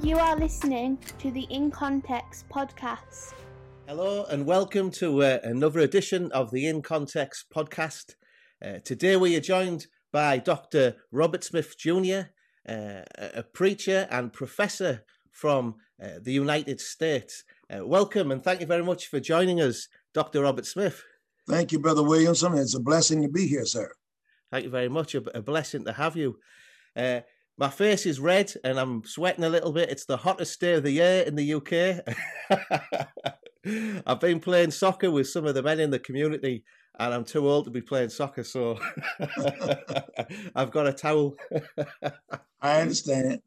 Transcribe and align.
You 0.00 0.16
are 0.16 0.36
listening 0.36 0.96
to 1.18 1.32
the 1.32 1.46
In 1.50 1.72
Context 1.72 2.48
podcast. 2.48 3.34
Hello 3.88 4.26
and 4.30 4.46
welcome 4.46 4.92
to 4.92 5.24
uh, 5.24 5.38
another 5.42 5.80
edition 5.80 6.30
of 6.30 6.52
the 6.52 6.68
In 6.68 6.82
Context 6.82 7.46
podcast. 7.52 8.14
Uh, 8.64 8.78
today 8.84 9.16
we 9.16 9.34
are 9.34 9.40
joined 9.40 9.88
by 10.12 10.38
Dr. 10.38 10.94
Robert 11.10 11.42
Smith 11.42 11.76
Jr., 11.76 12.30
uh, 12.68 13.02
a 13.18 13.42
preacher 13.42 14.06
and 14.10 14.32
professor 14.32 15.02
from 15.32 15.74
uh, 16.00 16.20
the 16.22 16.32
United 16.32 16.80
States. 16.80 17.42
Uh, 17.68 17.84
welcome 17.84 18.30
and 18.30 18.44
thank 18.44 18.60
you 18.60 18.66
very 18.66 18.84
much 18.84 19.08
for 19.08 19.18
joining 19.18 19.60
us, 19.60 19.88
Dr. 20.14 20.42
Robert 20.42 20.66
Smith. 20.66 21.02
Thank 21.48 21.72
you, 21.72 21.80
Brother 21.80 22.04
Williamson. 22.04 22.56
It's 22.56 22.76
a 22.76 22.80
blessing 22.80 23.20
to 23.22 23.28
be 23.28 23.48
here, 23.48 23.66
sir. 23.66 23.90
Thank 24.52 24.64
you 24.64 24.70
very 24.70 24.88
much. 24.88 25.16
A, 25.16 25.36
a 25.36 25.42
blessing 25.42 25.84
to 25.86 25.92
have 25.92 26.14
you. 26.14 26.38
My 27.58 27.68
face 27.70 28.06
is 28.06 28.20
red 28.20 28.54
and 28.62 28.78
I'm 28.78 29.04
sweating 29.04 29.42
a 29.42 29.48
little 29.48 29.72
bit. 29.72 29.90
It's 29.90 30.04
the 30.04 30.16
hottest 30.16 30.60
day 30.60 30.74
of 30.74 30.84
the 30.84 30.92
year 30.92 31.24
in 31.24 31.34
the 31.34 31.54
UK. 31.54 33.08
I've 34.06 34.20
been 34.20 34.38
playing 34.38 34.70
soccer 34.70 35.10
with 35.10 35.28
some 35.28 35.44
of 35.44 35.56
the 35.56 35.62
men 35.62 35.80
in 35.80 35.90
the 35.90 35.98
community 35.98 36.62
and 37.00 37.12
I'm 37.12 37.24
too 37.24 37.48
old 37.48 37.64
to 37.64 37.70
be 37.72 37.80
playing 37.80 38.10
soccer, 38.10 38.44
so 38.44 38.78
I've 40.54 40.70
got 40.70 40.86
a 40.86 40.92
towel. 40.92 41.34
I 42.60 42.80
understand. 42.80 43.32
it. 43.32 43.42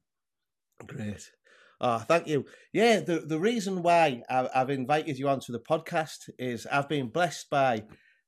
Great. 0.87 1.31
Oh, 1.79 1.99
thank 1.99 2.27
you. 2.27 2.45
Yeah, 2.73 2.99
the, 2.99 3.19
the 3.19 3.39
reason 3.39 3.81
why 3.81 4.23
I've, 4.29 4.49
I've 4.53 4.69
invited 4.69 5.17
you 5.17 5.29
onto 5.29 5.53
the 5.53 5.59
podcast 5.59 6.29
is 6.37 6.67
I've 6.67 6.89
been 6.89 7.07
blessed 7.07 7.49
by 7.49 7.83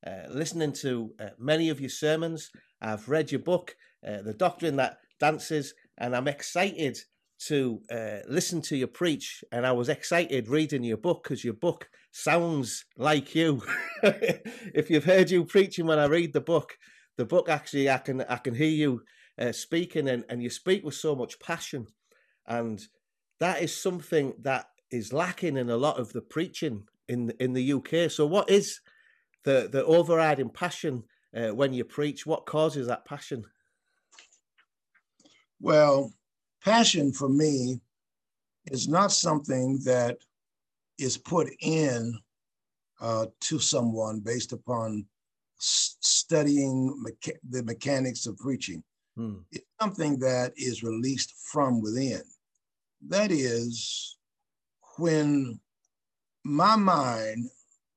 uh, 0.05 0.27
listening 0.29 0.73
to 0.73 1.11
uh, 1.19 1.29
many 1.37 1.69
of 1.69 1.79
your 1.79 1.89
sermons. 1.89 2.51
I've 2.81 3.07
read 3.07 3.31
your 3.31 3.39
book, 3.39 3.75
uh, 4.05 4.21
The 4.21 4.33
Doctrine 4.33 4.77
That 4.77 4.97
Dances, 5.23 5.73
and 5.97 6.13
I'm 6.13 6.27
excited 6.27 6.97
to 7.47 7.79
uh, 7.89 8.17
listen 8.27 8.61
to 8.63 8.75
you 8.75 8.87
preach. 8.87 9.41
And 9.53 9.65
I 9.65 9.71
was 9.71 9.87
excited 9.87 10.49
reading 10.49 10.83
your 10.83 10.97
book 10.97 11.23
because 11.23 11.45
your 11.45 11.53
book 11.53 11.87
sounds 12.11 12.83
like 12.97 13.33
you. 13.33 13.61
if 14.03 14.89
you've 14.89 15.05
heard 15.05 15.31
you 15.31 15.45
preaching 15.45 15.85
when 15.85 15.97
I 15.97 16.07
read 16.07 16.33
the 16.33 16.41
book, 16.41 16.77
the 17.15 17.23
book 17.23 17.47
actually 17.47 17.89
I 17.89 17.99
can 17.99 18.19
I 18.23 18.35
can 18.35 18.53
hear 18.53 18.67
you 18.67 19.03
uh, 19.39 19.53
speaking, 19.53 20.09
and, 20.09 20.25
and 20.27 20.43
you 20.43 20.49
speak 20.49 20.83
with 20.83 20.95
so 20.95 21.15
much 21.15 21.39
passion, 21.39 21.87
and 22.45 22.81
that 23.39 23.61
is 23.61 23.73
something 23.73 24.33
that 24.41 24.65
is 24.91 25.13
lacking 25.13 25.55
in 25.55 25.69
a 25.69 25.77
lot 25.77 25.97
of 26.01 26.11
the 26.11 26.21
preaching 26.21 26.83
in 27.07 27.31
in 27.39 27.53
the 27.53 27.71
UK. 27.71 28.11
So, 28.11 28.25
what 28.25 28.49
is 28.49 28.81
the 29.45 29.69
the 29.71 29.85
overriding 29.85 30.49
passion 30.49 31.03
uh, 31.33 31.55
when 31.55 31.71
you 31.73 31.85
preach? 31.85 32.25
What 32.25 32.45
causes 32.45 32.87
that 32.87 33.05
passion? 33.05 33.45
Well, 35.63 36.11
passion 36.61 37.13
for 37.13 37.29
me 37.29 37.79
is 38.65 38.89
not 38.89 39.13
something 39.13 39.79
that 39.85 40.17
is 40.99 41.15
put 41.17 41.47
in 41.61 42.19
uh, 42.99 43.27
to 43.39 43.59
someone 43.59 44.19
based 44.19 44.51
upon 44.51 45.05
s- 45.57 45.95
studying 46.01 47.01
mecha- 47.01 47.39
the 47.49 47.63
mechanics 47.63 48.25
of 48.25 48.37
preaching. 48.39 48.83
Hmm. 49.15 49.35
It's 49.53 49.65
something 49.79 50.19
that 50.19 50.51
is 50.57 50.83
released 50.83 51.33
from 51.49 51.79
within. 51.81 52.23
That 53.07 53.31
is 53.31 54.17
when 54.97 55.61
my 56.43 56.75
mind 56.75 57.49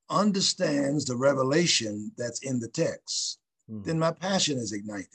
understands 0.08 1.04
the 1.04 1.16
revelation 1.16 2.12
that's 2.16 2.44
in 2.44 2.60
the 2.60 2.68
text, 2.68 3.40
hmm. 3.68 3.82
then 3.82 3.98
my 3.98 4.12
passion 4.12 4.56
is 4.56 4.72
ignited. 4.72 5.08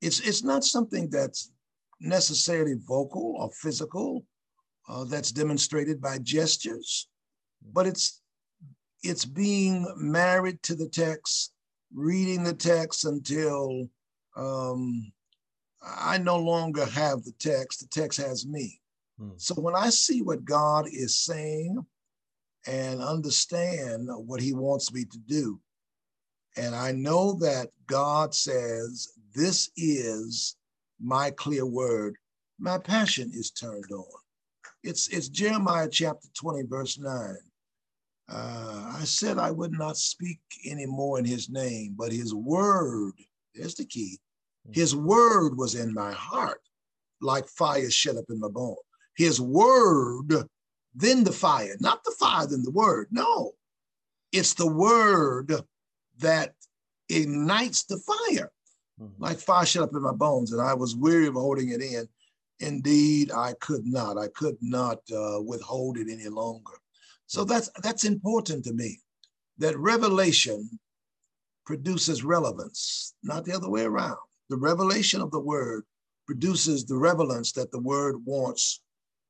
It's, 0.00 0.20
it's 0.20 0.44
not 0.44 0.62
something 0.62 1.10
that's 1.10 1.50
necessarily 2.00 2.74
vocal 2.86 3.36
or 3.38 3.50
physical 3.52 4.24
uh, 4.88 5.04
that's 5.04 5.32
demonstrated 5.32 6.00
by 6.00 6.18
gestures, 6.18 7.08
but 7.72 7.86
it's 7.86 8.20
it's 9.02 9.24
being 9.24 9.86
married 9.96 10.62
to 10.62 10.74
the 10.74 10.88
text, 10.88 11.52
reading 11.92 12.42
the 12.42 12.54
text 12.54 13.04
until 13.04 13.86
um, 14.36 15.12
I 15.82 16.18
no 16.18 16.38
longer 16.38 16.86
have 16.86 17.22
the 17.22 17.34
text. 17.38 17.80
The 17.80 17.86
text 17.88 18.18
has 18.20 18.46
me. 18.46 18.80
Hmm. 19.18 19.30
So 19.36 19.54
when 19.54 19.74
I 19.74 19.90
see 19.90 20.22
what 20.22 20.44
God 20.44 20.86
is 20.88 21.18
saying 21.18 21.84
and 22.66 23.02
understand 23.02 24.08
what 24.10 24.40
He 24.40 24.54
wants 24.54 24.92
me 24.92 25.04
to 25.04 25.18
do, 25.18 25.60
and 26.56 26.74
I 26.74 26.92
know 26.92 27.34
that 27.40 27.68
God 27.86 28.34
says 28.34 29.08
this 29.34 29.70
is 29.76 30.56
my 31.00 31.30
clear 31.30 31.66
word, 31.66 32.16
my 32.58 32.78
passion 32.78 33.30
is 33.34 33.50
turned 33.50 33.90
on. 33.92 34.04
It's, 34.82 35.08
it's 35.08 35.28
Jeremiah 35.28 35.88
chapter 35.88 36.28
20, 36.34 36.62
verse 36.68 36.98
9. 36.98 37.36
Uh, 38.28 38.92
I 38.98 39.04
said 39.04 39.38
I 39.38 39.50
would 39.50 39.72
not 39.72 39.96
speak 39.96 40.40
anymore 40.66 41.18
in 41.18 41.24
his 41.24 41.50
name, 41.50 41.94
but 41.96 42.12
his 42.12 42.34
word, 42.34 43.12
there's 43.54 43.74
the 43.74 43.84
key. 43.84 44.18
His 44.72 44.96
word 44.96 45.58
was 45.58 45.74
in 45.74 45.92
my 45.92 46.12
heart, 46.12 46.60
like 47.20 47.46
fire 47.48 47.90
shut 47.90 48.16
up 48.16 48.24
in 48.30 48.40
my 48.40 48.48
bone. 48.48 48.76
His 49.16 49.40
word, 49.40 50.32
then 50.94 51.24
the 51.24 51.32
fire, 51.32 51.76
not 51.80 52.02
the 52.04 52.14
fire, 52.18 52.46
then 52.46 52.62
the 52.62 52.70
word. 52.70 53.08
No, 53.10 53.52
it's 54.32 54.54
the 54.54 54.66
word 54.66 55.52
that 56.18 56.54
ignites 57.08 57.84
the 57.84 57.98
fire 57.98 58.50
mm-hmm. 59.00 59.22
like 59.22 59.38
fire 59.38 59.66
shut 59.66 59.82
up 59.82 59.94
in 59.94 60.02
my 60.02 60.12
bones, 60.12 60.52
and 60.52 60.60
I 60.60 60.74
was 60.74 60.96
weary 60.96 61.26
of 61.26 61.34
holding 61.34 61.70
it 61.70 61.82
in. 61.82 62.08
Indeed, 62.60 63.32
I 63.32 63.54
could 63.60 63.84
not. 63.86 64.16
I 64.16 64.28
could 64.28 64.56
not 64.60 64.98
uh, 65.12 65.40
withhold 65.42 65.98
it 65.98 66.08
any 66.10 66.28
longer. 66.28 66.72
So 67.26 67.42
mm-hmm. 67.42 67.52
that's 67.52 67.70
that's 67.82 68.04
important 68.04 68.64
to 68.64 68.72
me. 68.72 68.98
That 69.58 69.78
revelation 69.78 70.78
produces 71.64 72.24
relevance, 72.24 73.14
not 73.22 73.44
the 73.44 73.54
other 73.54 73.70
way 73.70 73.84
around. 73.84 74.18
The 74.50 74.56
revelation 74.56 75.20
of 75.20 75.30
the 75.30 75.40
word 75.40 75.84
produces 76.26 76.84
the 76.84 76.96
relevance 76.96 77.52
that 77.52 77.70
the 77.70 77.80
word 77.80 78.16
wants 78.24 78.80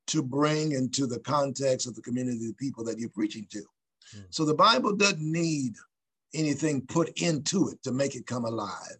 to 0.07 0.21
bring 0.21 0.73
into 0.73 1.07
the 1.07 1.19
context 1.19 1.87
of 1.87 1.95
the 1.95 2.01
community 2.01 2.49
of 2.49 2.57
people 2.57 2.83
that 2.83 2.99
you're 2.99 3.09
preaching 3.09 3.47
to. 3.51 3.59
Mm. 4.15 4.25
So 4.29 4.45
the 4.45 4.53
Bible 4.53 4.95
doesn't 4.95 5.19
need 5.21 5.73
anything 6.33 6.81
put 6.81 7.09
into 7.21 7.69
it 7.69 7.81
to 7.83 7.91
make 7.91 8.15
it 8.15 8.27
come 8.27 8.45
alive 8.45 8.97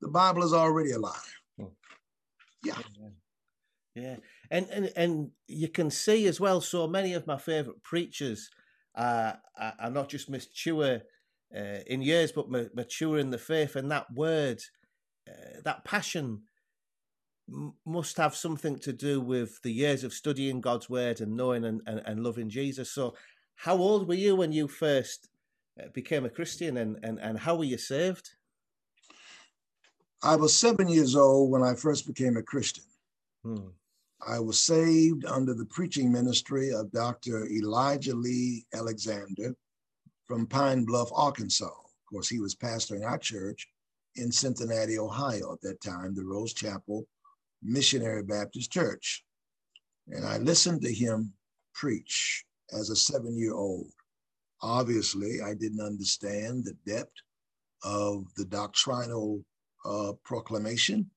the 0.00 0.08
Bible 0.08 0.42
is 0.42 0.52
already 0.52 0.92
alive. 0.92 1.38
Hmm. 1.58 1.66
Yeah. 2.64 2.74
Yeah. 3.94 4.16
And, 4.50 4.68
and 4.70 4.92
and 4.96 5.30
you 5.48 5.68
can 5.68 5.90
see 5.90 6.26
as 6.26 6.40
well, 6.40 6.60
so 6.60 6.86
many 6.86 7.12
of 7.14 7.26
my 7.26 7.36
favorite 7.36 7.82
preachers 7.82 8.50
are, 8.94 9.38
are 9.78 9.90
not 9.90 10.08
just 10.08 10.30
mature 10.30 11.00
uh, 11.56 11.78
in 11.86 12.02
years, 12.02 12.32
but 12.32 12.50
mature 12.50 13.18
in 13.18 13.30
the 13.30 13.38
faith. 13.38 13.76
And 13.76 13.90
that 13.90 14.06
word, 14.14 14.60
uh, 15.28 15.60
that 15.64 15.84
passion 15.84 16.42
must 17.84 18.16
have 18.16 18.34
something 18.34 18.78
to 18.78 18.92
do 18.92 19.20
with 19.20 19.60
the 19.62 19.72
years 19.72 20.04
of 20.04 20.12
studying 20.12 20.60
God's 20.60 20.88
word 20.88 21.20
and 21.20 21.36
knowing 21.36 21.64
and, 21.64 21.80
and, 21.86 22.00
and 22.06 22.22
loving 22.22 22.48
Jesus. 22.48 22.90
So, 22.92 23.14
how 23.56 23.76
old 23.76 24.08
were 24.08 24.14
you 24.14 24.36
when 24.36 24.52
you 24.52 24.68
first 24.68 25.28
uh, 25.78 25.88
became 25.92 26.24
a 26.24 26.30
Christian 26.30 26.76
and, 26.76 26.98
and, 27.02 27.18
and 27.18 27.38
how 27.38 27.56
were 27.56 27.64
you 27.64 27.76
saved? 27.78 28.30
I 30.22 30.36
was 30.36 30.54
seven 30.54 30.88
years 30.88 31.16
old 31.16 31.50
when 31.50 31.62
I 31.62 31.74
first 31.74 32.06
became 32.06 32.36
a 32.36 32.42
Christian. 32.42 32.84
Hmm. 33.42 33.68
I 34.26 34.38
was 34.38 34.60
saved 34.60 35.24
under 35.24 35.54
the 35.54 35.64
preaching 35.66 36.12
ministry 36.12 36.72
of 36.74 36.92
Dr. 36.92 37.46
Elijah 37.46 38.14
Lee 38.14 38.66
Alexander 38.74 39.54
from 40.26 40.46
Pine 40.46 40.84
Bluff, 40.84 41.08
Arkansas. 41.14 41.64
Of 41.64 42.06
course, 42.10 42.28
he 42.28 42.38
was 42.38 42.54
pastoring 42.54 43.04
our 43.04 43.16
church 43.16 43.66
in 44.16 44.30
Cincinnati, 44.30 44.98
Ohio 44.98 45.54
at 45.54 45.60
that 45.62 45.80
time, 45.80 46.14
the 46.14 46.24
Rose 46.24 46.52
Chapel 46.52 47.06
Missionary 47.62 48.22
Baptist 48.22 48.70
Church. 48.70 49.24
And 50.08 50.26
I 50.26 50.36
listened 50.36 50.82
to 50.82 50.92
him 50.92 51.32
preach 51.74 52.44
as 52.72 52.90
a 52.90 52.96
seven 52.96 53.38
year 53.38 53.54
old. 53.54 53.90
Obviously, 54.60 55.40
I 55.40 55.54
didn't 55.54 55.80
understand 55.80 56.64
the 56.64 56.76
depth 56.86 57.14
of 57.82 58.26
the 58.36 58.44
doctrinal 58.44 59.42
uh, 59.84 60.12
proclamation 60.24 61.10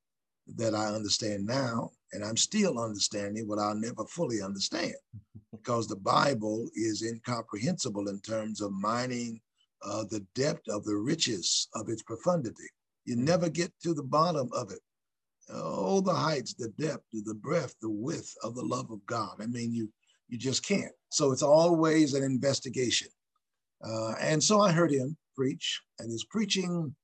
that 0.56 0.75
I 0.75 0.88
understand 0.88 1.45
now, 1.45 1.92
and 2.12 2.24
I'm 2.24 2.38
still 2.38 2.80
understanding 2.80 3.48
what 3.48 3.60
I'll 3.60 3.75
never 3.75 4.06
fully 4.06 4.42
understand 4.42 4.95
because 5.51 5.88
the 5.88 5.95
Bible 5.95 6.69
is 6.75 7.01
incomprehensible 7.04 8.10
in 8.10 8.19
terms 8.21 8.62
of 8.62 8.71
mining 8.74 9.39
uh, 9.83 10.04
the 10.10 10.25
depth 10.36 10.68
of 10.69 10.83
the 10.86 10.95
riches 10.95 11.68
of 11.75 11.89
its 11.89 12.01
profundity. 12.04 12.69
You 13.06 13.15
mm. 13.15 13.19
never 13.19 13.50
get 13.50 13.71
to 13.83 13.94
the 13.94 14.04
bottom 14.04 14.50
of 14.54 14.71
it. 14.71 14.80
Oh, 15.50 16.00
the 16.01 16.13
heights, 16.13 16.54
the 16.54 16.69
depth, 16.80 17.04
the 17.12 17.33
breadth, 17.33 17.75
the 17.81 17.89
width 17.89 18.33
of 18.44 18.56
the 18.56 18.63
love 18.63 18.89
of 18.92 19.06
God. 19.06 19.36
I 19.42 19.45
mean, 19.48 19.74
you 19.74 19.89
you 20.30 20.38
just 20.38 20.65
can't. 20.65 20.92
So 21.10 21.31
it's 21.31 21.44
always 21.44 22.13
an 22.13 22.24
investigation. 22.24 23.10
Uh, 23.83 24.13
and 24.21 24.42
so 24.42 24.62
I 24.62 24.71
heard 24.71 24.92
him 24.92 25.18
preach, 25.36 25.81
and 26.00 26.10
his 26.10 26.25
preaching 26.25 26.95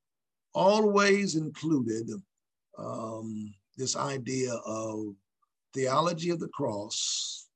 always 0.53 1.35
included 1.35 2.09
um, 2.77 3.53
this 3.77 3.95
idea 3.95 4.53
of 4.65 5.15
theology 5.73 6.29
of 6.29 6.39
the 6.39 6.47
cross 6.49 7.47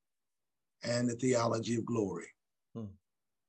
and 0.83 1.09
the 1.09 1.15
theology 1.15 1.75
of 1.75 1.85
glory. 1.85 2.27
Hmm. 2.75 2.85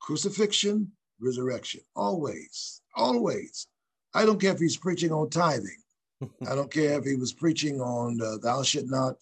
Crucifixion, 0.00 0.90
resurrection, 1.20 1.80
always, 1.96 2.80
always. 2.96 3.66
I 4.14 4.24
don't 4.24 4.40
care 4.40 4.52
if 4.52 4.58
he's 4.58 4.76
preaching 4.76 5.12
on 5.12 5.30
tithing. 5.30 5.82
I 6.48 6.54
don't 6.54 6.72
care 6.72 6.98
if 6.98 7.04
he 7.04 7.16
was 7.16 7.32
preaching 7.32 7.80
on 7.80 8.20
uh, 8.20 8.38
thou 8.42 8.62
should 8.62 8.90
not 8.90 9.16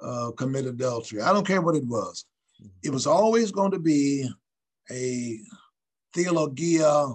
uh, 0.00 0.30
commit 0.36 0.66
adultery. 0.66 1.22
I 1.22 1.32
don't 1.32 1.46
care 1.46 1.62
what 1.62 1.76
it 1.76 1.86
was. 1.86 2.24
It 2.82 2.90
was 2.90 3.06
always 3.06 3.50
going 3.50 3.72
to 3.72 3.78
be 3.78 4.28
a 4.90 5.38
theologia 6.14 7.06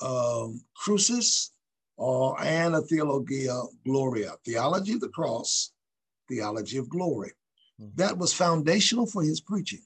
um, 0.00 0.64
crucis 0.74 1.52
or 2.00 2.34
and 2.42 2.74
a 2.74 2.80
theologia 2.80 3.60
gloria, 3.84 4.32
theology 4.42 4.94
of 4.94 5.00
the 5.00 5.08
cross, 5.10 5.72
theology 6.30 6.78
of 6.78 6.88
glory. 6.88 7.30
Mm-hmm. 7.78 7.90
That 7.96 8.16
was 8.16 8.32
foundational 8.32 9.04
for 9.04 9.22
his 9.22 9.42
preaching 9.42 9.82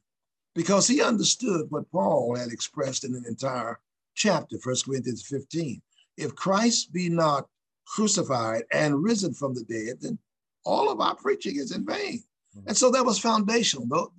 because 0.54 0.86
he 0.86 1.02
understood 1.02 1.66
what 1.70 1.90
Paul 1.90 2.36
had 2.36 2.52
expressed 2.52 3.02
in 3.02 3.16
an 3.16 3.24
entire 3.26 3.80
chapter, 4.14 4.56
1 4.62 4.76
Corinthians 4.86 5.26
15. 5.26 5.82
If 6.16 6.36
Christ 6.36 6.92
be 6.92 7.08
not 7.08 7.48
crucified 7.84 8.62
and 8.72 9.02
risen 9.02 9.34
from 9.34 9.54
the 9.54 9.64
dead, 9.64 9.96
then 10.00 10.16
all 10.64 10.92
of 10.92 11.00
our 11.00 11.16
preaching 11.16 11.56
is 11.56 11.72
in 11.72 11.84
vain. 11.84 12.22
Mm-hmm. 12.56 12.68
And 12.68 12.76
so 12.76 12.92
that 12.92 13.04
was 13.04 13.18
foundational. 13.18 14.12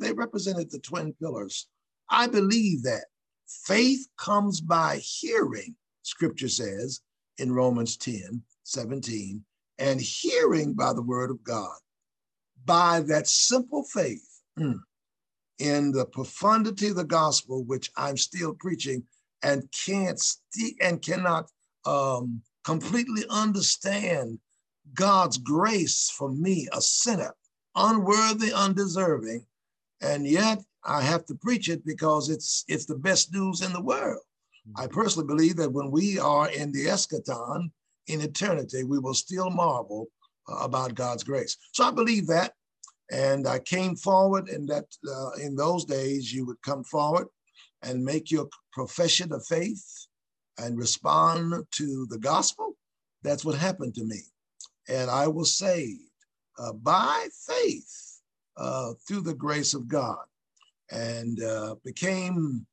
They 0.00 0.12
represented 0.12 0.72
the 0.72 0.80
twin 0.80 1.14
pillars. 1.20 1.68
I 2.10 2.26
believe 2.26 2.82
that 2.82 3.04
faith 3.46 4.08
comes 4.18 4.60
by 4.60 4.96
hearing, 4.96 5.76
scripture 6.02 6.48
says 6.48 7.02
in 7.38 7.52
Romans 7.52 7.96
10 7.96 8.42
17, 8.64 9.44
and 9.78 10.00
hearing 10.00 10.74
by 10.74 10.92
the 10.92 11.02
word 11.02 11.30
of 11.30 11.42
God. 11.44 11.76
By 12.64 13.00
that 13.02 13.28
simple 13.28 13.84
faith 13.84 14.26
mm, 14.58 14.80
in 15.58 15.92
the 15.92 16.06
profundity 16.06 16.88
of 16.88 16.96
the 16.96 17.04
gospel, 17.04 17.64
which 17.64 17.90
I'm 17.96 18.16
still 18.16 18.54
preaching 18.54 19.04
and 19.42 19.70
can't 19.72 20.18
st- 20.18 20.76
and 20.80 21.00
cannot 21.00 21.50
um, 21.84 22.42
completely 22.64 23.24
understand 23.30 24.40
God's 24.94 25.38
grace 25.38 26.10
for 26.10 26.30
me, 26.30 26.68
a 26.72 26.80
sinner, 26.80 27.34
unworthy, 27.74 28.52
undeserving, 28.52 29.46
and 30.00 30.26
yet 30.26 30.62
I 30.84 31.02
have 31.02 31.26
to 31.26 31.34
preach 31.34 31.68
it 31.68 31.84
because 31.84 32.28
it's 32.30 32.64
it's 32.68 32.86
the 32.86 32.96
best 32.96 33.32
news 33.32 33.62
in 33.62 33.72
the 33.72 33.82
world. 33.82 34.22
I 34.74 34.86
personally 34.86 35.26
believe 35.26 35.56
that 35.56 35.72
when 35.72 35.90
we 35.90 36.18
are 36.18 36.50
in 36.50 36.72
the 36.72 36.86
eschaton 36.86 37.70
in 38.08 38.20
eternity, 38.20 38.84
we 38.84 38.98
will 38.98 39.14
still 39.14 39.50
marvel 39.50 40.08
uh, 40.48 40.56
about 40.56 40.94
God's 40.94 41.22
grace. 41.22 41.56
So 41.72 41.84
I 41.84 41.90
believe 41.90 42.26
that, 42.26 42.52
and 43.10 43.46
I 43.46 43.60
came 43.60 43.94
forward, 43.94 44.48
and 44.48 44.68
that 44.68 44.86
uh, 45.08 45.30
in 45.42 45.54
those 45.54 45.84
days 45.84 46.32
you 46.32 46.44
would 46.46 46.60
come 46.62 46.82
forward 46.84 47.28
and 47.82 48.04
make 48.04 48.30
your 48.30 48.48
profession 48.72 49.32
of 49.32 49.46
faith 49.46 49.84
and 50.58 50.78
respond 50.78 51.54
to 51.72 52.06
the 52.10 52.18
gospel. 52.18 52.76
That's 53.22 53.44
what 53.44 53.56
happened 53.56 53.94
to 53.94 54.04
me, 54.04 54.20
and 54.88 55.10
I 55.10 55.28
was 55.28 55.56
saved 55.56 56.00
uh, 56.58 56.72
by 56.72 57.28
faith 57.46 58.20
uh, 58.56 58.94
through 59.06 59.20
the 59.22 59.34
grace 59.34 59.74
of 59.74 59.88
God 59.88 60.24
and 60.90 61.42
uh, 61.42 61.74
became 61.84 62.66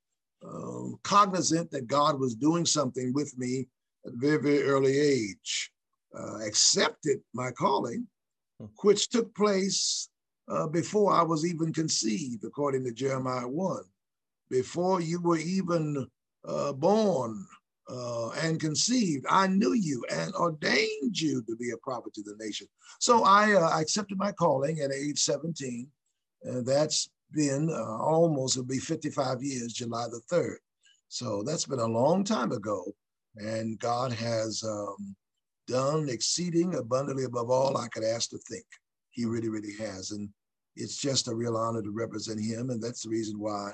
uh, 0.46 0.96
cognizant 1.02 1.70
that 1.70 1.86
God 1.86 2.18
was 2.18 2.34
doing 2.34 2.66
something 2.66 3.12
with 3.12 3.36
me 3.38 3.66
at 4.06 4.12
a 4.12 4.16
very, 4.16 4.42
very 4.42 4.62
early 4.62 4.98
age. 4.98 5.70
Uh, 6.16 6.38
accepted 6.46 7.18
my 7.32 7.50
calling, 7.50 8.06
hmm. 8.60 8.66
which 8.82 9.08
took 9.08 9.34
place 9.34 10.08
uh, 10.48 10.68
before 10.68 11.12
I 11.12 11.22
was 11.22 11.44
even 11.44 11.72
conceived, 11.72 12.44
according 12.44 12.84
to 12.84 12.92
Jeremiah 12.92 13.48
1. 13.48 13.82
Before 14.50 15.00
you 15.00 15.20
were 15.20 15.38
even 15.38 16.06
uh, 16.46 16.72
born, 16.72 17.44
uh, 17.88 18.30
and 18.42 18.60
conceived. 18.60 19.26
I 19.28 19.46
knew 19.46 19.74
you 19.74 20.04
and 20.10 20.32
ordained 20.34 21.18
you 21.18 21.42
to 21.42 21.56
be 21.56 21.70
a 21.70 21.76
prophet 21.78 22.14
to 22.14 22.22
the 22.22 22.36
nation. 22.38 22.66
So 22.98 23.24
I, 23.24 23.52
uh, 23.52 23.68
I 23.68 23.80
accepted 23.80 24.18
my 24.18 24.32
calling 24.32 24.80
at 24.80 24.92
age 24.92 25.18
17. 25.18 25.86
And 26.44 26.66
that's 26.66 27.10
been 27.34 27.70
uh, 27.70 27.98
almost, 27.98 28.56
it'll 28.56 28.66
be 28.66 28.78
55 28.78 29.42
years, 29.42 29.72
July 29.72 30.06
the 30.10 30.20
3rd. 30.32 30.56
So 31.08 31.42
that's 31.42 31.66
been 31.66 31.80
a 31.80 31.86
long 31.86 32.24
time 32.24 32.52
ago. 32.52 32.84
And 33.36 33.78
God 33.78 34.12
has 34.12 34.62
um, 34.64 35.14
done 35.66 36.08
exceeding 36.08 36.76
abundantly 36.76 37.24
above 37.24 37.50
all 37.50 37.76
I 37.76 37.88
could 37.88 38.04
ask 38.04 38.30
to 38.30 38.38
think. 38.38 38.64
He 39.10 39.24
really, 39.24 39.48
really 39.48 39.74
has. 39.78 40.12
And 40.12 40.28
it's 40.76 40.96
just 40.96 41.28
a 41.28 41.34
real 41.34 41.56
honor 41.56 41.82
to 41.82 41.90
represent 41.90 42.40
him. 42.40 42.70
And 42.70 42.82
that's 42.82 43.02
the 43.02 43.10
reason 43.10 43.38
why 43.38 43.72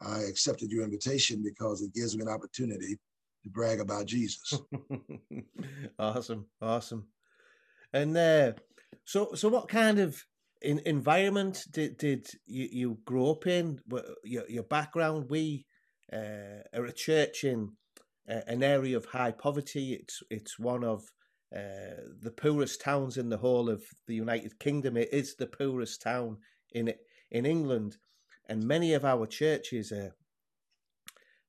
I 0.00 0.20
accepted 0.20 0.70
your 0.70 0.84
invitation 0.84 1.42
because 1.42 1.82
it 1.82 1.94
gives 1.94 2.16
me 2.16 2.22
an 2.22 2.28
opportunity 2.28 2.98
to 3.42 3.50
brag 3.50 3.80
about 3.80 4.06
Jesus. 4.06 4.58
awesome, 5.98 6.46
awesome. 6.60 7.06
And 7.92 8.16
uh, 8.16 8.52
so, 9.04 9.34
so 9.34 9.48
what 9.48 9.68
kind 9.68 9.98
of 9.98 10.22
in, 10.62 10.80
environment 10.84 11.64
did 11.70 11.96
did 11.96 12.26
you, 12.46 12.68
you 12.70 12.98
grow 13.04 13.32
up 13.32 13.46
in? 13.46 13.80
Your 14.24 14.48
your 14.48 14.64
background? 14.64 15.26
We 15.28 15.66
uh, 16.12 16.62
are 16.74 16.84
a 16.84 16.92
church 16.92 17.44
in 17.44 17.72
uh, 18.28 18.40
an 18.46 18.62
area 18.62 18.96
of 18.96 19.06
high 19.06 19.32
poverty. 19.32 19.94
It's 19.94 20.22
it's 20.30 20.58
one 20.58 20.84
of 20.84 21.02
uh, 21.54 22.12
the 22.20 22.32
poorest 22.36 22.80
towns 22.80 23.16
in 23.16 23.28
the 23.28 23.38
whole 23.38 23.68
of 23.68 23.82
the 24.06 24.14
United 24.14 24.58
Kingdom. 24.58 24.96
It 24.96 25.08
is 25.12 25.34
the 25.36 25.46
poorest 25.46 26.02
town 26.02 26.38
in 26.72 26.92
in 27.30 27.46
England, 27.46 27.96
and 28.48 28.64
many 28.64 28.92
of 28.94 29.04
our 29.04 29.26
churches 29.26 29.92
are 29.92 30.14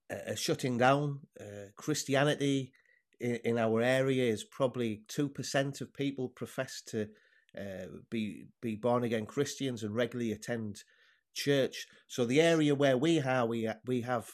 uh, 0.09 0.35
shutting 0.35 0.77
down. 0.77 1.19
Uh, 1.39 1.69
Christianity 1.75 2.71
in, 3.19 3.35
in, 3.43 3.57
our 3.57 3.81
area 3.81 4.31
is 4.31 4.43
probably 4.43 5.03
two 5.07 5.29
percent 5.29 5.81
of 5.81 5.93
people 5.93 6.29
profess 6.29 6.81
to 6.87 7.07
uh, 7.57 7.87
be 8.09 8.45
be 8.61 8.75
born 8.75 9.03
again 9.03 9.25
Christians 9.25 9.83
and 9.83 9.95
regularly 9.95 10.31
attend 10.31 10.83
church. 11.33 11.87
So 12.07 12.25
the 12.25 12.41
area 12.41 12.75
where 12.75 12.97
we 12.97 13.19
are, 13.19 13.45
we 13.45 13.69
we 13.85 14.01
have 14.01 14.31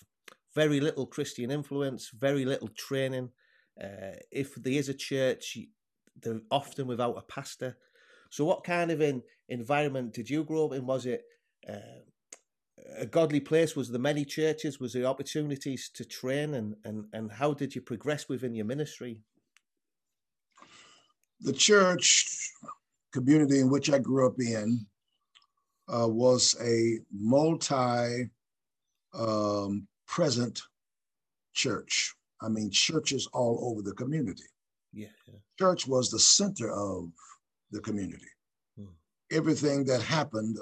very 0.55 0.79
little 0.79 1.05
Christian 1.05 1.51
influence, 1.51 2.09
very 2.13 2.45
little 2.45 2.69
training. 2.69 3.29
Uh, 3.81 4.17
if 4.31 4.55
there 4.55 4.73
is 4.73 4.89
a 4.89 4.93
church, 4.93 5.57
they're 6.21 6.41
often 6.49 6.87
without 6.87 7.17
a 7.17 7.21
pastor. 7.21 7.77
So, 8.31 8.45
what 8.45 8.63
kind 8.63 8.91
of 8.91 9.01
an 9.01 9.21
environment 9.49 10.13
did 10.13 10.29
you 10.29 10.43
grow 10.43 10.65
up 10.65 10.73
in? 10.73 10.85
Was 10.85 11.05
it 11.05 11.23
uh, 11.69 12.01
a 12.97 13.05
godly 13.05 13.39
place? 13.39 13.75
Was 13.75 13.89
there 13.89 13.99
many 13.99 14.25
churches? 14.25 14.79
Was 14.79 14.93
there 14.93 15.05
opportunities 15.05 15.89
to 15.93 16.05
train? 16.05 16.55
And, 16.55 16.75
and, 16.83 17.05
and 17.13 17.31
how 17.31 17.53
did 17.53 17.75
you 17.75 17.81
progress 17.81 18.27
within 18.27 18.55
your 18.55 18.65
ministry? 18.65 19.21
The 21.41 21.53
church 21.53 22.51
community 23.13 23.59
in 23.59 23.69
which 23.69 23.91
I 23.91 23.99
grew 23.99 24.27
up 24.27 24.39
in 24.39 24.85
uh, 25.87 26.07
was 26.07 26.55
a 26.61 26.99
multi 27.11 28.29
um, 29.13 29.87
present 30.07 30.61
church. 31.53 32.13
I 32.41 32.49
mean, 32.49 32.69
churches 32.69 33.27
all 33.33 33.71
over 33.71 33.81
the 33.81 33.93
community. 33.95 34.43
Yeah. 34.93 35.07
Church 35.57 35.87
was 35.87 36.09
the 36.09 36.19
center 36.19 36.71
of 36.71 37.09
the 37.71 37.79
community. 37.79 38.29
Hmm. 38.77 38.85
Everything 39.31 39.83
that 39.85 40.01
happened 40.01 40.57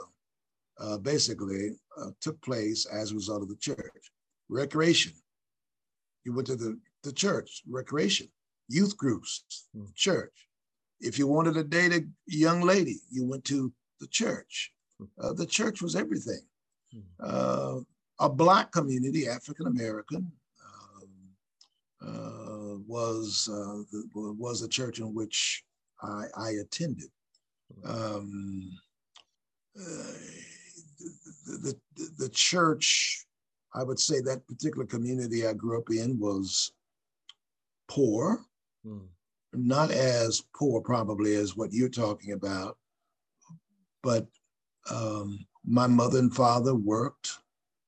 uh, 0.80 0.98
basically 0.98 1.72
uh, 2.00 2.10
took 2.22 2.42
place 2.42 2.86
as 2.86 3.12
a 3.12 3.16
result 3.16 3.42
of 3.42 3.50
the 3.50 3.56
church. 3.58 4.12
Recreation, 4.50 5.14
you 6.24 6.34
went 6.34 6.48
to 6.48 6.56
the, 6.56 6.78
the 7.04 7.14
church, 7.14 7.62
recreation, 7.68 8.28
youth 8.68 8.96
groups, 8.98 9.68
mm. 9.76 9.94
church. 9.96 10.34
If 11.06 11.20
you 11.20 11.28
wanted 11.28 11.54
to 11.54 11.64
date 11.64 11.94
a 11.94 12.04
young 12.28 12.62
lady, 12.62 12.98
you 13.12 13.26
went 13.26 13.46
to 13.46 13.72
the 14.00 14.08
church. 14.08 14.72
Hmm. 15.00 15.06
Uh, 15.22 15.34
the 15.34 15.46
church 15.46 15.82
was 15.82 15.96
everything. 15.96 16.42
Mm. 17.20 17.86
a 18.20 18.30
black 18.30 18.72
community, 18.72 19.28
African 19.28 19.68
American, 19.68 20.32
um, 20.66 21.10
uh, 22.02 22.78
was 22.88 23.50
uh, 23.52 23.84
the, 23.92 24.08
was 24.14 24.62
a 24.62 24.70
church 24.70 25.00
in 25.00 25.14
which 25.14 25.66
I, 26.02 26.24
I 26.38 26.50
attended. 26.62 27.10
Hmm. 27.84 27.92
Um, 27.92 28.72
the, 31.46 31.76
the, 31.96 32.10
the 32.18 32.30
church, 32.30 33.26
I 33.74 33.84
would 33.84 34.00
say 34.00 34.22
that 34.22 34.48
particular 34.48 34.86
community 34.86 35.46
I 35.46 35.54
grew 35.54 35.78
up 35.78 35.90
in 35.90 36.18
was 36.18 36.72
poor, 37.88 38.46
mm. 38.86 39.06
Not 39.58 39.92
as 39.92 40.44
poor 40.56 40.82
probably 40.82 41.36
as 41.36 41.56
what 41.56 41.74
you're 41.74 41.90
talking 41.90 42.34
about, 42.34 42.78
but 44.04 44.28
um, 44.90 45.46
my 45.66 45.88
mother 45.88 46.20
and 46.20 46.36
father 46.36 46.76
worked. 46.76 47.40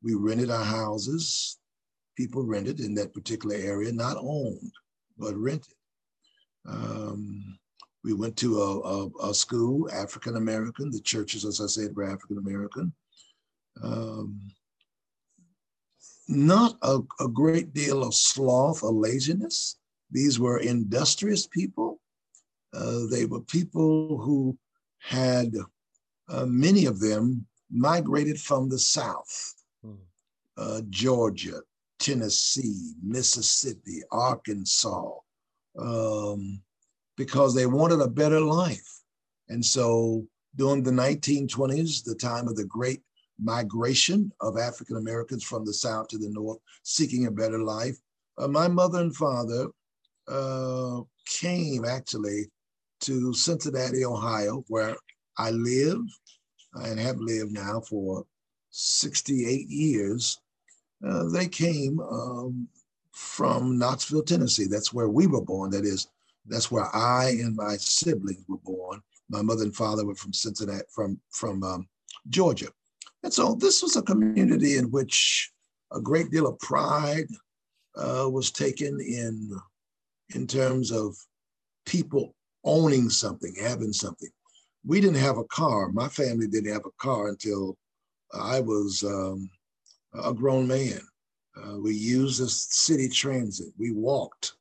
We 0.01 0.15
rented 0.15 0.50
our 0.50 0.63
houses. 0.63 1.57
People 2.15 2.43
rented 2.43 2.79
in 2.79 2.95
that 2.95 3.13
particular 3.13 3.55
area, 3.55 3.91
not 3.91 4.17
owned, 4.19 4.71
but 5.17 5.36
rented. 5.36 5.74
Um, 6.67 7.57
we 8.03 8.13
went 8.13 8.38
to 8.38 8.62
a, 8.62 8.79
a, 8.79 9.29
a 9.29 9.33
school, 9.33 9.89
African 9.91 10.38
American. 10.38 10.89
The 10.91 11.01
churches, 11.01 11.45
as 11.45 11.62
I 11.62 11.67
said, 11.67 11.95
were 11.95 12.03
African 12.03 12.38
American. 12.38 12.93
Um, 13.83 14.51
not 16.27 16.77
a, 16.81 17.00
a 17.19 17.27
great 17.27 17.74
deal 17.74 18.03
of 18.03 18.13
sloth 18.13 18.83
or 18.83 18.91
laziness. 18.91 19.76
These 20.11 20.39
were 20.39 20.59
industrious 20.59 21.47
people. 21.47 21.99
Uh, 22.73 23.07
they 23.09 23.25
were 23.25 23.41
people 23.41 24.17
who 24.19 24.57
had, 24.99 25.53
uh, 26.29 26.45
many 26.45 26.85
of 26.85 26.99
them 26.99 27.45
migrated 27.71 28.39
from 28.39 28.69
the 28.69 28.79
South, 28.79 29.53
hmm. 29.83 29.93
uh, 30.57 30.81
Georgia, 30.89 31.61
Tennessee, 31.99 32.93
Mississippi, 33.03 34.01
Arkansas, 34.11 35.11
um, 35.77 36.61
because 37.15 37.53
they 37.55 37.65
wanted 37.65 38.01
a 38.01 38.07
better 38.07 38.39
life. 38.39 39.01
And 39.49 39.63
so 39.63 40.25
during 40.55 40.83
the 40.83 40.91
1920s, 40.91 42.03
the 42.03 42.15
time 42.15 42.47
of 42.47 42.55
the 42.55 42.65
great 42.65 43.01
migration 43.39 44.31
of 44.41 44.57
African 44.57 44.97
Americans 44.97 45.43
from 45.43 45.65
the 45.65 45.73
South 45.73 46.07
to 46.09 46.17
the 46.17 46.29
North, 46.29 46.59
seeking 46.83 47.27
a 47.27 47.31
better 47.31 47.59
life, 47.59 47.97
uh, 48.37 48.47
my 48.47 48.67
mother 48.67 48.99
and 48.99 49.15
father 49.15 49.67
uh, 50.27 51.01
came 51.25 51.86
actually 51.86 52.46
to 53.01 53.34
Cincinnati, 53.34 54.05
Ohio, 54.05 54.63
where 54.67 54.96
I 55.38 55.51
live 55.51 56.00
and 56.74 57.00
have 57.00 57.17
lived 57.17 57.51
now 57.51 57.81
for 57.81 58.25
68 58.72 59.67
years. 59.67 60.39
Uh, 61.05 61.29
they 61.29 61.48
came 61.48 62.00
um, 62.00 62.67
from 63.12 63.77
Knoxville, 63.77 64.24
Tennessee. 64.24 64.67
That's 64.67 64.93
where 64.93 65.10
we 65.10 65.27
were 65.27 65.43
born. 65.43 65.72
That 65.72 65.86
is, 65.86 66.07
that's 66.46 66.72
where 66.72 66.93
I 66.96 67.29
and 67.29 67.55
my 67.55 67.77
siblings 67.77 68.43
were 68.48 68.57
born. 68.57 69.01
My 69.29 69.41
mother 69.41 69.63
and 69.63 69.75
father 69.75 70.05
were 70.05 70.15
from 70.15 70.34
Cincinnati, 70.34 70.86
from 70.89 71.19
from 71.31 71.62
um, 71.63 71.88
Georgia, 72.29 72.69
and 73.24 73.34
so 73.34 73.55
this 73.55 73.84
was 73.84 73.98
a 73.98 74.01
community 74.01 74.77
in 74.77 74.89
which 74.89 75.51
a 75.91 76.00
great 76.00 76.31
deal 76.31 76.48
of 76.48 76.57
pride 76.60 77.27
uh, 77.98 78.29
was 78.29 78.51
taken 78.51 79.00
in 79.01 79.51
in 80.36 80.48
terms 80.48 80.91
of 80.91 81.15
people 81.86 82.36
owning 82.63 83.10
something, 83.10 83.53
having 83.62 83.93
something. 83.93 84.29
We 84.86 85.01
didn't 85.01 85.22
have 85.22 85.38
a 85.38 85.43
car. 85.46 85.89
My 85.89 86.07
family 86.07 86.48
didn't 86.48 86.72
have 86.72 86.86
a 86.86 87.01
car 87.01 87.29
until 87.29 87.77
I 88.34 88.60
was 88.60 89.03
um, 89.03 89.50
a 90.13 90.34
grown 90.34 90.67
man. 90.67 91.00
Uh, 91.55 91.77
we 91.79 91.93
used 91.93 92.41
the 92.41 92.48
city 92.50 93.10
transit. 93.10 93.69
We 93.77 93.91
walked. 93.91 94.53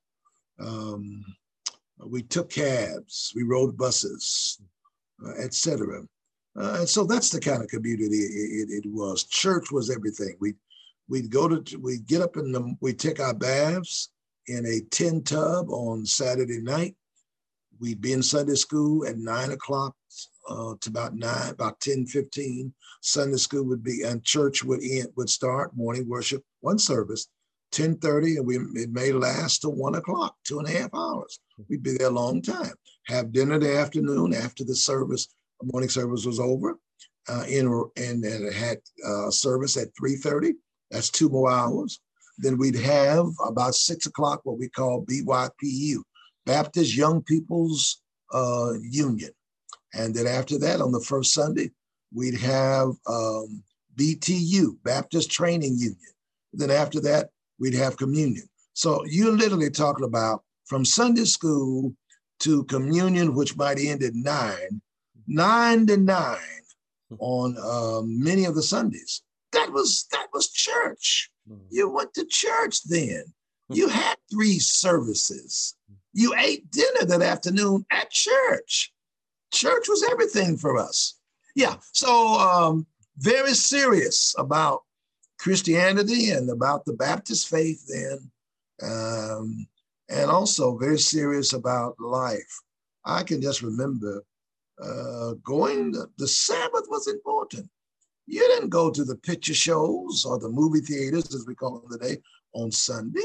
Um, 0.59 1.25
we 1.99 2.23
took 2.23 2.51
cabs. 2.51 3.33
We 3.35 3.43
rode 3.43 3.77
buses, 3.77 4.61
uh, 5.25 5.33
etc. 5.43 6.03
Uh, 6.59 6.77
and 6.79 6.89
so 6.89 7.05
that's 7.05 7.31
the 7.31 7.41
kind 7.41 7.63
of 7.63 7.69
community 7.69 8.17
it, 8.17 8.71
it, 8.71 8.85
it, 8.85 8.91
was. 8.91 9.25
Church 9.25 9.71
was 9.71 9.91
everything. 9.91 10.37
We 10.41 10.55
we'd 11.09 11.31
go 11.31 11.49
to 11.49 11.79
we'd 11.79 12.07
get 12.07 12.23
up 12.23 12.37
in 12.37 12.53
the 12.53 12.75
we 12.81 12.95
take 12.95 13.21
our 13.21 13.35
baths 13.35 14.11
in 14.49 14.67
a 14.67 14.81
tin 14.91 15.23
tub 15.23 15.71
on 15.71 16.07
Saturday 16.07 16.61
night. 16.61 16.95
We'd 17.79 18.01
be 18.01 18.13
in 18.13 18.23
Sunday 18.23 18.55
school 18.55 19.07
at 19.07 19.19
nine 19.19 19.53
o'clock 19.53 19.95
uh, 20.49 20.75
to 20.81 20.91
about 20.91 21.15
nine, 21.15 21.51
about 21.51 21.81
10, 21.81 22.07
15. 22.07 22.73
Sunday 23.03 23.37
school 23.37 23.65
would 23.65 23.83
be, 23.83 24.03
and 24.03 24.25
church 24.25 24.65
would 24.65 24.83
end, 24.83 25.09
would 25.17 25.29
start 25.29 25.77
morning 25.77 26.09
worship, 26.09 26.43
one 26.61 26.79
service, 26.79 27.29
10.30, 27.73 28.37
and 28.37 28.47
we 28.47 28.57
it 28.57 28.91
may 28.91 29.13
last 29.13 29.61
till 29.61 29.75
one 29.75 29.95
o'clock, 29.97 30.37
two 30.45 30.59
and 30.59 30.69
a 30.69 30.71
half 30.71 30.91
hours. 30.95 31.39
We'd 31.69 31.83
be 31.83 31.97
there 31.97 32.09
a 32.09 32.11
long 32.11 32.41
time. 32.41 32.73
Have 33.07 33.33
dinner 33.33 33.59
the 33.59 33.77
afternoon 33.77 34.33
after 34.33 34.65
the 34.65 34.75
service, 34.75 35.29
morning 35.63 35.89
service 35.89 36.25
was 36.25 36.41
over. 36.41 36.79
Uh, 37.29 37.45
in, 37.49 37.67
and, 37.97 38.25
and 38.25 38.55
had 38.55 38.79
uh, 39.05 39.29
service 39.33 39.77
at 39.77 39.89
3.30. 40.01 40.53
That's 40.93 41.11
two 41.11 41.29
more 41.29 41.51
hours. 41.51 41.99
Then 42.39 42.59
we'd 42.59 42.77
have 42.77 43.27
about 43.47 43.75
six 43.75 44.07
o'clock 44.07 44.41
what 44.45 44.59
we 44.59 44.69
call 44.69 45.05
BYPU, 45.07 45.99
Baptist 46.45 46.97
Young 46.97 47.23
People's 47.23 48.03
uh, 48.33 48.73
Union. 48.83 49.31
And 49.95 50.15
then 50.15 50.27
after 50.27 50.59
that, 50.59 50.81
on 50.81 50.93
the 50.93 51.01
first 51.01 51.33
Sunday, 51.33 51.71
we'd 52.13 52.39
have 52.39 52.89
um, 53.09 53.63
BTU, 53.97 54.77
Baptist 54.85 55.31
Training 55.31 55.77
Union. 55.79 55.97
Then 56.53 56.71
after 56.71 57.01
that, 57.01 57.31
we'd 57.59 57.75
have 57.75 57.97
communion. 57.97 58.49
So 58.75 59.05
you're 59.07 59.33
literally 59.33 59.71
talking 59.71 60.05
about 60.05 60.43
from 60.67 60.85
Sunday 60.85 61.25
school 61.25 61.95
to 62.41 62.65
communion, 62.65 63.35
which 63.35 63.57
might 63.57 63.79
end 63.79 64.03
at 64.03 64.15
nine, 64.15 64.83
nine 65.27 65.87
to 65.87 65.97
nine 65.97 66.37
on 67.19 67.57
um, 67.59 68.23
many 68.23 68.45
of 68.45 68.55
the 68.55 68.63
Sundays. 68.63 69.23
That 69.53 69.73
was 69.73 70.07
that 70.13 70.27
was 70.35 70.51
church. 70.51 71.31
Hmm. 71.49 71.59
You 71.71 71.89
went 71.89 72.15
to 72.15 72.25
church 72.27 72.83
then. 72.85 73.25
You 73.69 73.89
had 73.89 74.17
three 74.31 74.59
services. 74.59 75.75
You 76.13 76.35
ate 76.39 76.71
dinner 76.71 77.05
that 77.05 77.23
afternoon 77.23 77.85
at 77.91 78.11
church. 78.11 78.93
Church 79.53 79.89
was 79.89 80.05
everything 80.05 80.57
for 80.57 80.77
us. 80.77 81.19
Yeah, 81.55 81.77
so 81.93 82.35
um, 82.35 82.87
very 83.19 83.55
serious 83.55 84.35
about 84.39 84.83
Christianity 85.39 86.31
and 86.31 86.51
about 86.51 86.85
the 86.85 86.93
Baptist 86.93 87.49
faith 87.49 87.85
then, 87.89 88.31
um, 88.83 89.67
and 90.09 90.31
also 90.31 90.77
very 90.77 90.99
serious 90.99 91.53
about 91.53 91.99
life. 91.99 92.61
I 93.05 93.23
can 93.23 93.41
just 93.41 93.63
remember 93.63 94.23
uh, 94.83 95.33
going, 95.45 95.93
the, 95.93 96.09
the 96.19 96.29
Sabbath 96.29 96.87
was 96.89 97.09
important. 97.09 97.69
You 98.27 98.41
didn't 98.41 98.71
go 98.71 98.91
to 98.91 99.05
the 99.05 99.17
picture 99.17 99.55
shows 99.55 100.25
or 100.25 100.39
the 100.39 100.49
movie 100.49 100.81
theaters, 100.81 101.35
as 101.35 101.45
we 101.47 101.55
call 101.55 101.81
them 101.81 101.91
today, 101.91 102.21
on 102.53 102.73
Sunday. 102.73 103.21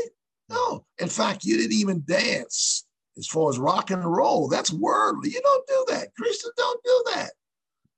No, 0.50 0.86
in 1.00 1.08
fact, 1.08 1.46
you 1.46 1.58
didn't 1.58 1.74
even 1.74 2.04
dance 2.06 2.86
as 3.18 3.28
far 3.28 3.50
as 3.50 3.58
rock 3.58 3.90
and 3.92 4.04
roll. 4.04 4.48
That's 4.48 4.72
worldly. 4.72 5.32
You 5.32 5.42
don't 5.42 5.68
do 5.68 5.86
that. 5.90 6.14
Christians 6.16 6.54
don't 6.58 6.84
do 6.84 7.04
that. 7.16 7.32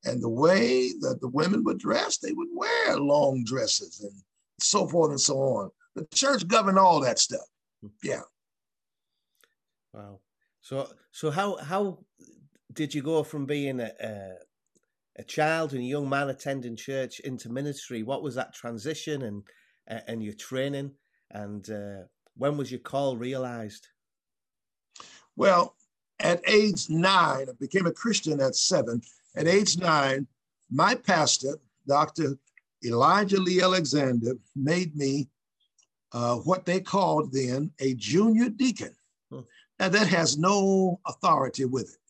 And 0.06 0.22
the 0.22 0.30
way 0.30 0.92
that 1.02 1.20
the 1.22 1.30
women 1.30 1.64
were 1.64 1.74
dressed, 1.74 2.22
they 2.22 2.34
would 2.34 2.50
wear 2.54 2.98
long 2.98 3.44
dresses 3.44 4.02
and 4.02 4.12
so 4.60 4.88
forth 4.88 5.12
and 5.12 5.22
so 5.22 5.38
on. 5.38 5.72
The 5.96 6.06
church 6.14 6.48
governed 6.48 6.80
all 6.80 7.00
that 7.02 7.20
stuff. 7.20 7.48
Yeah. 8.04 8.22
Wow. 9.94 10.20
So 10.62 10.90
so 11.12 11.30
how 11.30 11.58
how 11.58 12.00
did 12.72 12.94
you 12.94 13.02
go 13.02 13.24
from 13.24 13.46
being 13.46 13.80
a, 13.80 13.92
a 15.18 15.24
child 15.24 15.74
and 15.74 15.82
a 15.82 15.86
young 15.86 16.10
man 16.10 16.30
attending 16.30 16.76
church 16.76 17.20
into 17.20 17.50
ministry. 17.50 18.04
What 18.04 18.24
was 18.24 18.36
that 18.36 18.54
transition 18.54 19.24
and 19.24 19.44
and 19.88 20.24
your 20.24 20.34
training, 20.34 20.92
and 21.32 21.70
uh, 21.70 22.04
when 22.38 22.58
was 22.58 22.72
your 22.72 22.80
call 22.80 23.18
realized? 23.18 23.88
Well, 25.36 25.76
at 26.20 26.42
age 26.48 26.90
nine, 26.90 27.48
I 27.50 27.54
became 27.60 27.86
a 27.86 27.92
Christian 27.92 28.40
at 28.40 28.56
seven. 28.56 29.02
At 29.36 29.48
age 29.48 29.78
nine, 29.78 30.28
my 30.72 30.96
pastor, 30.96 31.58
Dr. 31.88 32.38
Elijah 32.86 33.40
Lee 33.40 33.62
Alexander, 33.62 34.34
made 34.56 34.96
me 34.96 35.30
uh, 36.14 36.36
what 36.38 36.66
they 36.66 36.80
called 36.80 37.34
then 37.34 37.72
a 37.80 37.94
junior 37.96 38.50
deacon. 38.50 38.96
Hmm. 39.32 39.42
Now, 39.80 39.90
that 39.90 40.08
has 40.08 40.38
no 40.38 41.00
authority 41.06 41.66
with 41.66 41.90
it. 41.90 42.03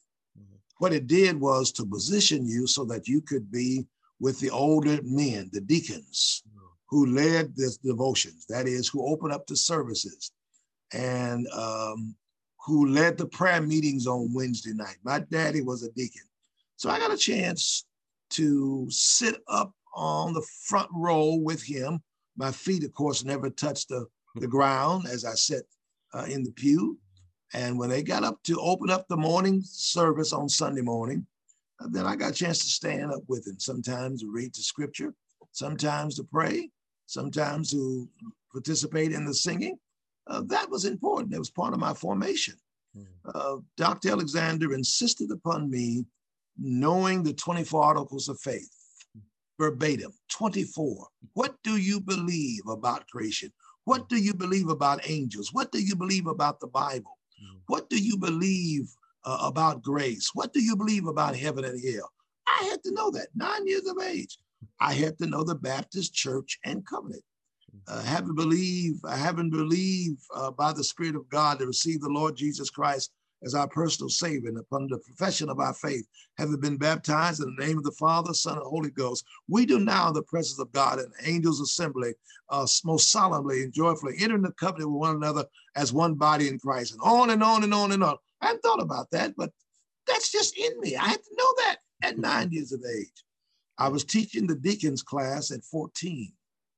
What 0.78 0.94
it 0.94 1.08
did 1.08 1.40
was 1.40 1.72
to 1.74 1.86
position 1.86 2.46
you 2.46 2.68
so 2.68 2.84
that 2.86 3.08
you 3.08 3.22
could 3.22 3.52
be 3.52 3.86
with 4.20 4.40
the 4.40 4.50
older 4.50 5.00
men, 5.04 5.50
the 5.54 5.62
deacons, 5.62 6.44
who 6.90 7.08
led 7.08 7.56
the 7.56 7.76
devotions, 7.84 8.46
that 8.48 8.68
is, 8.68 8.88
who 8.88 9.06
opened 9.06 9.34
up 9.34 9.48
the 9.48 9.56
services 9.56 10.32
and 10.94 11.48
um, 11.48 12.16
who 12.66 12.88
led 12.88 13.18
the 13.18 13.26
prayer 13.26 13.62
meetings 13.62 14.08
on 14.08 14.34
Wednesday 14.34 14.74
night. 14.74 14.98
My 15.04 15.20
daddy 15.20 15.62
was 15.62 15.84
a 15.84 15.92
deacon. 15.92 16.22
So 16.78 16.90
I 16.90 17.00
got 17.00 17.12
a 17.12 17.18
chance 17.18 17.86
to 18.32 18.88
sit 18.90 19.38
up 19.48 19.74
on 19.96 20.34
the 20.34 20.46
front 20.66 20.90
row 20.94 21.36
with 21.36 21.64
him. 21.64 22.02
My 22.38 22.52
feet, 22.52 22.84
of 22.84 22.94
course, 22.94 23.24
never 23.24 23.50
touched 23.50 23.90
the, 23.90 24.06
the 24.36 24.48
ground 24.56 25.08
as 25.08 25.26
I 25.26 25.34
sat 25.34 25.64
uh, 26.14 26.26
in 26.30 26.44
the 26.44 26.52
pew. 26.52 26.98
And 27.54 27.78
when 27.78 27.90
they 27.90 28.04
got 28.04 28.24
up 28.24 28.42
to 28.44 28.60
open 28.60 28.90
up 28.90 29.08
the 29.08 29.18
morning 29.18 29.62
service 29.64 30.34
on 30.34 30.50
Sunday 30.50 30.82
morning, 30.82 31.26
uh, 31.80 31.88
then 31.92 32.06
I 32.06 32.16
got 32.16 32.32
a 32.32 32.34
chance 32.36 32.60
to 32.60 32.68
stand 32.68 33.12
up 33.12 33.22
with 33.28 33.48
him, 33.48 33.60
sometimes 33.60 34.22
to 34.22 34.32
read 34.32 34.54
the 34.56 34.62
scripture, 34.62 35.14
sometimes 35.52 36.16
to 36.16 36.24
pray, 36.24 36.70
sometimes 37.06 37.72
to 37.72 38.10
participate 38.52 39.12
in 39.12 39.26
the 39.26 39.34
singing. 39.34 39.78
Uh, 40.28 40.42
that 40.48 40.70
was 40.70 40.86
important. 40.86 41.34
It 41.34 41.40
was 41.40 41.52
part 41.52 41.74
of 41.74 41.80
my 41.80 41.94
formation. 41.94 42.56
Hmm. 42.96 43.04
Uh, 43.34 43.58
Dr. 43.78 44.12
Alexander 44.12 44.74
insisted 44.74 45.32
upon 45.32 45.70
me 45.70 46.06
knowing 46.58 47.24
the 47.24 47.34
24 47.34 47.84
articles 47.84 48.30
of 48.30 48.40
faith 48.40 48.70
verbatim 49.60 50.12
24. 50.30 51.08
What 51.34 51.56
do 51.64 51.78
you 51.78 52.00
believe 52.00 52.62
about 52.68 53.08
creation? 53.08 53.52
What 53.86 54.10
do 54.10 54.18
you 54.18 54.34
believe 54.34 54.70
about 54.70 55.10
angels? 55.10 55.54
What 55.54 55.72
do 55.72 55.80
you 55.80 55.96
believe 55.96 56.28
about 56.28 56.60
the 56.60 56.68
Bible? 56.68 57.18
What 57.68 57.90
do 57.90 58.02
you 58.02 58.18
believe 58.18 58.90
uh, 59.26 59.38
about 59.42 59.82
grace? 59.82 60.32
What 60.34 60.54
do 60.54 60.62
you 60.62 60.76
believe 60.76 61.08
about 61.08 61.36
heaven 61.36 61.66
and 61.66 61.80
hell? 61.84 62.12
I 62.48 62.64
had 62.66 62.84
to 62.84 62.92
know 62.92 63.10
that. 63.12 63.28
Nine 63.36 63.66
years 63.68 63.88
of 63.88 63.98
age, 64.02 64.38
I 64.80 64.94
had 64.94 65.18
to 65.20 65.28
know 65.28 65.44
the 65.44 65.56
Baptist 65.56 66.14
Church 66.14 66.60
and 66.66 66.86
Covenant. 66.86 67.24
Uh, 67.88 68.22
believed, 68.36 69.02
I 69.06 69.18
haven't 69.18 69.50
believed 69.50 70.22
uh, 70.36 70.52
by 70.52 70.74
the 70.74 70.84
Spirit 70.84 71.16
of 71.16 71.28
God 71.30 71.60
to 71.60 71.66
receive 71.66 72.02
the 72.02 72.10
Lord 72.10 72.36
Jesus 72.36 72.70
Christ 72.70 73.12
as 73.44 73.56
our 73.56 73.68
personal 73.68 74.10
Savior, 74.10 74.50
and 74.50 74.58
upon 74.58 74.88
the 74.88 75.00
profession 75.00 75.50
of 75.50 75.60
our 75.60 75.74
faith, 75.74 76.08
having 76.38 76.60
been 76.60 76.78
baptized 76.78 77.42
in 77.42 77.56
the 77.56 77.66
name 77.66 77.78
of 77.78 77.84
the 77.84 77.92
Father, 77.92 78.34
Son, 78.34 78.58
and 78.58 78.66
Holy 78.66 78.90
Ghost, 78.90 79.26
we 79.48 79.66
do 79.66 79.80
now 79.80 80.08
in 80.08 80.14
the 80.14 80.24
presence 80.24 80.60
of 80.60 80.72
God 80.72 81.00
and 81.00 81.12
angels 81.24 81.60
assembly, 81.60 82.14
uh, 82.50 82.66
most 82.86 83.12
solemnly 83.12 83.64
and 83.64 83.74
joyfully 83.74 84.16
entering 84.20 84.42
the 84.42 84.52
covenant 84.54 84.92
with 84.92 85.00
one 85.00 85.16
another 85.16 85.46
as 85.76 85.94
one 85.94 86.16
body 86.16 86.48
in 86.48 86.60
Christ, 86.60 86.94
and 86.94 87.02
on 87.04 87.30
and 87.30 87.44
on 87.44 87.64
and 87.64 87.74
on 87.74 87.92
and 87.92 88.04
on. 88.04 88.18
I 88.42 88.48
hadn't 88.48 88.62
thought 88.62 88.82
about 88.82 89.12
that, 89.12 89.34
but 89.38 89.52
that's 90.08 90.32
just 90.32 90.58
in 90.58 90.80
me. 90.80 90.96
I 90.96 91.06
had 91.06 91.24
to 91.24 91.36
know 91.38 91.54
that 91.58 91.78
at 92.04 92.18
nine 92.18 92.52
years 92.52 92.72
of 92.72 92.84
age. 92.98 93.24
I 93.78 93.90
was 93.90 94.04
teaching 94.04 94.48
the 94.48 94.56
deacons 94.56 95.02
class 95.02 95.52
at 95.52 95.64
14. 95.64 96.32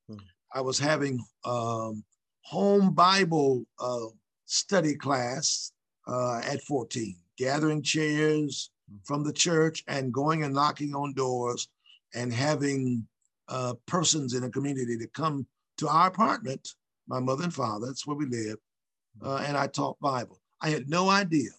Hmm. 0.10 0.18
I 0.54 0.62
was 0.62 0.80
having 0.80 1.20
um, 1.44 2.04
home 2.42 2.94
Bible 2.94 3.66
uh, 3.80 4.08
study 4.46 4.96
class 4.96 5.72
uh, 6.08 6.42
at 6.46 6.62
14, 6.64 7.16
gathering 7.38 7.82
chairs 7.82 8.72
from 9.04 9.24
the 9.24 9.34
church 9.34 9.84
and 9.88 10.14
going 10.14 10.44
and 10.44 10.54
knocking 10.54 10.94
on 10.94 11.14
doors 11.14 11.68
and 12.14 12.32
having 12.32 13.06
uh, 13.50 13.74
persons 13.86 14.34
in 14.34 14.42
the 14.42 14.50
community 14.50 14.98
to 14.98 15.08
come 15.08 15.46
to 15.78 15.88
our 15.88 16.08
apartment, 16.08 16.76
my 17.08 17.20
mother 17.20 17.44
and 17.44 17.54
father, 17.54 17.88
that's 17.88 18.08
where 18.08 18.16
we 18.16 18.26
live, 18.26 18.58
hmm. 19.20 19.28
uh, 19.28 19.38
and 19.38 19.58
I 19.58 19.68
taught 19.68 20.00
Bible. 20.00 20.40
I 20.62 20.70
had 20.70 20.90
no 20.90 21.10
idea 21.10 21.50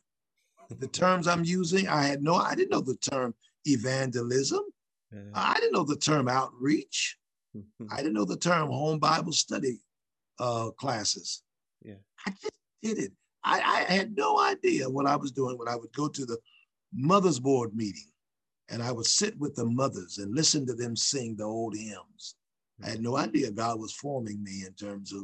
the 0.71 0.89
terms 0.89 1.29
I'm 1.29 1.45
using. 1.45 1.89
I 1.89 2.05
had 2.05 2.23
no, 2.23 2.35
I 2.35 2.55
didn't 2.55 2.71
know 2.71 2.81
the 2.81 2.97
term 2.97 3.35
evangelism. 3.65 4.63
Yeah. 5.13 5.21
I 5.35 5.55
didn't 5.55 5.73
know 5.73 5.85
the 5.85 5.97
term 5.97 6.29
outreach. 6.29 7.17
I 7.91 7.97
didn't 7.99 8.15
know 8.15 8.25
the 8.25 8.37
term 8.37 8.69
home 8.69 8.99
Bible 8.99 9.33
study 9.33 9.79
uh, 10.39 10.71
classes. 10.71 11.43
Yeah. 11.83 11.95
I 12.27 12.31
just 12.31 12.53
did 12.83 12.99
it. 12.99 13.13
I, 13.47 13.87
I 13.89 13.93
had 13.93 14.17
no 14.17 14.41
idea 14.41 14.91
what 14.91 15.07
I 15.07 15.15
was 15.15 15.31
doing 15.31 15.57
when 15.57 15.69
I 15.69 15.77
would 15.77 15.93
go 15.93 16.09
to 16.09 16.27
the 16.27 16.37
mothers 16.93 17.39
board 17.39 17.75
meeting 17.75 18.11
and 18.69 18.83
I 18.83 18.91
would 18.91 19.07
sit 19.07 19.39
with 19.39 19.55
the 19.55 19.65
mothers 19.65 20.19
and 20.19 20.35
listen 20.35 20.67
to 20.67 20.75
them 20.75 20.97
sing 20.97 21.37
the 21.37 21.45
old 21.45 21.77
hymns. 21.77 22.35
I 22.85 22.91
had 22.91 23.03
no 23.03 23.17
idea 23.17 23.53
God 23.53 23.79
was 23.79 23.93
forming 23.93 24.43
me 24.43 24.65
in 24.67 24.73
terms 24.75 25.13
of, 25.13 25.23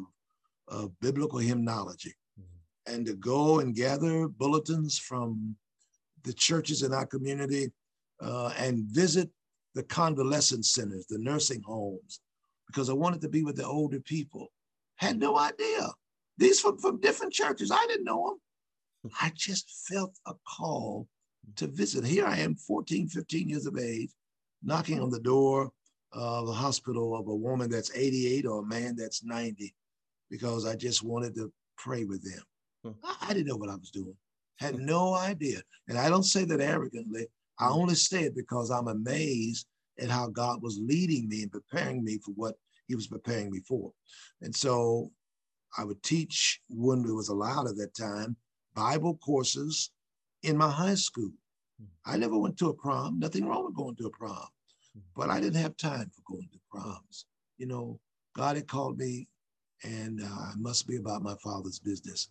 of 0.69 1.01
biblical 1.01 1.41
hymnology. 1.41 2.15
Mm-hmm. 2.41 2.95
And 2.95 3.07
to 3.07 3.15
go 3.15 3.59
and 3.59 3.75
gather 3.75 4.29
bulletins 4.29 4.99
from 4.99 5.57
the 6.23 6.33
churches 6.33 6.83
in 6.83 6.95
our 6.95 7.07
community 7.07 7.73
uh, 8.23 8.53
and 8.57 8.85
visit 8.85 9.31
the 9.75 9.83
convalescent 9.83 10.65
centers, 10.65 11.07
the 11.07 11.19
nursing 11.19 11.63
homes, 11.63 12.21
because 12.69 12.89
I 12.89 12.93
wanted 12.93 13.21
to 13.23 13.29
be 13.29 13.43
with 13.43 13.57
the 13.57 13.67
older 13.67 14.01
people. 14.01 14.53
Had 14.97 15.19
no 15.19 15.37
idea. 15.37 15.89
These 16.39 16.61
from, 16.61 16.79
from 16.79 17.01
different 17.01 17.33
churches. 17.33 17.71
I 17.71 17.85
didn't 17.87 18.05
know 18.05 18.39
them. 19.03 19.11
Hmm. 19.11 19.27
I 19.27 19.33
just 19.35 19.87
felt 19.89 20.19
a 20.27 20.35
call 20.47 21.09
to 21.57 21.67
visit. 21.67 22.05
Here 22.05 22.27
I 22.27 22.39
am, 22.39 22.55
14, 22.55 23.09
15 23.09 23.49
years 23.49 23.67
of 23.67 23.79
age, 23.79 24.11
knocking 24.63 25.01
on 25.01 25.11
the 25.11 25.21
door 25.21 25.71
of 26.13 26.47
the 26.47 26.53
hospital 26.53 27.17
of 27.17 27.27
a 27.27 27.35
woman 27.35 27.71
that's 27.71 27.95
88 27.95 28.47
or 28.47 28.61
a 28.61 28.67
man 28.67 28.97
that's 28.97 29.25
90, 29.25 29.75
because 30.31 30.67
I 30.67 30.77
just 30.77 31.03
wanted 31.03 31.35
to 31.37 31.53
pray 31.77 32.05
with 32.05 32.23
them. 32.23 32.43
Hmm. 32.85 33.05
I, 33.05 33.31
I 33.31 33.35
didn't 33.35 33.49
know 33.49 33.57
what 33.57 33.71
I 33.71 33.77
was 33.77 33.91
doing, 33.91 34.17
had 34.57 34.77
hmm. 34.77 34.87
no 34.87 35.15
idea. 35.15 35.63
And 35.89 35.99
I 35.99 36.09
don't 36.09 36.25
say 36.25 36.45
that 36.45 36.61
arrogantly. 36.61 37.27
I 37.59 37.67
hmm. 37.67 37.75
only 37.75 37.95
say 37.95 38.25
it 38.25 38.37
because 38.37 38.71
I'm 38.71 38.89
amazed 38.89 39.67
at 39.99 40.11
how 40.11 40.29
God 40.29 40.63
was 40.63 40.81
leading 40.81 41.29
me 41.29 41.43
and 41.43 41.53
preparing 41.53 42.03
me 42.03 42.19
for 42.19 42.33
what 42.33 42.55
He 42.89 42.95
was 42.95 43.07
preparing 43.07 43.51
me 43.51 43.61
for. 43.61 43.93
And 44.41 44.55
so 44.55 45.11
I 45.77 45.85
would 45.85 46.03
teach 46.03 46.61
when 46.69 47.05
it 47.05 47.13
was 47.13 47.29
allowed 47.29 47.69
at 47.69 47.77
that 47.77 47.95
time 47.95 48.37
Bible 48.75 49.17
courses 49.17 49.91
in 50.43 50.57
my 50.57 50.71
high 50.71 50.95
school. 50.95 51.31
Mm-hmm. 51.81 52.13
I 52.13 52.17
never 52.17 52.39
went 52.39 52.59
to 52.59 52.69
a 52.69 52.75
prom. 52.75 53.19
Nothing 53.19 53.47
wrong 53.47 53.65
with 53.65 53.77
going 53.77 53.97
to 53.97 54.07
a 54.07 54.11
prom, 54.11 54.35
mm-hmm. 54.35 55.01
but 55.17 55.31
I 55.31 55.41
didn't 55.41 55.61
have 55.63 55.77
time 55.77 56.11
for 56.15 56.33
going 56.33 56.49
to 56.53 56.59
proms. 56.71 57.27
You 57.59 57.67
know, 57.67 58.01
God 58.35 58.57
had 58.57 58.69
called 58.69 58.99
me, 58.99 59.29
and 59.85 60.23
uh, 60.23 60.27
I 60.27 60.53
must 60.57 60.87
be 60.87 60.97
about 60.97 61.23
my 61.23 61.37
father's 61.43 61.79
business. 61.79 62.29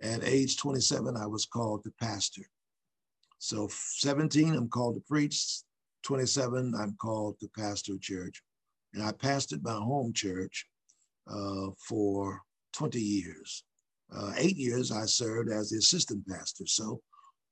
At 0.00 0.24
age 0.24 0.56
27, 0.56 1.16
I 1.16 1.26
was 1.26 1.46
called 1.46 1.84
to 1.84 1.92
pastor. 2.00 2.42
So 3.38 3.68
17, 3.70 4.54
I'm 4.54 4.68
called 4.68 4.94
to 4.96 5.00
preach. 5.02 5.60
27, 6.02 6.74
I'm 6.78 6.94
called 7.00 7.38
to 7.40 7.48
pastor 7.56 7.94
a 7.94 7.98
church. 7.98 8.42
And 8.92 9.02
I 9.02 9.12
pastored 9.12 9.62
my 9.62 9.72
home 9.72 10.12
church 10.12 10.66
uh, 11.26 11.68
for 11.88 12.40
20 12.74 13.00
years. 13.00 13.64
Uh, 14.14 14.32
eight 14.36 14.56
years 14.56 14.92
I 14.92 15.06
served 15.06 15.50
as 15.50 15.70
the 15.70 15.78
assistant 15.78 16.26
pastor. 16.28 16.66
So 16.66 17.00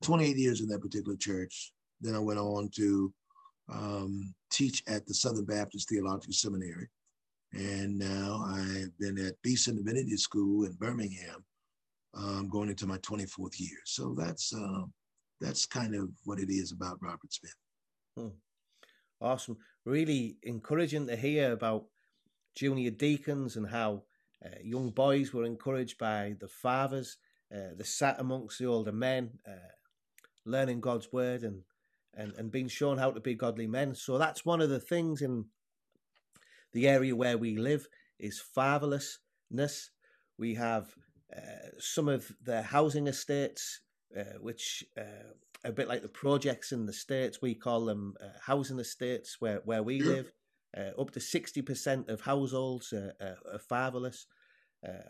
28 0.03 0.37
years 0.37 0.61
in 0.61 0.69
that 0.69 0.83
particular 0.83 1.17
church. 1.17 1.73
Then 2.01 2.15
I 2.15 2.19
went 2.19 2.39
on 2.39 2.69
to 2.77 3.13
um, 3.73 4.35
teach 4.51 4.83
at 4.87 5.07
the 5.07 5.15
Southern 5.15 5.45
Baptist 5.45 5.89
Theological 5.89 6.33
Seminary. 6.33 6.89
And 7.53 7.99
now 7.99 8.45
I've 8.47 8.97
been 8.99 9.19
at 9.19 9.41
Beeson 9.43 9.77
Divinity 9.77 10.17
School 10.17 10.65
in 10.65 10.73
Birmingham, 10.73 11.45
um, 12.15 12.49
going 12.49 12.71
into 12.71 12.87
my 12.87 12.99
24th 12.99 13.61
year. 13.61 13.79
So 13.85 14.15
that's 14.17 14.55
uh, 14.55 14.83
that's 15.41 15.67
kind 15.67 15.95
of 15.95 16.09
what 16.25 16.39
it 16.39 16.51
is 16.51 16.73
about 16.73 16.99
Robert 17.03 17.33
Smith. 17.33 17.55
Hmm. 18.17 18.29
Awesome. 19.21 19.57
Really 19.85 20.37
encouraging 20.43 21.07
to 21.09 21.17
hear 21.17 21.53
about 21.53 21.85
junior 22.57 22.91
deacons 22.91 23.57
and 23.57 23.69
how 23.69 24.03
uh, 24.45 24.49
young 24.63 24.91
boys 24.91 25.33
were 25.33 25.45
encouraged 25.45 25.99
by 25.99 26.35
the 26.41 26.49
fathers. 26.49 27.17
Uh, 27.55 27.75
they 27.77 27.85
sat 27.85 28.19
amongst 28.19 28.59
the 28.59 28.67
older 28.67 28.93
men, 28.93 29.39
uh, 29.47 29.73
learning 30.45 30.81
God's 30.81 31.13
word 31.13 31.43
and, 31.43 31.63
and, 32.15 32.33
and 32.37 32.51
being 32.51 32.69
shown 32.69 32.99
how 32.99 33.11
to 33.11 33.21
be 33.21 33.35
godly 33.35 33.67
men. 33.67 33.95
So 33.95 34.19
that's 34.19 34.45
one 34.45 34.61
of 34.61 34.71
the 34.71 34.81
things 34.81 35.23
in 35.23 35.47
the 36.73 36.89
area 36.89 37.15
where 37.15 37.39
we 37.39 37.57
live 37.57 37.87
is 38.19 38.43
fatherlessness. 38.57 39.91
We 40.39 40.55
have 40.55 40.95
uh, 41.35 41.69
some 41.79 42.09
of 42.09 42.33
the 42.43 42.63
housing 42.63 43.07
estates, 43.07 43.81
uh, 44.19 44.39
which 44.41 44.85
uh, 44.99 45.35
a 45.65 45.73
bit 45.73 45.89
like 45.89 46.03
the 46.03 46.09
projects 46.09 46.73
in 46.73 46.87
the 46.87 46.93
states, 46.93 47.41
we 47.41 47.55
call 47.55 47.85
them 47.85 48.15
housing 48.41 48.81
estates 48.81 49.37
where, 49.39 49.61
where 49.65 49.83
we 49.83 50.01
live. 50.01 50.33
Uh, 50.77 51.01
up 51.01 51.11
to 51.11 51.21
60% 51.21 52.09
of 52.09 52.23
households 52.23 52.93
are, 52.93 53.13
are, 53.21 53.37
are 53.55 53.59
fatherless. 53.59 54.27
Uh, 54.87 55.09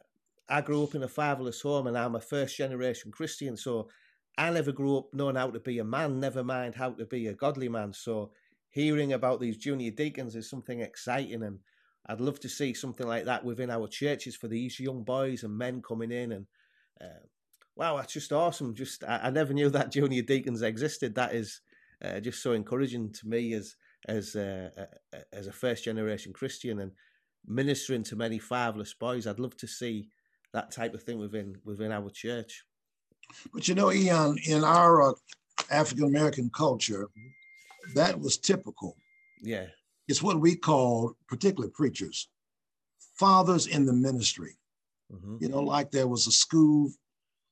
I 0.49 0.61
grew 0.61 0.83
up 0.83 0.95
in 0.95 1.03
a 1.03 1.09
fatherless 1.09 1.61
home 1.61 1.87
and 1.87 1.97
I'm 1.97 2.17
a 2.17 2.21
first 2.21 2.57
generation 2.57 3.13
Christian. 3.13 3.57
So 3.57 3.89
I 4.37 4.51
never 4.51 4.73
grew 4.73 4.99
up 4.99 5.07
knowing 5.13 5.37
how 5.37 5.51
to 5.51 5.61
be 5.61 5.79
a 5.79 5.85
man, 5.85 6.19
never 6.19 6.43
mind 6.43 6.75
how 6.75 6.91
to 6.91 7.07
be 7.07 7.27
a 7.29 7.35
godly 7.35 7.69
man. 7.69 7.93
So 7.93 8.33
hearing 8.71 9.13
about 9.13 9.41
these 9.41 9.57
junior 9.57 9.91
deacons 9.91 10.35
is 10.35 10.51
something 10.51 10.81
exciting. 10.81 11.43
And 11.43 11.61
I'd 12.07 12.21
love 12.21 12.41
to 12.41 12.49
see 12.49 12.75
something 12.75 13.07
like 13.07 13.25
that 13.27 13.45
within 13.45 13.71
our 13.71 13.87
churches 13.87 14.35
for 14.35 14.49
these 14.49 14.81
young 14.81 15.05
boys 15.05 15.45
and 15.45 15.57
men 15.57 15.81
coming 15.81 16.11
in. 16.11 16.33
And 16.33 16.47
uh, 17.01 17.27
wow, 17.77 17.97
that's 17.97 18.13
just 18.13 18.33
awesome. 18.33 18.75
Just 18.75 19.05
I, 19.05 19.21
I, 19.25 19.31
never 19.31 19.53
knew 19.53 19.71
that 19.71 19.93
junior 19.93 20.23
deacons 20.23 20.63
existed. 20.63 21.15
That 21.15 21.35
is 21.35 21.61
uh, 22.03 22.21
just 22.21 22.43
so 22.43 22.53
encouraging 22.53 23.13
to 23.13 23.29
me 23.29 23.53
as 23.53 23.77
as 24.09 24.35
a, 24.35 24.89
as 25.33 25.47
a 25.47 25.53
first 25.53 25.85
generation 25.85 26.33
Christian 26.33 26.81
and 26.81 26.93
ministering 27.47 28.03
to 28.05 28.17
many 28.17 28.39
fatherless 28.39 28.95
boys. 28.95 29.27
I'd 29.27 29.39
love 29.41 29.57
to 29.59 29.67
see 29.67 30.09
that 30.53 30.71
type 30.71 30.95
of 30.95 31.03
thing 31.03 31.19
within 31.19 31.57
within 31.65 31.93
our 31.93 32.11
church. 32.11 32.65
But 33.53 33.69
you 33.69 33.75
know, 33.75 33.93
Ian, 33.93 34.37
in 34.47 34.65
our 34.65 35.11
uh, 35.11 35.15
African 35.71 36.05
American 36.05 36.51
culture, 36.51 37.09
that 37.95 38.19
was 38.19 38.37
typical. 38.37 38.97
Yeah, 39.41 39.67
it's 40.09 40.23
what 40.23 40.41
we 40.41 40.57
call, 40.57 41.15
particularly 41.29 41.73
preachers, 41.73 42.29
fathers 43.15 43.67
in 43.67 43.87
the 43.87 43.93
ministry. 43.93 44.59
Mm-hmm. 45.13 45.37
You 45.41 45.49
know, 45.49 45.61
like 45.61 45.91
there 45.91 46.09
was 46.09 46.27
a 46.27 46.33
school 46.33 46.91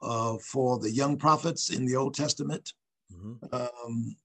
uh, 0.02 0.36
for 0.38 0.78
the 0.78 0.90
young 0.90 1.16
prophets 1.16 1.70
in 1.70 1.86
the 1.86 1.96
Old 1.96 2.14
Testament. 2.14 2.72
Mm-hmm. 3.12 3.54
Um, 3.54 4.16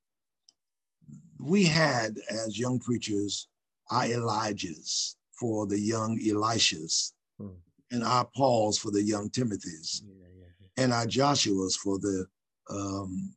we 1.39 1.65
had 1.65 2.17
as 2.29 2.57
young 2.59 2.79
preachers 2.79 3.47
our 3.91 4.05
Elijahs 4.05 5.15
for 5.39 5.67
the 5.67 5.79
young 5.79 6.19
Elishas, 6.19 7.11
hmm. 7.39 7.49
and 7.91 8.03
our 8.03 8.25
Pauls 8.35 8.77
for 8.77 8.91
the 8.91 9.03
young 9.03 9.29
Timothys, 9.29 10.01
yeah, 10.03 10.27
yeah, 10.39 10.45
yeah. 10.59 10.83
and 10.83 10.93
our 10.93 11.05
Joshuas 11.05 11.75
for 11.75 11.99
the, 11.99 12.25
um, 12.69 13.33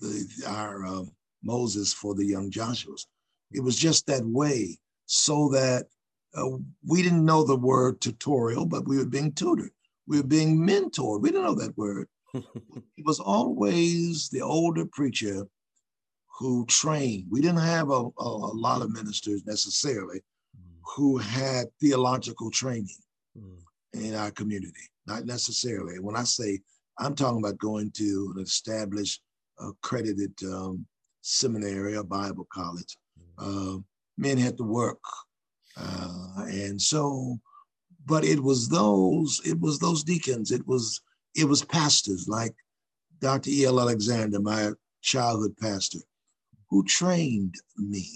the 0.00 0.28
our 0.46 0.86
uh, 0.86 1.04
Moses 1.42 1.92
for 1.92 2.14
the 2.14 2.24
young 2.24 2.50
Joshuas. 2.50 3.06
It 3.52 3.60
was 3.60 3.76
just 3.76 4.06
that 4.06 4.24
way, 4.24 4.78
so 5.06 5.48
that 5.50 5.86
uh, 6.34 6.58
we 6.86 7.02
didn't 7.02 7.24
know 7.24 7.44
the 7.44 7.56
word 7.56 8.00
tutorial, 8.00 8.66
but 8.66 8.86
we 8.86 8.98
were 8.98 9.06
being 9.06 9.32
tutored. 9.32 9.70
We 10.06 10.18
were 10.18 10.26
being 10.26 10.58
mentored. 10.58 11.22
We 11.22 11.30
didn't 11.30 11.44
know 11.44 11.54
that 11.54 11.76
word, 11.76 12.08
it 12.34 13.04
was 13.04 13.20
always 13.20 14.28
the 14.28 14.42
older 14.42 14.84
preacher 14.84 15.46
who 16.38 16.66
trained. 16.66 17.26
We 17.30 17.40
didn't 17.40 17.60
have 17.60 17.90
a, 17.90 17.94
a, 17.94 18.10
a 18.18 18.54
lot 18.54 18.82
of 18.82 18.92
ministers 18.92 19.46
necessarily 19.46 20.18
mm. 20.18 20.78
who 20.94 21.16
had 21.16 21.66
theological 21.80 22.50
training 22.50 22.88
mm. 23.36 23.58
in 23.94 24.14
our 24.14 24.30
community, 24.30 24.90
not 25.06 25.24
necessarily. 25.24 25.98
When 25.98 26.16
I 26.16 26.24
say 26.24 26.60
I'm 26.98 27.14
talking 27.14 27.38
about 27.38 27.58
going 27.58 27.90
to 27.92 28.34
an 28.36 28.42
established, 28.42 29.22
accredited 29.58 30.32
um, 30.44 30.86
seminary 31.22 31.96
or 31.96 32.04
Bible 32.04 32.46
college, 32.52 32.98
mm. 33.38 33.78
uh, 33.78 33.80
men 34.18 34.36
had 34.36 34.58
to 34.58 34.64
work. 34.64 35.00
Uh, 35.78 36.44
and 36.48 36.80
so, 36.80 37.38
but 38.04 38.24
it 38.24 38.40
was 38.40 38.68
those, 38.68 39.40
it 39.44 39.58
was 39.58 39.78
those 39.78 40.04
deacons, 40.04 40.52
it 40.52 40.66
was, 40.66 41.00
it 41.34 41.44
was 41.44 41.64
pastors 41.64 42.28
like 42.28 42.54
Dr. 43.20 43.50
E.L. 43.50 43.80
Alexander, 43.80 44.38
my 44.38 44.72
childhood 45.00 45.56
pastor 45.58 46.00
who 46.76 46.84
trained 46.84 47.54
me 47.78 48.06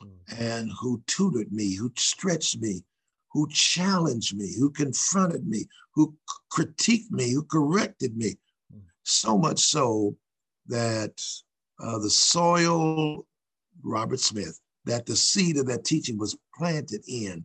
mm. 0.00 0.38
and 0.38 0.70
who 0.80 1.02
tutored 1.08 1.50
me, 1.50 1.74
who 1.74 1.90
stretched 1.96 2.60
me, 2.60 2.84
who 3.32 3.48
challenged 3.50 4.36
me, 4.36 4.54
who 4.56 4.70
confronted 4.70 5.44
me, 5.44 5.66
who 5.92 6.14
critiqued 6.52 7.10
me, 7.10 7.32
who 7.32 7.42
corrected 7.42 8.16
me. 8.16 8.36
Mm. 8.72 8.82
So 9.02 9.36
much 9.36 9.58
so 9.58 10.16
that 10.68 11.20
uh, 11.80 11.98
the 11.98 12.10
soil, 12.10 13.26
Robert 13.82 14.20
Smith, 14.20 14.60
that 14.84 15.04
the 15.04 15.16
seed 15.16 15.56
of 15.56 15.66
that 15.66 15.84
teaching 15.84 16.16
was 16.16 16.38
planted 16.56 17.02
in 17.08 17.44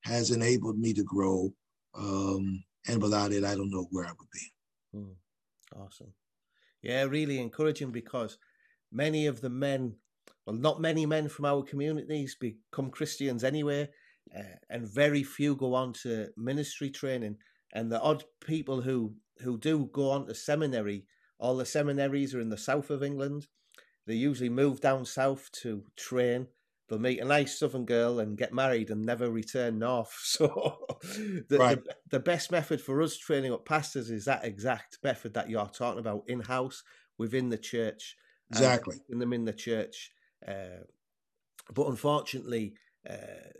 has 0.00 0.32
enabled 0.32 0.76
me 0.76 0.92
to 0.92 1.04
grow. 1.04 1.52
Um, 1.94 2.64
and 2.88 3.00
without 3.00 3.30
it, 3.30 3.44
I 3.44 3.54
don't 3.54 3.70
know 3.70 3.86
where 3.92 4.06
I 4.06 4.12
would 4.18 4.30
be. 4.32 4.98
Mm. 4.98 5.14
Awesome. 5.76 6.12
Yeah, 6.82 7.04
really 7.04 7.38
encouraging 7.38 7.92
because 7.92 8.38
many 8.92 9.26
of 9.26 9.40
the 9.40 9.50
men, 9.50 9.96
well, 10.46 10.56
not 10.56 10.80
many 10.80 11.06
men 11.06 11.28
from 11.28 11.44
our 11.44 11.62
communities 11.62 12.36
become 12.38 12.90
Christians 12.90 13.44
anyway, 13.44 13.88
uh, 14.36 14.42
and 14.68 14.86
very 14.86 15.22
few 15.22 15.56
go 15.56 15.74
on 15.74 15.92
to 16.02 16.28
ministry 16.36 16.90
training. 16.90 17.36
And 17.72 17.90
the 17.90 18.00
odd 18.00 18.24
people 18.44 18.80
who 18.80 19.14
who 19.42 19.58
do 19.58 19.88
go 19.92 20.10
on 20.10 20.26
to 20.26 20.34
seminary, 20.34 21.06
all 21.38 21.56
the 21.56 21.64
seminaries 21.64 22.34
are 22.34 22.40
in 22.40 22.50
the 22.50 22.58
south 22.58 22.90
of 22.90 23.02
England. 23.02 23.46
They 24.06 24.14
usually 24.14 24.50
move 24.50 24.80
down 24.80 25.04
south 25.04 25.50
to 25.62 25.84
train. 25.96 26.48
They'll 26.88 26.98
meet 26.98 27.20
a 27.20 27.24
nice 27.24 27.58
southern 27.58 27.84
girl 27.84 28.18
and 28.18 28.36
get 28.36 28.52
married 28.52 28.90
and 28.90 29.06
never 29.06 29.30
return 29.30 29.78
north. 29.78 30.12
So, 30.22 30.86
the, 31.48 31.58
right. 31.58 31.82
the, 31.82 31.94
the 32.10 32.20
best 32.20 32.50
method 32.50 32.80
for 32.80 33.00
us 33.00 33.16
training 33.16 33.52
up 33.52 33.64
pastors 33.64 34.10
is 34.10 34.24
that 34.24 34.44
exact 34.44 34.98
method 35.02 35.32
that 35.34 35.48
you're 35.48 35.68
talking 35.68 36.00
about 36.00 36.24
in 36.26 36.40
house 36.40 36.82
within 37.16 37.48
the 37.48 37.58
church 37.58 38.16
exactly 38.50 38.96
in 39.08 39.18
them 39.18 39.32
in 39.32 39.44
the 39.44 39.52
church. 39.52 40.10
Uh, 40.46 40.84
but 41.72 41.86
unfortunately, 41.86 42.74
uh, 43.08 43.50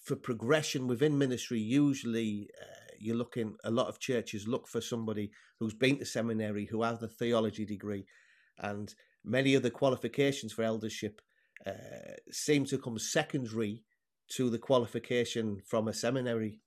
for 0.00 0.16
progression 0.16 0.86
within 0.86 1.18
ministry, 1.18 1.58
usually 1.58 2.48
uh, 2.60 2.92
you're 2.98 3.16
looking. 3.16 3.56
A 3.64 3.70
lot 3.70 3.88
of 3.88 3.98
churches 3.98 4.48
look 4.48 4.68
for 4.68 4.80
somebody 4.80 5.30
who's 5.58 5.74
been 5.74 5.98
to 5.98 6.04
seminary, 6.04 6.66
who 6.66 6.82
has 6.82 7.02
a 7.02 7.08
theology 7.08 7.64
degree, 7.64 8.06
and 8.58 8.94
many 9.24 9.54
of 9.54 9.62
the 9.62 9.70
qualifications 9.70 10.52
for 10.52 10.62
eldership 10.62 11.20
uh, 11.66 11.72
seem 12.30 12.64
to 12.66 12.78
come 12.78 12.98
secondary 12.98 13.82
to 14.36 14.50
the 14.50 14.58
qualification 14.58 15.60
from 15.66 15.88
a 15.88 15.94
seminary. 15.94 16.60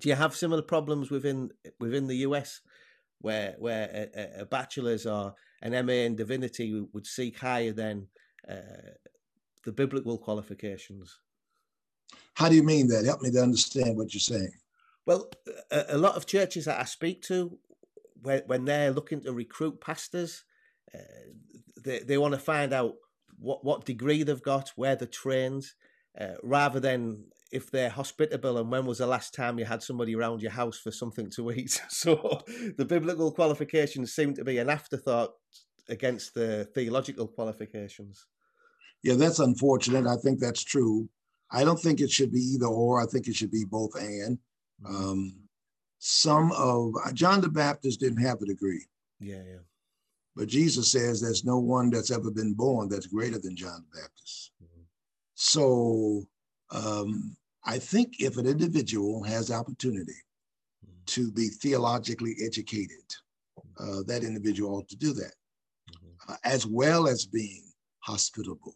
Do 0.00 0.08
you 0.08 0.14
have 0.14 0.36
similar 0.36 0.62
problems 0.62 1.10
within 1.10 1.50
within 1.80 2.06
the 2.06 2.18
US, 2.18 2.60
where 3.20 3.56
where 3.58 4.08
a, 4.14 4.42
a 4.42 4.46
bachelor's 4.46 5.06
or 5.06 5.34
an 5.62 5.86
MA 5.86 5.92
in 5.92 6.16
divinity 6.16 6.84
would 6.92 7.06
seek 7.06 7.38
higher 7.38 7.72
than 7.72 8.08
uh, 8.48 8.94
the 9.64 9.72
biblical 9.72 10.18
qualifications. 10.18 11.18
How 12.34 12.48
do 12.48 12.54
you 12.54 12.62
mean 12.62 12.88
that? 12.88 13.04
Help 13.04 13.22
me 13.22 13.30
to 13.32 13.42
understand 13.42 13.96
what 13.96 14.14
you're 14.14 14.20
saying. 14.20 14.52
Well, 15.06 15.30
a, 15.70 15.84
a 15.90 15.98
lot 15.98 16.16
of 16.16 16.26
churches 16.26 16.66
that 16.66 16.80
I 16.80 16.84
speak 16.84 17.22
to, 17.22 17.58
when, 18.22 18.42
when 18.46 18.64
they're 18.64 18.92
looking 18.92 19.20
to 19.22 19.32
recruit 19.32 19.80
pastors, 19.80 20.44
uh, 20.94 20.98
they, 21.82 22.00
they 22.00 22.18
want 22.18 22.34
to 22.34 22.40
find 22.40 22.72
out 22.72 22.94
what, 23.38 23.64
what 23.64 23.84
degree 23.84 24.22
they've 24.22 24.42
got, 24.42 24.70
where 24.76 24.96
they're 24.96 25.08
trained, 25.08 25.64
uh, 26.20 26.34
rather 26.42 26.80
than 26.80 27.24
if 27.50 27.70
they're 27.70 27.90
hospitable 27.90 28.58
and 28.58 28.70
when 28.70 28.84
was 28.84 28.98
the 28.98 29.06
last 29.06 29.34
time 29.34 29.58
you 29.58 29.64
had 29.64 29.82
somebody 29.82 30.14
around 30.14 30.42
your 30.42 30.50
house 30.50 30.78
for 30.78 30.90
something 30.90 31.30
to 31.30 31.50
eat. 31.52 31.80
So 31.90 32.42
the 32.76 32.84
biblical 32.84 33.32
qualifications 33.32 34.12
seem 34.12 34.34
to 34.34 34.44
be 34.44 34.58
an 34.58 34.68
afterthought 34.68 35.30
against 35.88 36.34
the 36.34 36.68
theological 36.74 37.26
qualifications. 37.26 38.26
Yeah, 39.02 39.14
that's 39.14 39.38
unfortunate. 39.38 40.06
I 40.06 40.16
think 40.16 40.40
that's 40.40 40.62
true. 40.62 41.08
I 41.50 41.64
don't 41.64 41.80
think 41.80 42.00
it 42.00 42.10
should 42.10 42.32
be 42.32 42.40
either 42.40 42.66
or. 42.66 43.00
I 43.00 43.06
think 43.06 43.26
it 43.26 43.36
should 43.36 43.50
be 43.50 43.64
both 43.64 43.94
and. 43.94 44.38
Mm-hmm. 44.84 44.96
Um, 44.96 45.32
some 45.98 46.52
of 46.52 46.92
John 47.14 47.40
the 47.40 47.48
Baptist 47.48 48.00
didn't 48.00 48.22
have 48.22 48.40
a 48.42 48.46
degree. 48.46 48.86
Yeah, 49.18 49.42
yeah. 49.48 49.62
But 50.36 50.48
Jesus 50.48 50.92
says 50.92 51.20
there's 51.20 51.44
no 51.44 51.58
one 51.58 51.90
that's 51.90 52.12
ever 52.12 52.30
been 52.30 52.54
born 52.54 52.88
that's 52.88 53.06
greater 53.06 53.38
than 53.38 53.56
John 53.56 53.84
the 53.90 54.00
Baptist. 54.00 54.52
Mm-hmm. 54.62 54.67
So 55.40 56.24
um, 56.72 57.36
I 57.64 57.78
think 57.78 58.20
if 58.20 58.38
an 58.38 58.46
individual 58.46 59.22
has 59.22 59.52
opportunity 59.52 60.20
mm-hmm. 60.84 61.04
to 61.06 61.30
be 61.30 61.46
theologically 61.46 62.34
educated, 62.44 63.04
uh, 63.78 64.02
that 64.08 64.24
individual 64.24 64.74
ought 64.74 64.88
to 64.88 64.96
do 64.96 65.12
that, 65.12 65.34
mm-hmm. 65.92 66.32
uh, 66.32 66.36
as 66.42 66.66
well 66.66 67.06
as 67.06 67.24
being 67.24 67.62
hospitable, 68.00 68.74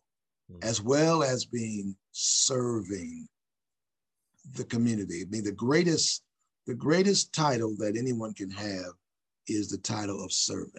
mm-hmm. 0.53 0.61
as 0.63 0.81
well 0.81 1.25
as 1.25 1.45
being 1.45 1.97
serving 2.13 3.27
the 4.55 4.65
community. 4.65 5.23
I 5.23 5.31
mean, 5.31 5.43
the 5.43 5.51
greatest, 5.51 6.23
the 6.69 6.77
greatest 6.77 7.33
title 7.33 7.75
that 7.81 7.97
anyone 7.97 8.35
can 8.35 8.51
have 8.51 8.93
is 9.49 9.69
the 9.69 9.79
title 9.79 10.25
of 10.25 10.31
servant. 10.31 10.77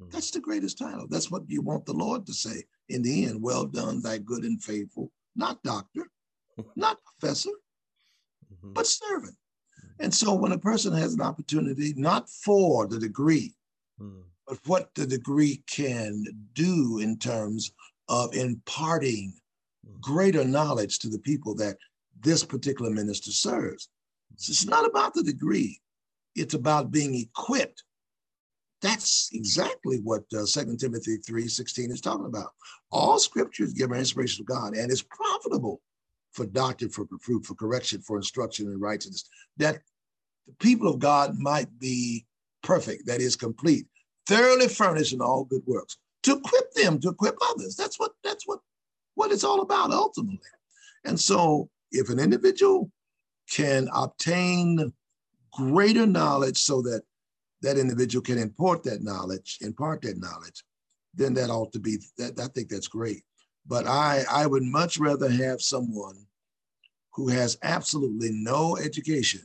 Mm-hmm. 0.00 0.10
That's 0.10 0.30
the 0.30 0.40
greatest 0.40 0.78
title. 0.78 1.08
That's 1.10 1.28
what 1.28 1.42
you 1.48 1.60
want 1.60 1.86
the 1.86 1.92
Lord 1.92 2.24
to 2.26 2.32
say 2.32 2.62
in 2.88 3.02
the 3.02 3.26
end. 3.26 3.42
Well 3.42 3.66
done, 3.66 4.02
thy 4.02 4.18
good 4.18 4.44
and 4.44 4.62
faithful, 4.62 5.10
not 5.36 5.62
doctor, 5.62 6.08
not 6.76 6.98
professor, 7.04 7.50
mm-hmm. 8.52 8.72
but 8.72 8.86
servant. 8.86 9.36
Mm-hmm. 9.78 10.04
And 10.04 10.14
so 10.14 10.34
when 10.34 10.52
a 10.52 10.58
person 10.58 10.92
has 10.94 11.14
an 11.14 11.20
opportunity, 11.20 11.94
not 11.96 12.28
for 12.28 12.86
the 12.86 12.98
degree, 12.98 13.54
mm. 14.00 14.22
but 14.46 14.58
what 14.66 14.94
the 14.94 15.06
degree 15.06 15.62
can 15.66 16.24
do 16.54 17.00
in 17.02 17.18
terms 17.18 17.72
of 18.08 18.34
imparting 18.34 19.34
mm. 19.86 20.00
greater 20.00 20.44
knowledge 20.44 20.98
to 21.00 21.08
the 21.08 21.18
people 21.18 21.54
that 21.56 21.76
this 22.20 22.44
particular 22.44 22.90
minister 22.90 23.30
serves. 23.30 23.88
So 24.36 24.50
it's 24.50 24.66
not 24.66 24.86
about 24.86 25.14
the 25.14 25.22
degree, 25.22 25.80
it's 26.34 26.54
about 26.54 26.90
being 26.90 27.14
equipped. 27.14 27.82
That's 28.80 29.30
exactly 29.32 29.98
what 30.04 30.22
uh, 30.32 30.44
2 30.46 30.76
Timothy 30.76 31.18
3.16 31.18 31.90
is 31.90 32.00
talking 32.00 32.26
about. 32.26 32.52
All 32.92 33.18
scripture 33.18 33.64
is 33.64 33.72
given 33.72 33.98
inspiration 33.98 34.42
of 34.42 34.46
God 34.46 34.76
and 34.76 34.90
is 34.90 35.02
profitable 35.02 35.80
for 36.32 36.46
doctrine, 36.46 36.90
for 36.90 37.06
reproof, 37.10 37.46
for 37.46 37.54
correction, 37.54 38.00
for 38.00 38.16
instruction 38.16 38.66
in 38.66 38.78
righteousness, 38.78 39.28
that 39.56 39.80
the 40.46 40.54
people 40.60 40.88
of 40.88 41.00
God 41.00 41.36
might 41.38 41.66
be 41.78 42.24
perfect, 42.62 43.06
that 43.06 43.20
is 43.20 43.34
complete, 43.34 43.86
thoroughly 44.26 44.68
furnished 44.68 45.12
in 45.12 45.20
all 45.20 45.44
good 45.44 45.62
works, 45.66 45.98
to 46.22 46.36
equip 46.36 46.72
them, 46.72 47.00
to 47.00 47.08
equip 47.08 47.36
others. 47.50 47.74
That's 47.74 47.98
what 47.98 48.12
that's 48.22 48.46
what 48.46 48.60
what 49.14 49.32
it's 49.32 49.44
all 49.44 49.62
about 49.62 49.90
ultimately. 49.90 50.38
And 51.04 51.18
so 51.18 51.68
if 51.90 52.08
an 52.10 52.18
individual 52.18 52.90
can 53.50 53.88
obtain 53.92 54.92
greater 55.52 56.06
knowledge 56.06 56.58
so 56.58 56.82
that 56.82 57.02
that 57.62 57.78
individual 57.78 58.22
can 58.22 58.38
impart 58.38 58.82
that 58.84 59.02
knowledge, 59.02 59.58
impart 59.60 60.02
that 60.02 60.18
knowledge, 60.18 60.64
then 61.14 61.34
that 61.34 61.50
ought 61.50 61.72
to 61.72 61.78
be 61.78 61.98
that 62.16 62.38
I 62.38 62.46
think 62.48 62.68
that's 62.68 62.88
great. 62.88 63.22
But 63.66 63.86
I, 63.86 64.24
I 64.30 64.46
would 64.46 64.62
much 64.62 64.98
rather 64.98 65.28
have 65.28 65.60
someone 65.60 66.26
who 67.12 67.28
has 67.28 67.58
absolutely 67.62 68.30
no 68.32 68.76
education, 68.76 69.42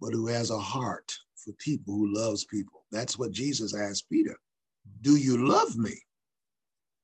but 0.00 0.12
who 0.12 0.28
has 0.28 0.50
a 0.50 0.58
heart 0.58 1.12
for 1.34 1.52
people, 1.54 1.94
who 1.94 2.14
loves 2.14 2.44
people. 2.44 2.84
That's 2.92 3.18
what 3.18 3.32
Jesus 3.32 3.74
asked 3.76 4.08
Peter. 4.08 4.36
Do 5.00 5.16
you 5.16 5.48
love 5.48 5.76
me? 5.76 5.94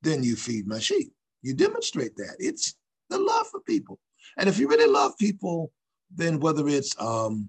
Then 0.03 0.22
you 0.22 0.37
feed 0.37 0.66
my 0.66 0.79
sheep. 0.79 1.12
You 1.42 1.55
demonstrate 1.55 2.16
that. 2.16 2.37
It's 2.38 2.77
the 3.11 3.18
love 3.18 3.48
for 3.48 3.61
people. 3.61 3.98
And 4.37 4.48
if 4.48 4.59
you 4.59 4.68
really 4.68 4.90
love 4.90 5.18
people, 5.18 5.72
then 6.14 6.38
whether 6.38 6.68
it's 6.68 6.94
um, 7.01 7.48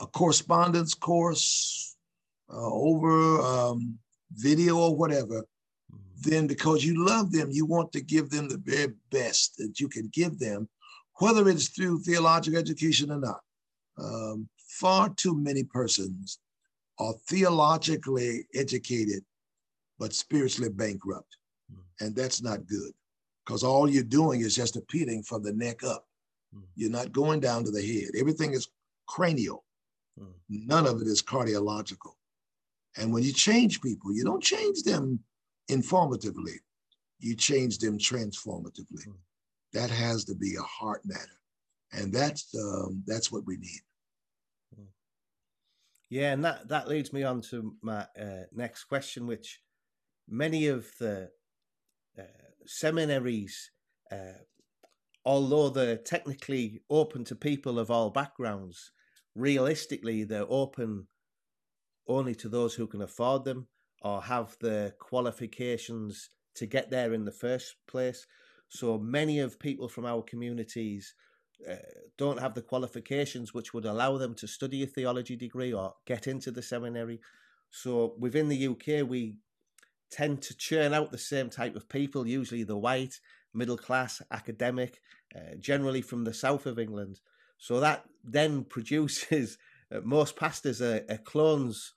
a 0.00 0.06
correspondence 0.06 0.94
course 0.94 1.95
uh, 2.52 2.70
over 2.72 3.40
um, 3.40 3.98
video 4.32 4.78
or 4.78 4.96
whatever, 4.96 5.44
then 6.22 6.46
because 6.46 6.84
you 6.84 7.04
love 7.04 7.30
them, 7.32 7.50
you 7.50 7.66
want 7.66 7.92
to 7.92 8.00
give 8.00 8.30
them 8.30 8.48
the 8.48 8.58
very 8.58 8.92
best 9.10 9.56
that 9.58 9.78
you 9.80 9.88
can 9.88 10.08
give 10.12 10.38
them, 10.38 10.68
whether 11.16 11.48
it's 11.48 11.68
through 11.68 12.00
theological 12.00 12.58
education 12.58 13.10
or 13.10 13.18
not. 13.18 13.40
Um, 13.98 14.48
far 14.58 15.08
too 15.10 15.36
many 15.36 15.64
persons 15.64 16.38
are 16.98 17.14
theologically 17.28 18.46
educated, 18.54 19.24
but 19.98 20.12
spiritually 20.12 20.70
bankrupt. 20.70 21.36
And 22.00 22.14
that's 22.14 22.42
not 22.42 22.66
good 22.66 22.92
because 23.44 23.62
all 23.62 23.88
you're 23.88 24.02
doing 24.02 24.40
is 24.40 24.54
just 24.54 24.76
appealing 24.76 25.22
from 25.22 25.42
the 25.42 25.52
neck 25.52 25.84
up. 25.84 26.06
You're 26.74 26.90
not 26.90 27.12
going 27.12 27.40
down 27.40 27.64
to 27.64 27.70
the 27.70 27.82
head. 27.82 28.10
Everything 28.18 28.52
is 28.52 28.68
cranial. 29.06 29.64
None 30.48 30.86
of 30.86 31.00
it 31.00 31.06
is 31.06 31.22
cardiological. 31.22 32.14
And 32.96 33.12
when 33.12 33.22
you 33.22 33.32
change 33.32 33.80
people, 33.80 34.14
you 34.14 34.24
don't 34.24 34.42
change 34.42 34.82
them 34.82 35.20
informatively, 35.70 36.56
you 37.18 37.34
change 37.34 37.78
them 37.78 37.98
transformatively. 37.98 39.06
That 39.72 39.90
has 39.90 40.24
to 40.26 40.34
be 40.34 40.54
a 40.56 40.62
heart 40.62 41.02
matter. 41.04 41.40
And 41.92 42.12
that's 42.12 42.54
um, 42.54 43.02
that's 43.06 43.30
what 43.30 43.44
we 43.46 43.56
need. 43.58 43.80
Yeah, 46.08 46.32
and 46.32 46.44
that, 46.44 46.68
that 46.68 46.88
leads 46.88 47.12
me 47.12 47.24
on 47.24 47.40
to 47.50 47.74
my 47.82 48.06
uh, 48.20 48.44
next 48.52 48.84
question, 48.84 49.26
which 49.26 49.60
many 50.28 50.68
of 50.68 50.86
the 51.00 51.30
uh, 52.18 52.22
seminaries, 52.64 53.72
uh, 54.12 54.38
although 55.24 55.68
they're 55.68 55.96
technically 55.96 56.82
open 56.88 57.24
to 57.24 57.34
people 57.34 57.78
of 57.78 57.90
all 57.90 58.10
backgrounds, 58.10 58.92
realistically, 59.34 60.22
they're 60.22 60.46
open 60.48 61.08
only 62.08 62.34
to 62.36 62.48
those 62.48 62.74
who 62.74 62.86
can 62.86 63.02
afford 63.02 63.44
them 63.44 63.66
or 64.02 64.22
have 64.22 64.56
the 64.60 64.94
qualifications 64.98 66.30
to 66.54 66.66
get 66.66 66.90
there 66.90 67.12
in 67.12 67.24
the 67.24 67.32
first 67.32 67.76
place. 67.86 68.26
So 68.68 68.98
many 68.98 69.40
of 69.40 69.58
people 69.58 69.88
from 69.88 70.06
our 70.06 70.22
communities 70.22 71.14
uh, 71.68 71.76
don't 72.18 72.40
have 72.40 72.54
the 72.54 72.62
qualifications 72.62 73.54
which 73.54 73.72
would 73.72 73.84
allow 73.84 74.18
them 74.18 74.34
to 74.34 74.46
study 74.46 74.82
a 74.82 74.86
theology 74.86 75.36
degree 75.36 75.72
or 75.72 75.94
get 76.06 76.26
into 76.26 76.50
the 76.50 76.62
seminary. 76.62 77.20
So 77.70 78.14
within 78.18 78.48
the 78.48 78.68
UK, 78.68 79.08
we 79.08 79.36
tend 80.10 80.42
to 80.42 80.56
churn 80.56 80.94
out 80.94 81.10
the 81.10 81.18
same 81.18 81.50
type 81.50 81.76
of 81.76 81.88
people, 81.88 82.26
usually 82.26 82.62
the 82.62 82.76
white, 82.76 83.20
middle 83.52 83.76
class, 83.76 84.22
academic, 84.30 85.00
uh, 85.34 85.56
generally 85.58 86.02
from 86.02 86.24
the 86.24 86.34
south 86.34 86.66
of 86.66 86.78
England. 86.78 87.20
So 87.58 87.80
that 87.80 88.04
then 88.22 88.64
produces 88.68 89.58
most 90.02 90.36
pastors 90.36 90.82
are, 90.82 91.02
are, 91.08 91.18
clones 91.18 91.92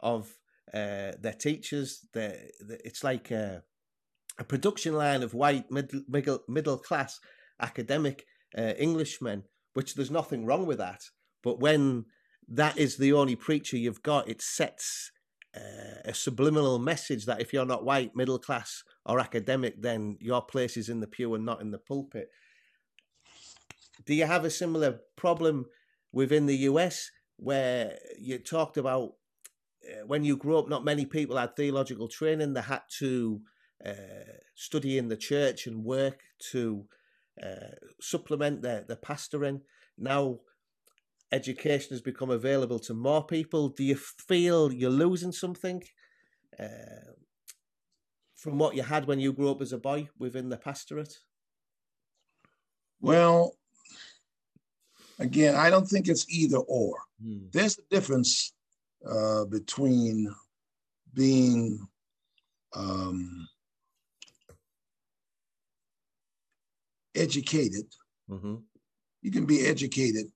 of 0.00 0.34
uh, 0.72 1.12
their 1.20 1.36
teachers. 1.38 2.06
They're, 2.12 2.38
it's 2.84 3.04
like 3.04 3.30
a, 3.30 3.62
a, 4.38 4.44
production 4.44 4.94
line 4.94 5.22
of 5.22 5.34
white 5.34 5.70
middle 5.70 6.02
middle, 6.08 6.40
middle 6.48 6.78
class 6.78 7.20
academic 7.60 8.24
uh, 8.56 8.72
Englishmen, 8.78 9.44
which 9.74 9.94
there's 9.94 10.10
nothing 10.10 10.46
wrong 10.46 10.66
with 10.66 10.78
that. 10.78 11.02
But 11.42 11.60
when 11.60 12.06
that 12.48 12.78
is 12.78 12.96
the 12.96 13.12
only 13.12 13.36
preacher 13.36 13.76
you've 13.76 14.02
got, 14.02 14.28
it 14.28 14.42
sets 14.42 15.10
uh, 15.56 16.00
a 16.04 16.14
subliminal 16.14 16.78
message 16.78 17.26
that 17.26 17.40
if 17.40 17.52
you're 17.52 17.66
not 17.66 17.84
white, 17.84 18.16
middle 18.16 18.38
class, 18.38 18.82
or 19.06 19.20
academic, 19.20 19.80
then 19.80 20.16
your 20.20 20.42
place 20.42 20.76
is 20.76 20.88
in 20.88 21.00
the 21.00 21.06
pew 21.06 21.34
and 21.34 21.44
not 21.44 21.60
in 21.60 21.70
the 21.70 21.78
pulpit. 21.78 22.28
Do 24.04 24.14
you 24.14 24.26
have 24.26 24.44
a 24.44 24.50
similar 24.50 25.00
problem 25.16 25.66
within 26.12 26.46
the 26.46 26.56
US 26.68 27.10
where 27.36 27.98
you 28.18 28.38
talked 28.38 28.76
about 28.76 29.14
uh, 29.84 30.06
when 30.06 30.24
you 30.24 30.36
grew 30.36 30.58
up, 30.58 30.68
not 30.68 30.84
many 30.84 31.04
people 31.04 31.36
had 31.36 31.56
theological 31.56 32.08
training, 32.08 32.54
they 32.54 32.62
had 32.62 32.82
to 32.98 33.40
uh, 33.84 33.92
study 34.54 34.98
in 34.98 35.08
the 35.08 35.16
church 35.16 35.66
and 35.66 35.84
work 35.84 36.22
to 36.50 36.86
uh, 37.42 37.74
supplement 38.00 38.62
their, 38.62 38.82
their 38.82 38.96
pastoring. 38.96 39.60
Now, 39.98 40.40
education 41.32 41.90
has 41.90 42.00
become 42.00 42.30
available 42.30 42.78
to 42.80 42.94
more 42.94 43.26
people. 43.26 43.68
Do 43.68 43.84
you 43.84 43.96
feel 43.96 44.72
you're 44.72 44.90
losing 44.90 45.32
something 45.32 45.82
uh, 46.58 47.12
from 48.36 48.58
what 48.58 48.76
you 48.76 48.82
had 48.82 49.06
when 49.06 49.20
you 49.20 49.32
grew 49.32 49.50
up 49.50 49.60
as 49.60 49.72
a 49.72 49.78
boy 49.78 50.08
within 50.18 50.48
the 50.48 50.56
pastorate? 50.56 51.18
Well, 53.00 53.56
again, 55.18 55.54
I 55.54 55.70
don't 55.70 55.86
think 55.86 56.08
it's 56.08 56.28
either 56.28 56.58
or. 56.58 56.96
Hmm. 57.22 57.46
There's 57.52 57.78
a 57.78 57.82
difference 57.90 58.52
uh, 59.08 59.44
between 59.46 60.34
being 61.12 61.86
um, 62.74 63.48
educated. 67.14 67.86
Mm-hmm. 68.30 68.56
You 69.22 69.30
can 69.30 69.46
be 69.46 69.66
educated 69.66 70.26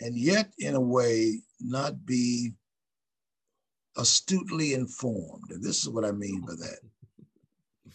and 0.00 0.16
yet, 0.16 0.52
in 0.58 0.74
a 0.74 0.80
way, 0.80 1.40
not 1.60 2.04
be 2.04 2.52
astutely 3.96 4.74
informed. 4.74 5.50
And 5.50 5.62
this 5.62 5.82
is 5.82 5.88
what 5.88 6.04
I 6.04 6.12
mean 6.12 6.40
by 6.40 6.54
that. 6.54 6.78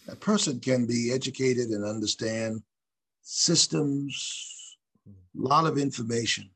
A 0.12 0.16
person 0.16 0.60
can 0.60 0.86
be 0.86 1.12
educated 1.12 1.68
and 1.68 1.84
understand 1.84 2.62
systems, 3.22 4.49
lot 5.34 5.66
of 5.66 5.78
information. 5.78 6.50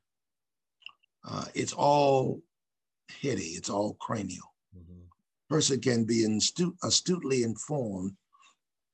Uh, 1.27 1.45
it's 1.53 1.73
all 1.73 2.41
heady, 3.21 3.55
it's 3.57 3.69
all 3.69 3.95
cranial. 3.95 4.53
Mm-hmm. 4.77 5.01
Person 5.49 5.79
can 5.79 6.05
be 6.05 6.23
astute, 6.23 6.75
astutely 6.83 7.43
informed 7.43 8.11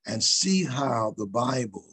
and 0.06 0.24
see 0.24 0.64
how 0.64 1.14
the 1.18 1.26
Bible 1.26 1.86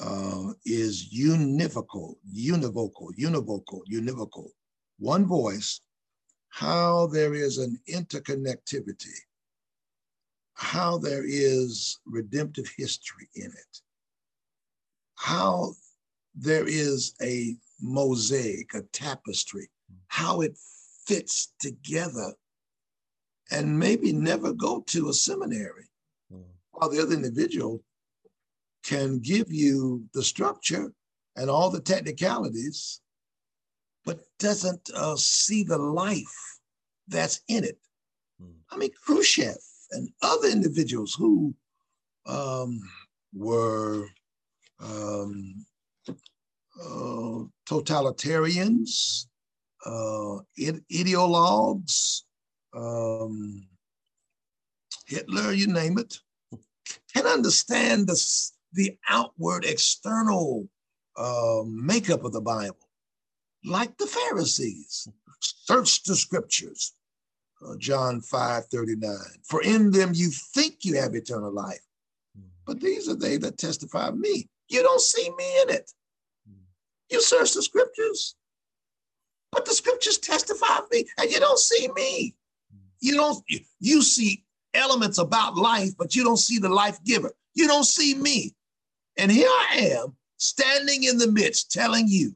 uh, 0.00 0.52
is 0.64 1.08
univocal, 1.14 2.14
univocal, 2.34 3.10
univocal, 3.18 3.80
univocal, 3.90 4.48
one 4.98 5.26
voice, 5.26 5.80
how 6.48 7.06
there 7.06 7.34
is 7.34 7.58
an 7.58 7.78
interconnectivity, 7.88 9.16
how 10.54 10.98
there 10.98 11.24
is 11.24 12.00
redemptive 12.06 12.68
history 12.76 13.28
in 13.34 13.46
it, 13.46 13.80
how 15.16 15.72
there 16.40 16.66
is 16.66 17.14
a 17.22 17.54
mosaic, 17.80 18.72
a 18.74 18.82
tapestry, 18.92 19.68
how 20.08 20.40
it 20.40 20.56
fits 21.06 21.52
together, 21.60 22.32
and 23.50 23.78
maybe 23.78 24.12
never 24.12 24.52
go 24.52 24.80
to 24.86 25.10
a 25.10 25.12
seminary 25.12 25.88
mm. 26.32 26.42
while 26.70 26.88
the 26.88 27.00
other 27.00 27.14
individual 27.14 27.82
can 28.82 29.18
give 29.18 29.52
you 29.52 30.02
the 30.14 30.22
structure 30.22 30.92
and 31.36 31.50
all 31.50 31.68
the 31.70 31.80
technicalities, 31.80 33.00
but 34.04 34.20
doesn't 34.38 34.90
uh, 34.96 35.16
see 35.16 35.62
the 35.62 35.78
life 35.78 36.58
that's 37.08 37.42
in 37.48 37.64
it. 37.64 37.78
Hmm. 38.40 38.60
I 38.70 38.76
mean, 38.76 38.90
Khrushchev 39.04 39.58
and 39.90 40.08
other 40.22 40.48
individuals 40.48 41.14
who 41.14 41.54
um, 42.26 42.80
were 43.34 44.06
um, 44.80 45.66
uh, 46.80 47.44
totalitarians, 47.68 49.26
uh, 49.84 50.38
ideologues, 50.58 52.22
um, 52.74 53.66
Hitler, 55.06 55.52
you 55.52 55.66
name 55.66 55.98
it, 55.98 56.18
can 57.14 57.26
understand 57.26 58.06
the, 58.06 58.50
the 58.72 58.96
outward, 59.08 59.64
external 59.64 60.68
uh, 61.16 61.62
makeup 61.66 62.24
of 62.24 62.32
the 62.32 62.40
Bible, 62.40 62.88
like 63.64 63.96
the 63.98 64.06
Pharisees. 64.06 65.08
Search 65.40 66.02
the 66.04 66.14
scriptures. 66.14 66.94
Uh, 67.66 67.76
John 67.76 68.22
5 68.22 68.66
39. 68.66 69.16
For 69.44 69.62
in 69.62 69.90
them 69.90 70.12
you 70.14 70.30
think 70.54 70.84
you 70.84 70.96
have 70.96 71.14
eternal 71.14 71.52
life, 71.52 71.84
but 72.66 72.80
these 72.80 73.08
are 73.08 73.16
they 73.16 73.36
that 73.38 73.58
testify 73.58 74.08
of 74.08 74.18
me. 74.18 74.48
You 74.68 74.82
don't 74.82 75.00
see 75.00 75.28
me 75.36 75.62
in 75.62 75.70
it. 75.70 75.90
You 77.10 77.20
search 77.20 77.54
the 77.54 77.62
scriptures, 77.62 78.36
but 79.52 79.64
the 79.64 79.72
scriptures 79.72 80.18
testify 80.18 80.78
of 80.78 80.90
me, 80.90 81.06
and 81.18 81.30
you 81.30 81.40
don't 81.40 81.58
see 81.58 81.88
me. 81.94 82.34
You 83.00 83.14
don't, 83.16 83.42
you, 83.78 84.02
see 84.02 84.44
elements 84.74 85.18
about 85.18 85.56
life, 85.56 85.96
but 85.98 86.14
you 86.14 86.22
don't 86.22 86.36
see 86.36 86.58
the 86.58 86.68
life 86.68 87.02
giver. 87.04 87.32
You 87.54 87.66
don't 87.66 87.84
see 87.84 88.14
me. 88.14 88.54
And 89.16 89.30
here 89.30 89.48
I 89.48 89.92
am 89.94 90.14
standing 90.36 91.04
in 91.04 91.18
the 91.18 91.30
midst 91.30 91.72
telling 91.72 92.06
you 92.08 92.34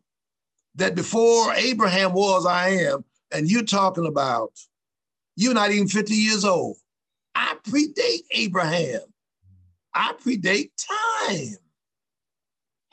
that 0.76 0.94
before 0.94 1.52
Abraham 1.54 2.12
was, 2.12 2.46
I 2.46 2.70
am. 2.70 3.04
And 3.30 3.50
you're 3.50 3.62
talking 3.62 4.06
about 4.06 4.52
you're 5.36 5.54
not 5.54 5.70
even 5.70 5.88
50 5.88 6.14
years 6.14 6.44
old. 6.44 6.76
I 7.34 7.56
predate 7.64 8.24
Abraham, 8.30 9.00
I 9.92 10.14
predate 10.24 10.70
time. 11.26 11.56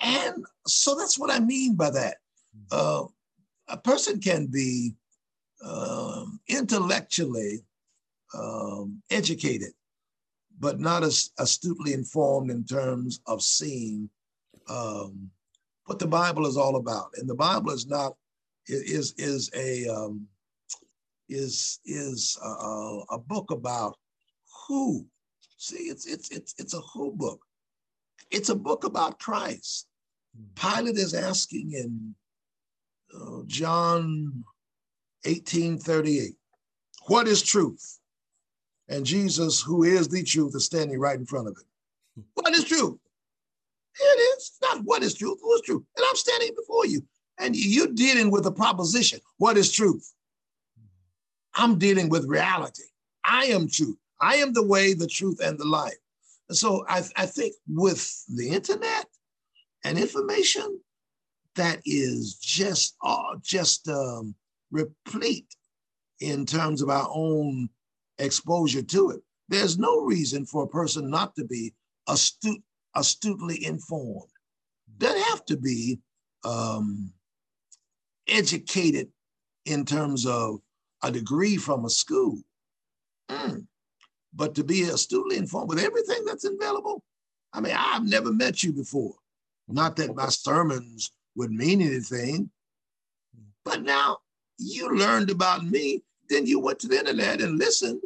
And 0.01 0.45
so 0.67 0.95
that's 0.95 1.19
what 1.19 1.31
I 1.31 1.39
mean 1.39 1.75
by 1.75 1.91
that. 1.91 2.17
Uh, 2.71 3.03
a 3.67 3.77
person 3.77 4.19
can 4.19 4.47
be 4.47 4.93
um, 5.63 6.39
intellectually 6.47 7.63
um, 8.33 9.01
educated, 9.11 9.71
but 10.59 10.79
not 10.79 11.03
as 11.03 11.31
astutely 11.39 11.93
informed 11.93 12.49
in 12.49 12.63
terms 12.63 13.21
of 13.27 13.41
seeing 13.41 14.09
um, 14.69 15.29
what 15.85 15.99
the 15.99 16.07
Bible 16.07 16.47
is 16.47 16.57
all 16.57 16.77
about. 16.77 17.11
And 17.17 17.29
the 17.29 17.35
Bible 17.35 17.71
is 17.71 17.87
not 17.87 18.15
is 18.67 19.13
is 19.17 19.49
a 19.55 19.87
um, 19.87 20.27
is 21.29 21.79
is 21.85 22.37
a, 22.43 22.99
a 23.11 23.19
book 23.19 23.51
about 23.51 23.97
who. 24.67 25.05
See, 25.57 25.89
it's 25.89 26.07
it's 26.07 26.31
it's 26.31 26.55
it's 26.57 26.73
a 26.73 26.81
who 26.81 27.11
book. 27.11 27.41
It's 28.31 28.49
a 28.49 28.55
book 28.55 28.83
about 28.83 29.19
Christ. 29.19 29.87
Pilate 30.55 30.97
is 30.97 31.13
asking 31.13 31.73
in 31.73 32.15
uh, 33.13 33.41
John 33.47 34.43
18:38, 35.25 36.35
what 37.07 37.27
is 37.27 37.41
truth? 37.41 37.99
And 38.87 39.05
Jesus, 39.05 39.61
who 39.61 39.83
is 39.83 40.07
the 40.07 40.23
truth, 40.23 40.55
is 40.55 40.65
standing 40.65 40.99
right 40.99 41.17
in 41.17 41.25
front 41.25 41.47
of 41.47 41.55
him. 41.55 42.25
What 42.33 42.53
is 42.53 42.65
truth? 42.65 42.97
It 43.99 44.19
is 44.37 44.51
not 44.61 44.81
what 44.83 45.03
is 45.03 45.15
truth, 45.15 45.39
who 45.41 45.53
is 45.53 45.61
truth? 45.61 45.83
And 45.97 46.05
I'm 46.07 46.15
standing 46.15 46.51
before 46.55 46.85
you, 46.85 47.03
and 47.39 47.55
you're 47.55 47.87
dealing 47.87 48.31
with 48.31 48.45
a 48.45 48.51
proposition. 48.51 49.19
What 49.37 49.57
is 49.57 49.71
truth? 49.71 50.13
I'm 51.55 51.77
dealing 51.77 52.09
with 52.09 52.25
reality. 52.25 52.83
I 53.23 53.45
am 53.45 53.67
truth. 53.69 53.97
I 54.21 54.35
am 54.35 54.53
the 54.53 54.65
way, 54.65 54.93
the 54.93 55.07
truth, 55.07 55.39
and 55.43 55.57
the 55.57 55.65
life. 55.65 55.97
And 56.47 56.57
so 56.57 56.85
I, 56.87 57.03
I 57.15 57.25
think 57.25 57.53
with 57.67 58.23
the 58.27 58.49
internet 58.49 59.07
and 59.83 59.97
information, 59.97 60.79
that 61.55 61.81
is 61.85 62.35
just 62.35 62.95
uh, 63.03 63.35
just 63.41 63.87
um, 63.89 64.35
replete 64.71 65.55
in 66.19 66.45
terms 66.45 66.81
of 66.81 66.89
our 66.89 67.09
own 67.13 67.69
exposure 68.19 68.83
to 68.83 69.11
it. 69.11 69.21
There's 69.49 69.77
no 69.77 70.01
reason 70.01 70.45
for 70.45 70.63
a 70.63 70.67
person 70.67 71.09
not 71.09 71.35
to 71.35 71.45
be 71.45 71.73
astute, 72.07 72.61
astutely 72.95 73.65
informed. 73.65 74.29
Doesn't 74.97 75.21
have 75.23 75.45
to 75.45 75.57
be 75.57 75.99
um, 76.43 77.11
educated 78.27 79.09
in 79.65 79.85
terms 79.85 80.25
of 80.25 80.61
a 81.03 81.11
degree 81.11 81.57
from 81.57 81.85
a 81.85 81.89
school. 81.89 82.39
Mm. 83.29 83.65
But 84.33 84.55
to 84.55 84.63
be 84.63 84.83
astutely 84.83 85.37
informed 85.37 85.69
with 85.69 85.79
everything 85.79 86.23
that's 86.25 86.45
available, 86.45 87.03
I 87.53 87.59
mean, 87.59 87.75
I've 87.77 88.05
never 88.05 88.31
met 88.31 88.63
you 88.63 88.71
before. 88.71 89.15
Not 89.67 89.95
that 89.97 90.15
my 90.15 90.27
sermons 90.27 91.11
would 91.35 91.51
mean 91.51 91.81
anything, 91.81 92.49
but 93.63 93.83
now 93.83 94.17
you 94.57 94.95
learned 94.95 95.29
about 95.29 95.65
me, 95.65 96.03
then 96.29 96.45
you 96.45 96.59
went 96.59 96.79
to 96.79 96.87
the 96.87 96.99
internet 96.99 97.41
and 97.41 97.57
listened, 97.57 98.01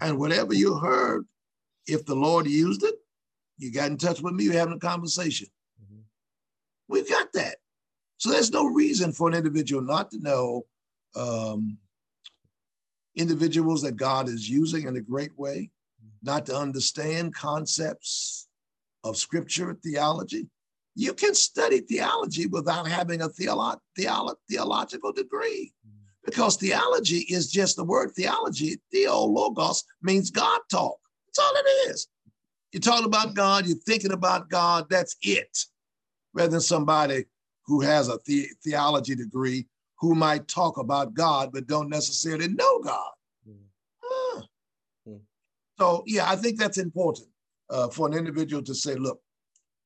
and 0.00 0.18
whatever 0.18 0.54
you 0.54 0.76
heard, 0.78 1.26
if 1.86 2.04
the 2.04 2.14
Lord 2.14 2.46
used 2.46 2.82
it, 2.84 2.94
you 3.58 3.72
got 3.72 3.90
in 3.90 3.96
touch 3.96 4.20
with 4.20 4.34
me, 4.34 4.44
you're 4.44 4.52
having 4.54 4.74
a 4.74 4.78
conversation. 4.78 5.48
Mm-hmm. 5.82 6.02
We've 6.88 7.08
got 7.08 7.32
that. 7.32 7.56
So 8.18 8.30
there's 8.30 8.52
no 8.52 8.66
reason 8.66 9.12
for 9.12 9.28
an 9.28 9.34
individual 9.34 9.82
not 9.82 10.10
to 10.12 10.18
know 10.18 10.66
um, 11.16 11.78
individuals 13.16 13.82
that 13.82 13.96
God 13.96 14.28
is 14.28 14.48
using 14.48 14.86
in 14.86 14.96
a 14.96 15.00
great 15.00 15.36
way, 15.38 15.70
not 16.22 16.46
to 16.46 16.56
understand 16.56 17.34
concepts 17.34 18.48
of 19.04 19.16
scripture, 19.16 19.76
theology. 19.82 20.48
You 20.98 21.14
can 21.14 21.32
study 21.32 21.78
theology 21.78 22.48
without 22.48 22.88
having 22.88 23.22
a 23.22 23.28
theolo- 23.28 23.78
theolo- 23.96 24.34
theological 24.50 25.12
degree 25.12 25.72
because 26.24 26.56
theology 26.56 27.18
is 27.30 27.52
just 27.52 27.76
the 27.76 27.84
word 27.84 28.10
theology. 28.16 28.80
Theologos 28.92 29.84
means 30.02 30.32
God 30.32 30.60
talk. 30.68 30.98
That's 31.26 31.38
all 31.38 31.52
it 31.54 31.90
is. 31.90 32.08
You're 32.72 32.80
talking 32.80 33.06
about 33.06 33.34
God, 33.34 33.68
you're 33.68 33.78
thinking 33.78 34.10
about 34.10 34.50
God, 34.50 34.86
that's 34.90 35.14
it. 35.22 35.56
Rather 36.34 36.50
than 36.50 36.60
somebody 36.60 37.26
who 37.64 37.80
has 37.80 38.08
a 38.08 38.18
the- 38.26 38.48
theology 38.64 39.14
degree 39.14 39.68
who 40.00 40.16
might 40.16 40.48
talk 40.48 40.78
about 40.78 41.14
God 41.14 41.50
but 41.52 41.68
don't 41.68 41.88
necessarily 41.88 42.48
know 42.48 42.80
God. 42.80 43.12
Mm. 43.48 45.22
So, 45.78 46.02
yeah, 46.08 46.28
I 46.28 46.34
think 46.34 46.58
that's 46.58 46.78
important 46.78 47.28
uh, 47.70 47.88
for 47.88 48.08
an 48.08 48.14
individual 48.14 48.64
to 48.64 48.74
say, 48.74 48.96
look, 48.96 49.20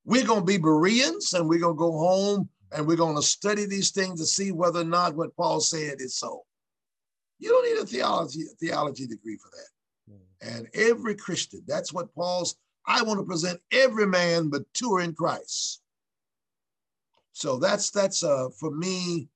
we're 0.04 0.26
going 0.26 0.40
to 0.40 0.46
be 0.46 0.58
Bereans 0.58 1.32
and 1.34 1.48
we're 1.48 1.60
going 1.60 1.76
to 1.76 1.78
go 1.78 1.92
home 1.92 2.48
and 2.72 2.86
we're 2.86 2.96
going 2.96 3.16
to 3.16 3.22
study 3.22 3.66
these 3.66 3.90
things 3.90 4.20
to 4.20 4.26
see 4.26 4.52
whether 4.52 4.80
or 4.80 4.84
not 4.84 5.14
what 5.14 5.36
Paul 5.36 5.60
said 5.60 6.00
is 6.00 6.16
so. 6.16 6.42
You 7.38 7.50
don't 7.50 7.64
need 7.64 7.82
a 7.82 7.86
theology, 7.86 8.44
theology 8.60 9.06
degree 9.06 9.36
for 9.36 9.50
that. 9.50 10.14
Mm. 10.14 10.56
And 10.56 10.68
every 10.74 11.14
Christian, 11.14 11.62
that's 11.66 11.92
what 11.92 12.14
Paul's, 12.14 12.56
I 12.86 13.02
want 13.02 13.20
to 13.20 13.26
present 13.26 13.60
every 13.70 14.06
man 14.06 14.50
mature 14.50 15.00
in 15.00 15.14
Christ. 15.14 15.80
So 17.32 17.58
that's 17.58 17.90
that's 17.90 18.22
uh 18.22 18.48
for 18.60 18.70
me, 18.70 19.28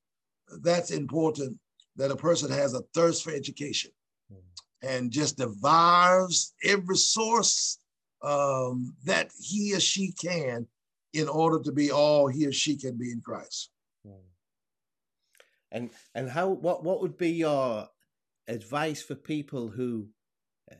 that's 0.61 0.91
important 0.91 1.57
that 1.95 2.11
a 2.11 2.15
person 2.15 2.51
has 2.51 2.73
a 2.73 2.81
thirst 2.93 3.23
for 3.23 3.31
education 3.31 3.91
and 4.83 5.11
just 5.11 5.37
devours 5.37 6.53
every 6.63 6.95
source 6.95 7.79
um, 8.27 8.95
that 9.05 9.31
he 9.39 9.73
or 9.73 9.79
she 9.79 10.11
can 10.11 10.67
in 11.13 11.27
order 11.29 11.59
to 11.63 11.71
be 11.71 11.91
all 11.91 12.27
he 12.27 12.45
or 12.45 12.51
she 12.51 12.77
can 12.77 12.97
be 12.97 13.11
in 13.11 13.21
Christ. 13.21 13.69
And 15.71 15.89
and 16.15 16.29
how 16.29 16.47
what 16.49 16.83
what 16.83 17.01
would 17.01 17.17
be 17.17 17.31
your 17.31 17.87
advice 18.47 19.01
for 19.01 19.15
people 19.15 19.69
who 19.69 20.07
uh, 20.71 20.75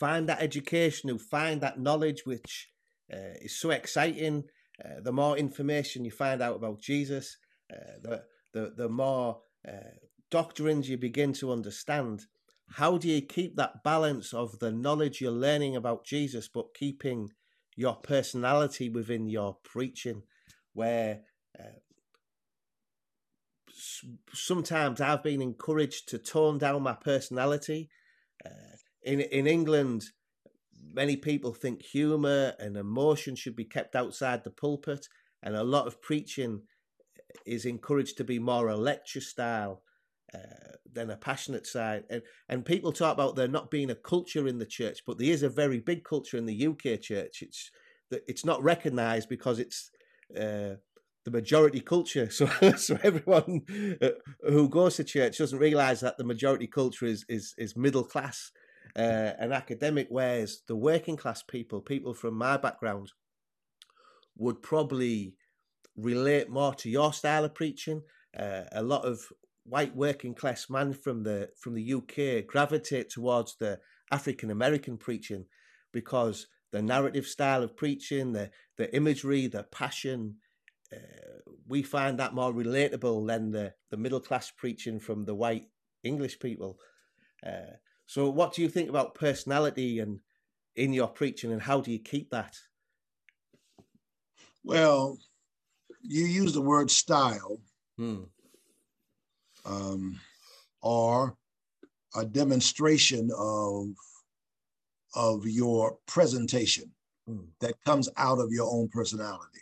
find 0.00 0.28
that 0.28 0.42
education, 0.42 1.08
who 1.08 1.18
find 1.18 1.60
that 1.60 1.78
knowledge, 1.78 2.22
which 2.24 2.70
uh, 3.12 3.38
is 3.40 3.58
so 3.58 3.70
exciting? 3.70 4.44
Uh, 4.84 5.00
the 5.00 5.12
more 5.12 5.36
information 5.36 6.04
you 6.04 6.10
find 6.10 6.42
out 6.42 6.56
about 6.56 6.80
Jesus, 6.80 7.36
uh, 7.72 7.98
the 8.02 8.24
the 8.52 8.74
the 8.76 8.88
more 8.88 9.40
uh, 9.66 9.94
doctrines 10.30 10.88
you 10.88 10.98
begin 10.98 11.32
to 11.34 11.52
understand 11.52 12.26
how 12.72 12.98
do 12.98 13.08
you 13.08 13.22
keep 13.22 13.56
that 13.56 13.82
balance 13.82 14.34
of 14.34 14.58
the 14.58 14.70
knowledge 14.70 15.20
you're 15.20 15.30
learning 15.30 15.76
about 15.76 16.04
Jesus, 16.04 16.48
but 16.48 16.74
keeping 16.74 17.30
your 17.76 17.96
personality 17.96 18.88
within 18.88 19.28
your 19.28 19.56
preaching? 19.64 20.22
Where 20.74 21.20
uh, 21.58 21.78
sometimes 24.32 25.00
I've 25.00 25.22
been 25.22 25.42
encouraged 25.42 26.08
to 26.08 26.18
tone 26.18 26.58
down 26.58 26.82
my 26.82 26.94
personality. 26.94 27.90
Uh, 28.44 28.76
in 29.02 29.20
in 29.20 29.46
England, 29.46 30.04
many 30.92 31.16
people 31.16 31.54
think 31.54 31.82
humour 31.82 32.54
and 32.58 32.76
emotion 32.76 33.34
should 33.34 33.56
be 33.56 33.64
kept 33.64 33.96
outside 33.96 34.44
the 34.44 34.50
pulpit, 34.50 35.06
and 35.42 35.56
a 35.56 35.64
lot 35.64 35.86
of 35.86 36.02
preaching 36.02 36.62
is 37.46 37.64
encouraged 37.64 38.16
to 38.18 38.24
be 38.24 38.38
more 38.38 38.68
a 38.68 38.76
lecture 38.76 39.20
style 39.20 39.82
uh, 40.34 40.76
than 40.92 41.10
a 41.10 41.16
passionate 41.16 41.66
side. 41.66 42.04
And 42.10 42.22
and 42.48 42.64
people 42.64 42.92
talk 42.92 43.14
about 43.14 43.36
there 43.36 43.48
not 43.48 43.70
being 43.70 43.90
a 43.90 43.94
culture 43.94 44.46
in 44.48 44.58
the 44.58 44.66
church, 44.66 45.00
but 45.06 45.18
there 45.18 45.30
is 45.30 45.42
a 45.42 45.48
very 45.48 45.80
big 45.80 46.04
culture 46.04 46.36
in 46.36 46.46
the 46.46 46.66
UK 46.66 47.00
church. 47.00 47.42
It's 47.42 47.70
it's 48.10 48.44
not 48.44 48.62
recognised 48.62 49.28
because 49.28 49.58
it's 49.58 49.90
uh, 50.36 50.76
the 51.24 51.30
majority 51.30 51.80
culture. 51.80 52.28
So 52.38 52.46
so 52.76 52.98
everyone 53.02 53.62
uh, 54.02 54.08
who 54.42 54.68
goes 54.68 54.96
to 54.96 55.04
church 55.04 55.38
doesn't 55.38 55.58
realise 55.58 56.00
that 56.00 56.18
the 56.18 56.24
majority 56.24 56.66
culture 56.66 57.06
is 57.06 57.24
is 57.28 57.54
is 57.58 57.76
middle 57.76 58.04
class 58.04 58.50
uh, 58.96 59.32
and 59.38 59.52
academic, 59.52 60.08
whereas 60.10 60.62
the 60.66 60.76
working 60.76 61.16
class 61.16 61.42
people, 61.42 61.80
people 61.80 62.14
from 62.14 62.34
my 62.34 62.56
background, 62.56 63.12
would 64.36 64.62
probably 64.62 65.34
relate 65.96 66.48
more 66.48 66.74
to 66.74 66.88
your 66.88 67.12
style 67.12 67.44
of 67.44 67.54
preaching. 67.54 68.02
Uh, 68.38 68.62
a 68.72 68.82
lot 68.82 69.04
of 69.04 69.20
white 69.68 69.94
working 69.94 70.34
class 70.34 70.70
man 70.70 70.92
from 70.92 71.22
the 71.22 71.50
from 71.56 71.74
the 71.74 71.94
UK 71.94 72.46
gravitate 72.46 73.10
towards 73.10 73.56
the 73.56 73.78
African 74.10 74.50
American 74.50 74.96
preaching 74.96 75.44
because 75.92 76.46
the 76.70 76.82
narrative 76.82 77.26
style 77.26 77.62
of 77.62 77.76
preaching, 77.76 78.32
the 78.32 78.50
the 78.76 78.94
imagery, 78.94 79.46
the 79.46 79.64
passion, 79.64 80.36
uh, 80.92 80.96
we 81.66 81.82
find 81.82 82.18
that 82.18 82.34
more 82.34 82.52
relatable 82.52 83.26
than 83.26 83.50
the 83.50 83.74
the 83.90 83.96
middle 83.96 84.20
class 84.20 84.50
preaching 84.50 84.98
from 84.98 85.24
the 85.24 85.34
white 85.34 85.68
English 86.02 86.38
people. 86.38 86.78
Uh, 87.44 87.76
so, 88.06 88.28
what 88.30 88.54
do 88.54 88.62
you 88.62 88.68
think 88.68 88.88
about 88.88 89.14
personality 89.14 89.98
and 89.98 90.20
in 90.76 90.92
your 90.92 91.08
preaching, 91.08 91.52
and 91.52 91.62
how 91.62 91.80
do 91.80 91.90
you 91.90 91.98
keep 91.98 92.30
that? 92.30 92.56
Well, 94.64 95.18
you 96.02 96.24
use 96.24 96.52
the 96.52 96.62
word 96.62 96.90
style. 96.90 97.60
Hmm 97.96 98.24
um, 99.68 100.18
or 100.82 101.36
a 102.16 102.24
demonstration 102.24 103.30
of 103.36 103.88
of 105.14 105.46
your 105.46 105.96
presentation 106.06 106.90
mm. 107.28 107.44
that 107.60 107.74
comes 107.84 108.08
out 108.16 108.38
of 108.38 108.52
your 108.52 108.70
own 108.70 108.88
personality. 108.88 109.60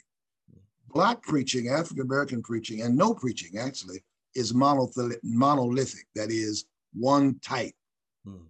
Black 0.92 1.22
preaching, 1.22 1.68
African 1.68 2.02
American 2.02 2.42
preaching, 2.42 2.82
and 2.82 2.96
no 2.96 3.14
preaching 3.14 3.58
actually 3.58 4.02
is 4.34 4.54
monolithic. 4.54 5.20
monolithic 5.22 6.06
that 6.14 6.30
is, 6.30 6.66
one 6.94 7.38
type. 7.40 7.74
Mm. 8.26 8.46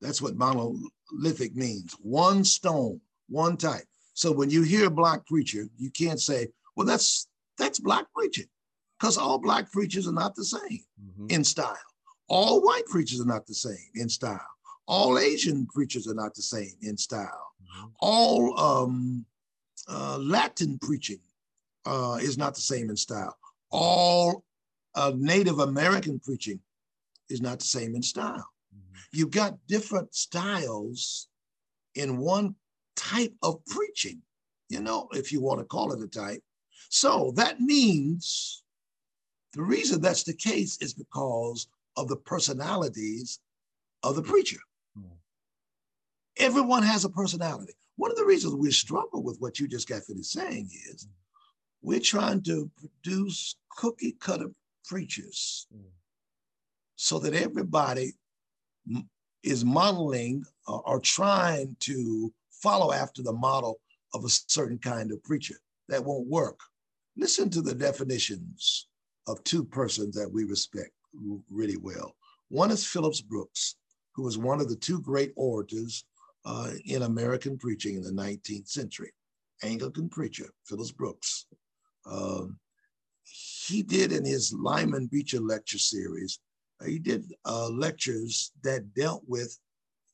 That's 0.00 0.22
what 0.22 0.36
monolithic 0.36 1.54
means 1.54 1.94
one 2.02 2.44
stone, 2.44 3.00
one 3.28 3.56
type. 3.56 3.84
So 4.14 4.32
when 4.32 4.50
you 4.50 4.62
hear 4.62 4.86
a 4.86 4.90
Black 4.90 5.26
preacher, 5.26 5.66
you 5.76 5.90
can't 5.90 6.20
say, 6.20 6.48
well, 6.76 6.86
that's 6.86 7.28
that's 7.58 7.78
Black 7.78 8.06
preaching 8.14 8.46
because 8.98 9.18
all 9.18 9.38
black 9.38 9.70
preachers 9.70 10.08
are 10.08 10.12
not 10.12 10.34
the 10.34 10.44
same 10.44 10.84
mm-hmm. 11.02 11.26
in 11.28 11.44
style. 11.44 11.76
All 12.28 12.62
white 12.62 12.86
preachers 12.86 13.20
are 13.20 13.26
not 13.26 13.46
the 13.46 13.54
same 13.54 13.90
in 13.94 14.08
style. 14.08 14.40
All 14.88 15.18
Asian 15.18 15.66
preachers 15.66 16.08
are 16.08 16.14
not 16.14 16.34
the 16.34 16.42
same 16.42 16.74
in 16.82 16.96
style. 16.96 17.52
Mm-hmm. 17.62 17.86
All 18.00 18.58
um, 18.58 19.24
uh, 19.88 20.18
Latin 20.18 20.78
preaching 20.80 21.20
uh, 21.84 22.18
is 22.20 22.38
not 22.38 22.54
the 22.54 22.60
same 22.60 22.90
in 22.90 22.96
style. 22.96 23.36
All 23.70 24.44
uh, 24.94 25.12
Native 25.16 25.58
American 25.58 26.18
preaching 26.18 26.60
is 27.28 27.40
not 27.40 27.58
the 27.58 27.66
same 27.66 27.94
in 27.94 28.02
style. 28.02 28.48
Mm-hmm. 28.74 28.96
You've 29.12 29.30
got 29.30 29.58
different 29.66 30.14
styles 30.14 31.28
in 31.94 32.18
one 32.18 32.54
type 32.94 33.34
of 33.42 33.64
preaching, 33.66 34.22
you 34.68 34.80
know, 34.80 35.08
if 35.12 35.32
you 35.32 35.40
want 35.40 35.60
to 35.60 35.64
call 35.64 35.92
it 35.92 36.02
a 36.02 36.08
type. 36.08 36.42
So 36.88 37.32
that 37.36 37.60
means 37.60 38.62
the 39.56 39.62
reason 39.62 40.02
that's 40.02 40.22
the 40.22 40.34
case 40.34 40.76
is 40.82 40.92
because 40.92 41.66
of 41.96 42.08
the 42.08 42.16
personalities 42.16 43.40
of 44.02 44.14
the 44.14 44.22
preacher. 44.22 44.60
Hmm. 44.94 45.16
Everyone 46.36 46.82
has 46.82 47.06
a 47.06 47.10
personality. 47.10 47.72
One 47.96 48.10
of 48.10 48.18
the 48.18 48.26
reasons 48.26 48.54
we 48.54 48.70
struggle 48.70 49.22
with 49.22 49.38
what 49.38 49.58
you 49.58 49.66
just 49.66 49.88
got 49.88 50.02
finished 50.02 50.30
saying 50.30 50.68
is 50.92 51.04
hmm. 51.04 51.88
we're 51.88 52.00
trying 52.00 52.42
to 52.42 52.70
produce 52.76 53.56
cookie 53.70 54.14
cutter 54.20 54.50
preachers 54.84 55.66
hmm. 55.74 55.88
so 56.96 57.18
that 57.20 57.32
everybody 57.32 58.12
is 59.42 59.64
modeling 59.64 60.44
uh, 60.68 60.76
or 60.76 61.00
trying 61.00 61.74
to 61.80 62.30
follow 62.50 62.92
after 62.92 63.22
the 63.22 63.32
model 63.32 63.80
of 64.12 64.22
a 64.22 64.28
certain 64.28 64.78
kind 64.78 65.10
of 65.12 65.24
preacher. 65.24 65.56
That 65.88 66.04
won't 66.04 66.28
work. 66.28 66.60
Listen 67.16 67.48
to 67.50 67.62
the 67.62 67.74
definitions 67.74 68.85
of 69.26 69.42
two 69.44 69.64
persons 69.64 70.14
that 70.14 70.30
we 70.30 70.44
respect 70.44 70.90
really 71.50 71.76
well. 71.76 72.14
One 72.48 72.70
is 72.70 72.86
Phillips 72.86 73.20
Brooks, 73.20 73.76
who 74.14 74.22
was 74.22 74.38
one 74.38 74.60
of 74.60 74.68
the 74.68 74.76
two 74.76 75.00
great 75.00 75.32
orators 75.36 76.04
uh, 76.44 76.70
in 76.84 77.02
American 77.02 77.58
preaching 77.58 77.96
in 77.96 78.02
the 78.02 78.12
19th 78.12 78.68
century. 78.68 79.12
Anglican 79.62 80.08
preacher, 80.08 80.48
Phillips 80.64 80.92
Brooks. 80.92 81.46
Um, 82.04 82.58
he 83.24 83.82
did 83.82 84.12
in 84.12 84.24
his 84.24 84.52
Lyman 84.52 85.06
Beecher 85.06 85.40
lecture 85.40 85.78
series, 85.78 86.38
uh, 86.80 86.84
he 86.84 86.98
did 86.98 87.24
uh, 87.44 87.68
lectures 87.68 88.52
that 88.62 88.94
dealt 88.94 89.22
with 89.26 89.58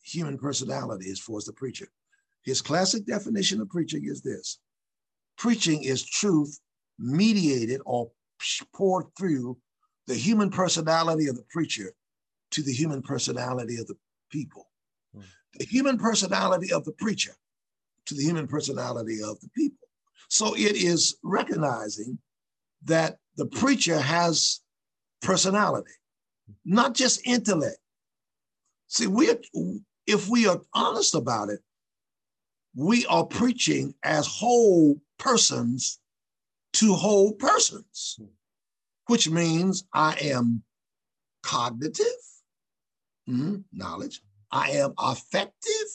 human 0.03 0.39
personality 0.39 1.11
as 1.11 1.21
far 1.21 1.37
as 1.37 1.45
the 1.45 1.53
preacher. 1.53 1.89
His 2.45 2.63
classic 2.63 3.07
definition 3.07 3.61
of 3.61 3.69
preaching 3.69 4.05
is 4.07 4.23
this 4.23 4.59
preaching 5.37 5.83
is 5.83 6.05
truth 6.05 6.59
mediated 6.99 7.81
or 7.85 8.11
poured 8.75 9.07
through 9.17 9.59
the 10.07 10.15
human 10.15 10.51
personality 10.51 11.29
of 11.29 11.37
the 11.37 11.45
preacher 11.51 11.93
to 12.51 12.63
the 12.63 12.73
human 12.73 13.03
personality 13.03 13.79
of 13.79 13.87
the 13.87 13.97
people. 14.31 14.69
Hmm. 15.15 15.23
The 15.55 15.65
human 15.65 15.99
personality 15.99 16.73
of 16.73 16.85
the 16.85 16.93
preacher 16.93 17.35
to 18.07 18.15
the 18.15 18.23
human 18.23 18.47
personality 18.47 19.23
of 19.23 19.41
the 19.41 19.49
people. 19.55 19.89
So 20.29 20.55
it 20.55 20.77
is 20.77 21.17
recognizing 21.23 22.19
that 22.85 23.19
the 23.37 23.47
preacher 23.47 23.99
has 23.99 24.61
personality, 25.21 25.93
not 26.65 26.95
just 26.95 27.27
intellect. 27.27 27.79
See, 28.89 29.07
we 29.07 29.31
if 30.07 30.29
we 30.29 30.47
are 30.47 30.61
honest 30.75 31.15
about 31.15 31.49
it, 31.49 31.61
we 32.75 33.07
are 33.07 33.25
preaching 33.25 33.95
as 34.03 34.27
whole 34.27 35.01
persons 35.19 36.01
to 36.75 36.95
whole 36.95 37.33
persons, 37.35 38.19
which 39.07 39.29
means 39.29 39.85
I 39.93 40.17
am 40.21 40.63
cognitive, 41.43 42.07
mm-hmm, 43.29 43.57
knowledge, 43.73 44.23
I 44.51 44.71
am 44.71 44.95
affective, 44.99 45.89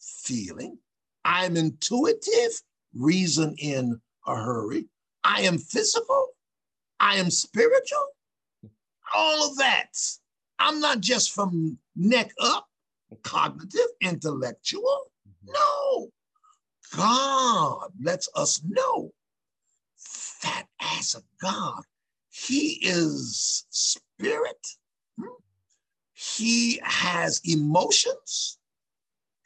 feeling, 0.00 0.78
I 1.24 1.46
am 1.46 1.56
intuitive, 1.56 2.62
reason 2.94 3.54
in 3.58 4.00
a 4.26 4.34
hurry, 4.34 4.86
I 5.24 5.42
am 5.42 5.58
physical, 5.58 6.28
I 7.00 7.16
am 7.16 7.30
spiritual, 7.30 8.06
all 9.14 9.50
of 9.50 9.56
that. 9.58 9.96
I'm 10.58 10.80
not 10.80 11.00
just 11.00 11.32
from 11.32 11.78
neck 11.94 12.32
up, 12.40 12.66
cognitive, 13.22 13.86
intellectual. 14.00 15.10
Mm-hmm. 15.28 15.52
No. 15.52 16.08
God 16.96 17.90
lets 18.02 18.28
us 18.34 18.62
know 18.66 19.12
that 20.42 20.66
as 20.80 21.14
a 21.14 21.22
God, 21.40 21.82
he 22.30 22.78
is 22.82 23.66
spirit. 23.70 24.66
Hmm? 25.18 25.26
He 26.12 26.80
has 26.82 27.40
emotions. 27.44 28.58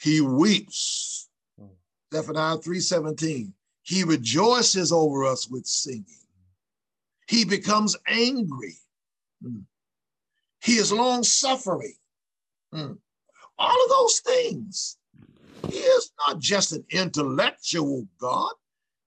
He 0.00 0.20
weeps. 0.20 1.28
Hmm. 1.58 1.74
Zephaniah 2.12 2.58
3:17. 2.58 3.52
He 3.82 4.04
rejoices 4.04 4.92
over 4.92 5.24
us 5.24 5.48
with 5.48 5.66
singing. 5.66 6.06
He 7.28 7.44
becomes 7.44 7.96
angry. 8.06 8.76
Hmm. 9.42 9.60
He 10.62 10.74
is 10.74 10.92
long 10.92 11.24
suffering. 11.24 11.96
Hmm. 12.72 12.92
All 13.58 13.84
of 13.84 13.90
those 13.90 14.20
things. 14.20 14.96
He 15.68 15.78
is 15.78 16.10
not 16.26 16.40
just 16.40 16.72
an 16.72 16.84
intellectual 16.90 18.06
God. 18.18 18.52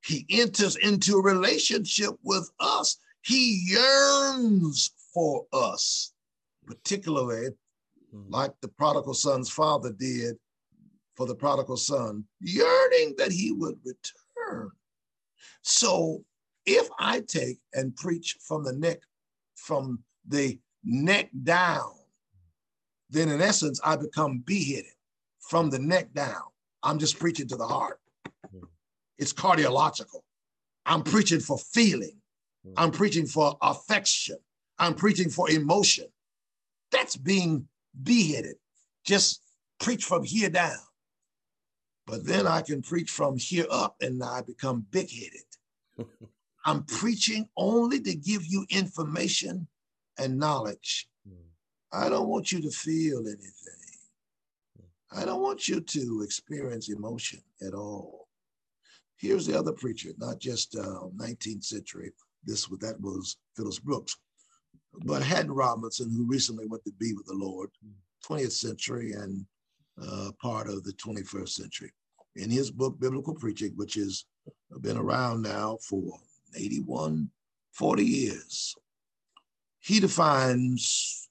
He 0.05 0.25
enters 0.29 0.75
into 0.75 1.17
a 1.17 1.23
relationship 1.23 2.11
with 2.23 2.49
us. 2.59 2.97
He 3.23 3.65
yearns 3.67 4.91
for 5.11 5.47
us, 5.51 6.13
particularly 6.67 7.49
mm-hmm. 8.13 8.31
like 8.31 8.51
the 8.61 8.67
prodigal 8.67 9.15
son's 9.15 9.49
father 9.49 9.91
did 9.91 10.35
for 11.15 11.25
the 11.25 11.33
prodigal 11.33 11.77
son, 11.77 12.25
yearning 12.39 13.15
that 13.17 13.31
he 13.31 13.51
would 13.51 13.79
return. 13.83 14.69
So 15.63 16.23
if 16.67 16.87
I 16.99 17.21
take 17.21 17.59
and 17.73 17.95
preach 17.95 18.37
from 18.47 18.63
the 18.63 18.73
neck, 18.73 18.99
from 19.55 20.03
the 20.27 20.59
neck 20.83 21.29
down, 21.43 21.93
then 23.09 23.29
in 23.29 23.41
essence, 23.41 23.79
I 23.83 23.95
become 23.95 24.39
beheaded 24.39 24.91
from 25.39 25.69
the 25.69 25.79
neck 25.79 26.13
down. 26.13 26.43
I'm 26.83 26.99
just 26.99 27.17
preaching 27.17 27.47
to 27.47 27.55
the 27.55 27.65
heart. 27.65 27.99
It's 29.17 29.33
cardiological. 29.33 30.21
I'm 30.85 31.03
preaching 31.03 31.39
for 31.39 31.57
feeling. 31.57 32.17
Hmm. 32.65 32.73
I'm 32.77 32.91
preaching 32.91 33.25
for 33.25 33.57
affection. 33.61 34.37
I'm 34.77 34.93
preaching 34.93 35.29
for 35.29 35.49
emotion. 35.49 36.05
That's 36.91 37.15
being 37.15 37.67
beheaded. 38.03 38.55
Just 39.05 39.41
preach 39.79 40.03
from 40.03 40.23
here 40.23 40.49
down. 40.49 40.77
But 42.07 42.25
then 42.25 42.45
I 42.45 42.61
can 42.61 42.81
preach 42.81 43.09
from 43.09 43.37
here 43.37 43.65
up 43.71 43.95
and 43.99 44.23
I 44.23 44.41
become 44.41 44.85
big 44.91 45.09
headed. 45.09 46.07
I'm 46.65 46.83
preaching 46.83 47.47
only 47.57 47.99
to 48.01 48.15
give 48.15 48.45
you 48.45 48.65
information 48.69 49.67
and 50.17 50.37
knowledge. 50.37 51.07
Hmm. 51.27 51.35
I 51.91 52.09
don't 52.09 52.27
want 52.27 52.51
you 52.51 52.61
to 52.61 52.69
feel 52.69 53.19
anything. 53.19 53.99
Hmm. 54.77 55.19
I 55.19 55.25
don't 55.25 55.41
want 55.41 55.67
you 55.67 55.79
to 55.79 56.21
experience 56.23 56.89
emotion 56.89 57.41
at 57.65 57.73
all. 57.73 58.24
Here's 59.17 59.45
the 59.45 59.57
other 59.57 59.71
preacher, 59.71 60.09
not 60.17 60.39
just 60.39 60.75
uh, 60.75 61.07
19th 61.15 61.63
century. 61.63 62.11
This 62.43 62.67
that 62.67 62.99
was 63.01 63.37
Phillips 63.55 63.79
Brooks, 63.79 64.15
but 65.03 65.23
Haddon 65.23 65.51
Robinson, 65.51 66.11
who 66.11 66.27
recently 66.27 66.67
went 66.67 66.83
to 66.85 66.91
be 66.99 67.13
with 67.13 67.25
the 67.25 67.33
Lord, 67.33 67.69
20th 68.27 68.51
century 68.51 69.13
and 69.13 69.45
uh, 70.01 70.31
part 70.41 70.67
of 70.67 70.83
the 70.83 70.93
21st 70.93 71.49
century. 71.49 71.91
In 72.35 72.49
his 72.49 72.69
book, 72.69 72.99
Biblical 72.99 73.33
Preaching, 73.33 73.71
which 73.75 73.95
has 73.95 74.25
been 74.81 74.97
around 74.97 75.41
now 75.41 75.77
for 75.87 76.19
81, 76.55 77.29
40 77.71 78.03
years, 78.03 78.75
he 79.79 79.99
defines 79.99 81.29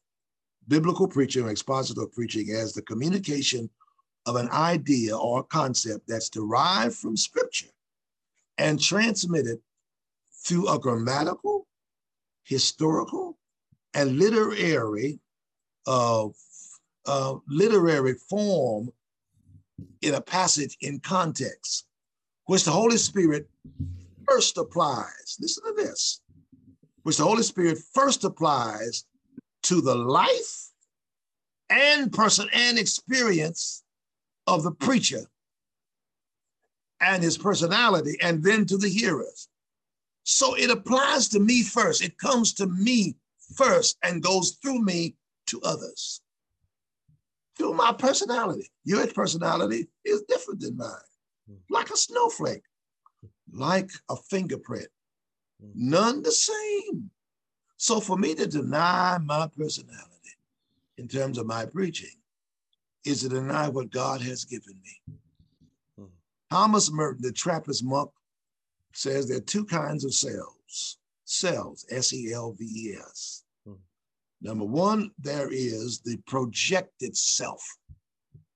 biblical 0.69 1.09
preaching 1.09 1.45
or 1.45 1.51
expositor 1.51 2.07
preaching 2.07 2.51
as 2.51 2.73
the 2.73 2.83
communication 2.83 3.69
of 4.27 4.37
an 4.37 4.49
idea 4.51 5.17
or 5.17 5.43
concept 5.43 6.07
that's 6.09 6.31
derived 6.31 6.95
from 6.95 7.17
scripture 7.17 7.69
and 8.59 8.81
transmitted 8.81 9.59
through 10.45 10.69
a 10.69 10.79
grammatical, 10.79 11.67
historical, 12.45 13.39
and 13.95 14.19
literary 14.19 15.21
uh, 15.87 16.27
uh, 17.07 17.35
literary 17.49 18.15
form 18.15 18.91
in 20.03 20.15
a 20.15 20.21
passage 20.21 20.77
in 20.81 21.01
context, 21.01 21.87
which 22.47 22.65
the 22.65 22.71
Holy 22.71 22.97
Spirit 22.97 23.49
first 24.29 24.57
applies. 24.57 25.37
Listen 25.41 25.65
to 25.65 25.73
this, 25.75 26.23
which 27.03 27.19
the 27.19 27.25
Holy 27.25 27.43
Spirit 27.43 27.79
first 27.93 28.25
applies 28.25 29.05
to 29.65 29.81
the 29.81 29.95
life 29.95 30.71
and 31.71 32.13
person 32.13 32.49
and 32.53 32.79
experience 32.79 33.84
of 34.47 34.63
the 34.63 34.73
preacher 34.73 35.27
and 37.01 37.23
his 37.23 37.37
personality, 37.37 38.17
and 38.23 38.43
then 38.43 38.65
to 38.67 38.77
the 38.77 38.89
hearers. 38.89 39.49
So 40.23 40.57
it 40.57 40.71
applies 40.71 41.29
to 41.29 41.41
me 41.41 41.63
first. 41.63 42.03
It 42.03 42.17
comes 42.19 42.55
to 42.55 42.67
me 42.67 43.17
first 43.57 43.99
and 44.03 44.23
goes 44.23 44.59
through 44.63 44.83
me 44.83 45.17
to 45.49 45.61
others 45.63 46.23
through 47.57 47.75
my 47.75 47.93
personality. 47.93 48.71
Your 48.85 49.07
personality 49.09 49.89
is 50.05 50.23
different 50.29 50.61
than 50.61 50.77
mine, 50.77 50.91
like 51.71 51.91
a 51.91 51.97
snowflake, 51.97 52.65
like 53.53 53.91
a 54.09 54.17
fingerprint, 54.17 54.89
none 55.75 56.23
the 56.23 56.33
same. 56.33 57.11
So 57.77 58.01
for 58.01 58.17
me 58.17 58.35
to 58.35 58.47
deny 58.47 59.19
my 59.23 59.49
personality 59.57 60.11
in 60.97 61.09
terms 61.09 61.39
of 61.39 61.47
my 61.47 61.67
preaching 61.67 62.17
is 63.05 63.23
to 63.23 63.29
deny 63.29 63.69
what 63.69 63.91
God 63.91 64.21
has 64.23 64.45
given 64.45 64.75
me. 64.83 65.15
Mm. 66.01 66.09
Thomas 66.51 66.91
Merton, 66.91 67.23
the 67.23 67.33
Trappist 67.33 67.85
monk, 67.85 68.11
says 68.93 69.29
there 69.29 69.39
are 69.39 69.43
two 69.43 69.65
kinds 69.65 70.05
of 70.05 70.15
cells. 70.15 70.99
Cells, 71.25 71.87
S-E-L-V-E-S. 71.91 73.45
Number 74.45 74.67
one, 74.67 75.11
there 75.19 75.49
is 75.51 76.01
the 76.01 76.19
projected 76.27 77.17
self. 77.17 77.63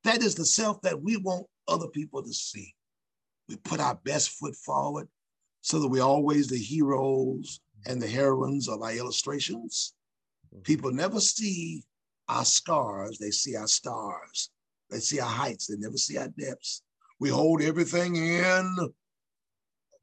That 0.05 0.23
is 0.23 0.35
the 0.35 0.45
self 0.45 0.83
that 0.83 1.01
we 1.01 1.17
want 1.17 1.47
other 1.67 1.89
people 1.89 2.23
to 2.23 2.33
see. 2.33 2.75
We 3.49 3.57
put 3.57 3.81
our 3.81 3.95
best 4.05 4.31
foot 4.33 4.55
forward 4.55 5.09
so 5.63 5.81
that 5.81 5.89
we're 5.89 6.03
always 6.03 6.49
the 6.49 6.59
heroes 6.59 7.61
and 7.87 8.01
the 8.01 8.07
heroines 8.07 8.69
of 8.69 8.83
our 8.83 8.93
illustrations. 8.93 9.95
Mm-hmm. 10.55 10.63
People 10.63 10.93
never 10.93 11.21
see 11.21 11.83
our 12.29 12.45
scars, 12.45 13.19
they 13.19 13.31
see 13.31 13.57
our 13.57 13.69
stars. 13.69 14.51
They 14.91 15.01
see 15.01 15.21
our 15.21 15.29
heights, 15.29 15.67
they 15.67 15.77
never 15.77 15.99
see 15.99 16.17
our 16.17 16.29
depths. 16.29 16.83
We 17.21 17.29
hold 17.29 17.63
everything 17.63 18.17
in. 18.17 18.77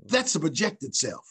That's 0.08 0.34
the 0.34 0.40
projected 0.40 0.96
self. 0.96 1.26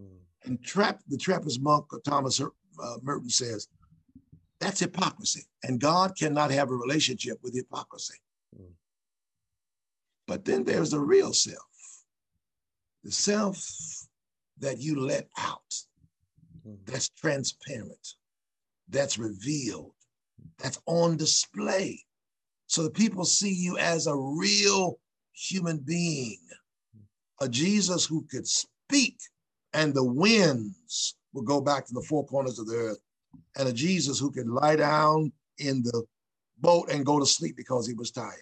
Mm. 0.00 0.18
And 0.44 0.64
trap 0.64 1.00
the 1.08 1.18
Trappist 1.18 1.60
monk 1.60 1.86
Thomas 2.04 2.40
uh, 2.40 2.96
Merton 3.02 3.28
says, 3.28 3.68
that's 4.58 4.80
hypocrisy. 4.80 5.42
And 5.62 5.80
God 5.80 6.16
cannot 6.18 6.50
have 6.50 6.70
a 6.70 6.74
relationship 6.74 7.38
with 7.42 7.54
hypocrisy. 7.54 8.18
Mm. 8.58 8.72
But 10.26 10.44
then 10.44 10.64
there's 10.64 10.90
the 10.90 11.00
real 11.00 11.32
self, 11.32 11.68
the 13.04 13.12
self 13.12 13.64
that 14.58 14.78
you 14.78 14.98
let 15.00 15.28
out, 15.38 15.74
mm. 16.66 16.76
that's 16.86 17.08
transparent, 17.10 18.14
that's 18.92 19.18
revealed, 19.18 19.92
that's 20.58 20.80
on 20.86 21.16
display. 21.16 22.00
So 22.66 22.82
the 22.82 22.90
people 22.90 23.24
see 23.24 23.52
you 23.52 23.76
as 23.78 24.06
a 24.06 24.16
real 24.16 24.98
human 25.32 25.78
being, 25.78 26.38
a 27.40 27.48
Jesus 27.48 28.06
who 28.06 28.24
could 28.30 28.46
speak 28.46 29.18
and 29.72 29.94
the 29.94 30.04
winds 30.04 31.16
will 31.32 31.42
go 31.42 31.60
back 31.60 31.86
to 31.86 31.94
the 31.94 32.04
four 32.08 32.26
corners 32.26 32.58
of 32.58 32.66
the 32.66 32.76
earth, 32.76 32.98
and 33.56 33.68
a 33.68 33.72
Jesus 33.72 34.18
who 34.18 34.30
could 34.30 34.48
lie 34.48 34.76
down 34.76 35.32
in 35.58 35.82
the 35.82 36.04
boat 36.58 36.90
and 36.90 37.06
go 37.06 37.18
to 37.18 37.26
sleep 37.26 37.56
because 37.56 37.86
he 37.86 37.94
was 37.94 38.10
tired. 38.10 38.34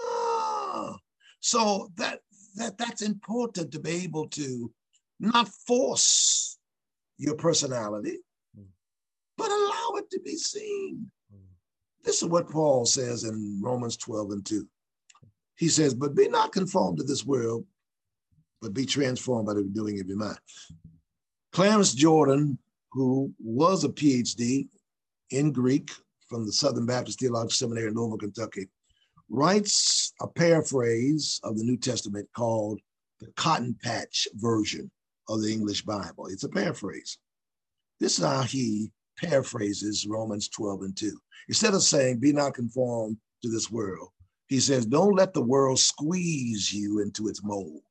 Ah, 0.00 0.96
so 1.40 1.90
that 1.96 2.20
that 2.56 2.76
that's 2.76 3.02
important 3.02 3.72
to 3.72 3.80
be 3.80 3.90
able 4.04 4.28
to 4.28 4.70
not 5.20 5.48
force 5.66 6.58
your 7.16 7.34
personality, 7.36 8.18
but 9.36 9.50
allow 9.50 9.96
it 9.96 10.10
to 10.10 10.20
be 10.20 10.36
seen. 10.36 11.10
This 12.04 12.22
is 12.22 12.28
what 12.28 12.50
Paul 12.50 12.84
says 12.84 13.24
in 13.24 13.60
Romans 13.62 13.96
12 13.96 14.30
and 14.32 14.44
2. 14.46 14.66
He 15.56 15.68
says, 15.68 15.94
But 15.94 16.16
be 16.16 16.28
not 16.28 16.52
conformed 16.52 16.98
to 16.98 17.04
this 17.04 17.24
world, 17.24 17.64
but 18.60 18.74
be 18.74 18.86
transformed 18.86 19.46
by 19.46 19.54
the 19.54 19.62
renewing 19.62 20.00
of 20.00 20.08
your 20.08 20.18
mind. 20.18 20.38
Clarence 21.52 21.94
Jordan, 21.94 22.58
who 22.92 23.32
was 23.38 23.84
a 23.84 23.88
PhD 23.88 24.68
in 25.30 25.52
Greek 25.52 25.90
from 26.28 26.46
the 26.46 26.52
Southern 26.52 26.86
Baptist 26.86 27.20
Theological 27.20 27.50
Seminary 27.50 27.88
in 27.88 27.94
Louisville, 27.94 28.18
Kentucky, 28.18 28.68
writes 29.28 30.12
a 30.20 30.26
paraphrase 30.26 31.40
of 31.42 31.56
the 31.56 31.64
New 31.64 31.76
Testament 31.76 32.28
called 32.34 32.80
the 33.20 33.32
Cotton 33.36 33.76
Patch 33.82 34.26
Version 34.34 34.90
of 35.28 35.42
the 35.42 35.52
English 35.52 35.82
Bible. 35.82 36.26
It's 36.26 36.44
a 36.44 36.48
paraphrase. 36.48 37.18
This 38.00 38.18
is 38.18 38.24
how 38.24 38.42
he 38.42 38.90
paraphrases 39.18 40.06
Romans 40.06 40.48
12 40.48 40.82
and 40.82 40.96
2. 40.96 41.18
Instead 41.48 41.74
of 41.74 41.82
saying, 41.82 42.18
Be 42.18 42.32
not 42.32 42.54
conformed 42.54 43.16
to 43.42 43.50
this 43.50 43.70
world, 43.70 44.08
he 44.48 44.60
says, 44.60 44.86
Don't 44.86 45.14
let 45.14 45.34
the 45.34 45.42
world 45.42 45.78
squeeze 45.78 46.72
you 46.72 47.00
into 47.00 47.28
its 47.28 47.42
mold. 47.42 47.82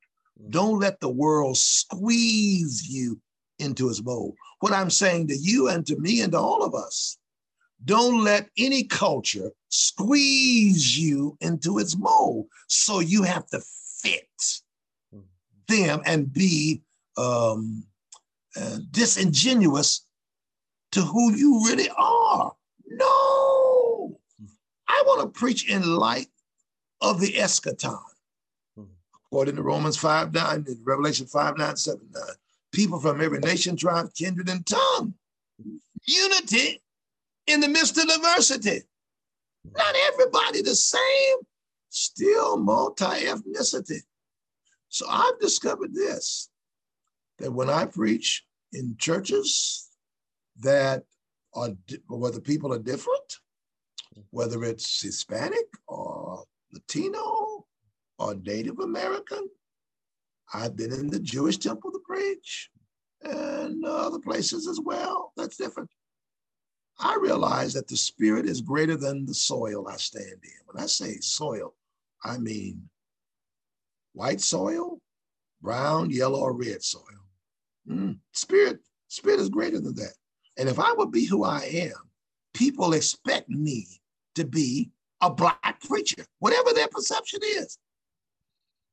Don't 0.50 0.78
let 0.78 1.00
the 1.00 1.08
world 1.08 1.56
squeeze 1.56 2.88
you 2.88 3.20
into 3.58 3.88
its 3.88 4.02
mold. 4.02 4.34
What 4.60 4.72
I'm 4.72 4.90
saying 4.90 5.28
to 5.28 5.36
you 5.36 5.68
and 5.68 5.86
to 5.86 5.96
me 5.96 6.20
and 6.22 6.32
to 6.32 6.38
all 6.38 6.62
of 6.62 6.74
us, 6.74 7.18
don't 7.84 8.22
let 8.22 8.48
any 8.56 8.84
culture 8.84 9.50
squeeze 9.68 10.96
you 10.96 11.36
into 11.40 11.78
its 11.78 11.96
mold. 11.96 12.46
So 12.68 13.00
you 13.00 13.22
have 13.22 13.46
to 13.48 13.60
fit 14.00 14.28
them 15.68 16.00
and 16.06 16.32
be 16.32 16.82
um, 17.16 17.84
uh, 18.56 18.78
disingenuous 18.90 20.06
to 20.92 21.02
who 21.02 21.34
you 21.34 21.66
really 21.66 21.88
are. 21.96 22.54
No, 22.86 24.18
I 24.88 25.02
want 25.06 25.22
to 25.22 25.38
preach 25.38 25.68
in 25.68 25.82
light 25.82 26.28
of 27.00 27.20
the 27.20 27.32
eschaton. 27.34 27.98
According 29.26 29.56
to 29.56 29.62
Romans 29.62 29.96
5 29.96 30.32
9, 30.32 30.64
and 30.66 30.76
Revelation 30.84 31.26
5 31.26 31.58
9, 31.58 31.76
7 31.76 32.00
9 32.12 32.22
people 32.72 32.98
from 32.98 33.20
every 33.20 33.38
nation, 33.38 33.76
tribe, 33.76 34.12
kindred, 34.14 34.48
and 34.48 34.66
tongue. 34.66 35.14
Unity 36.04 36.82
in 37.46 37.60
the 37.60 37.68
midst 37.68 37.98
of 37.98 38.08
diversity. 38.08 38.82
Not 39.76 39.94
everybody 40.08 40.62
the 40.62 40.74
same, 40.74 41.36
still 41.90 42.56
multi 42.56 43.04
ethnicity. 43.04 44.00
So 44.88 45.06
I've 45.08 45.38
discovered 45.38 45.94
this 45.94 46.50
that 47.38 47.52
when 47.52 47.70
I 47.70 47.86
preach 47.86 48.44
in 48.72 48.96
churches 48.98 49.88
that 50.60 51.04
are, 51.54 51.70
whether 52.08 52.40
people 52.40 52.72
are 52.72 52.78
different, 52.78 53.38
whether 54.30 54.64
it's 54.64 55.02
Hispanic 55.02 55.66
or 55.86 56.44
Latino 56.72 57.66
or 58.18 58.34
Native 58.34 58.78
American, 58.80 59.48
I've 60.52 60.76
been 60.76 60.92
in 60.92 61.08
the 61.08 61.20
Jewish 61.20 61.58
temple 61.58 61.92
to 61.92 62.00
preach 62.06 62.70
and 63.22 63.84
other 63.84 64.18
places 64.18 64.66
as 64.66 64.80
well. 64.80 65.32
That's 65.36 65.56
different. 65.56 65.90
I 66.98 67.16
realize 67.20 67.72
that 67.74 67.88
the 67.88 67.96
spirit 67.96 68.46
is 68.46 68.60
greater 68.60 68.96
than 68.96 69.24
the 69.24 69.34
soil 69.34 69.88
I 69.88 69.96
stand 69.96 70.26
in. 70.26 70.60
When 70.66 70.82
I 70.82 70.86
say 70.86 71.16
soil, 71.20 71.74
I 72.24 72.38
mean 72.38 72.88
white 74.12 74.40
soil, 74.40 75.00
brown, 75.62 76.10
yellow, 76.10 76.40
or 76.40 76.52
red 76.52 76.82
soil. 76.82 77.02
Mm, 77.88 78.18
spirit, 78.32 78.80
spirit 79.08 79.40
is 79.40 79.48
greater 79.48 79.80
than 79.80 79.94
that. 79.96 80.14
And 80.58 80.68
if 80.68 80.78
I 80.78 80.92
would 80.92 81.10
be 81.10 81.24
who 81.24 81.44
I 81.44 81.60
am, 81.72 81.94
people 82.54 82.92
expect 82.92 83.48
me 83.48 83.86
to 84.34 84.44
be 84.44 84.90
a 85.20 85.30
black 85.30 85.80
preacher, 85.86 86.24
whatever 86.40 86.72
their 86.72 86.88
perception 86.88 87.40
is. 87.42 87.78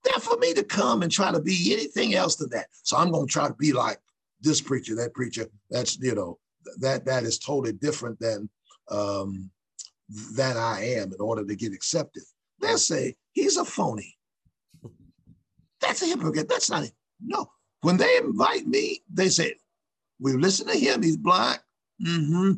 They're 0.04 0.22
for 0.22 0.38
me 0.38 0.54
to 0.54 0.64
come 0.64 1.02
and 1.02 1.12
try 1.12 1.32
to 1.32 1.42
be 1.42 1.74
anything 1.74 2.14
else 2.14 2.38
than 2.38 2.50
that. 2.52 2.68
So 2.84 2.98
I'm 2.98 3.12
going 3.12 3.28
to 3.28 3.32
try 3.32 3.48
to 3.48 3.54
be 3.54 3.74
like 3.74 4.00
this 4.40 4.62
preacher, 4.62 4.96
that 4.96 5.14
preacher. 5.14 5.48
That's 5.70 6.00
you 6.00 6.16
know 6.16 6.40
that 6.80 7.06
that 7.06 7.24
is 7.24 7.38
totally 7.38 7.74
different 7.74 8.20
than 8.20 8.50
um, 8.90 9.52
that 10.36 10.56
I 10.56 10.84
am 10.84 11.12
in 11.14 11.20
order 11.20 11.46
to 11.46 11.56
get 11.56 11.74
accepted. 11.74 12.24
They'll 12.62 12.78
say 12.78 13.16
he's 13.34 13.58
a 13.58 13.66
phony. 13.66 14.16
That's 15.82 16.02
a 16.02 16.06
hypocrite. 16.06 16.50
That's 16.50 16.70
not 16.70 16.84
it. 16.84 16.94
No. 17.22 17.50
When 17.82 17.98
they 17.98 18.18
invite 18.18 18.68
me, 18.68 19.02
they 19.12 19.30
say, 19.30 19.56
we 20.20 20.34
listen 20.34 20.68
to 20.68 20.78
him. 20.78 21.02
He's 21.02 21.18
black. 21.18 21.64
Mm-hmm. 22.06 22.54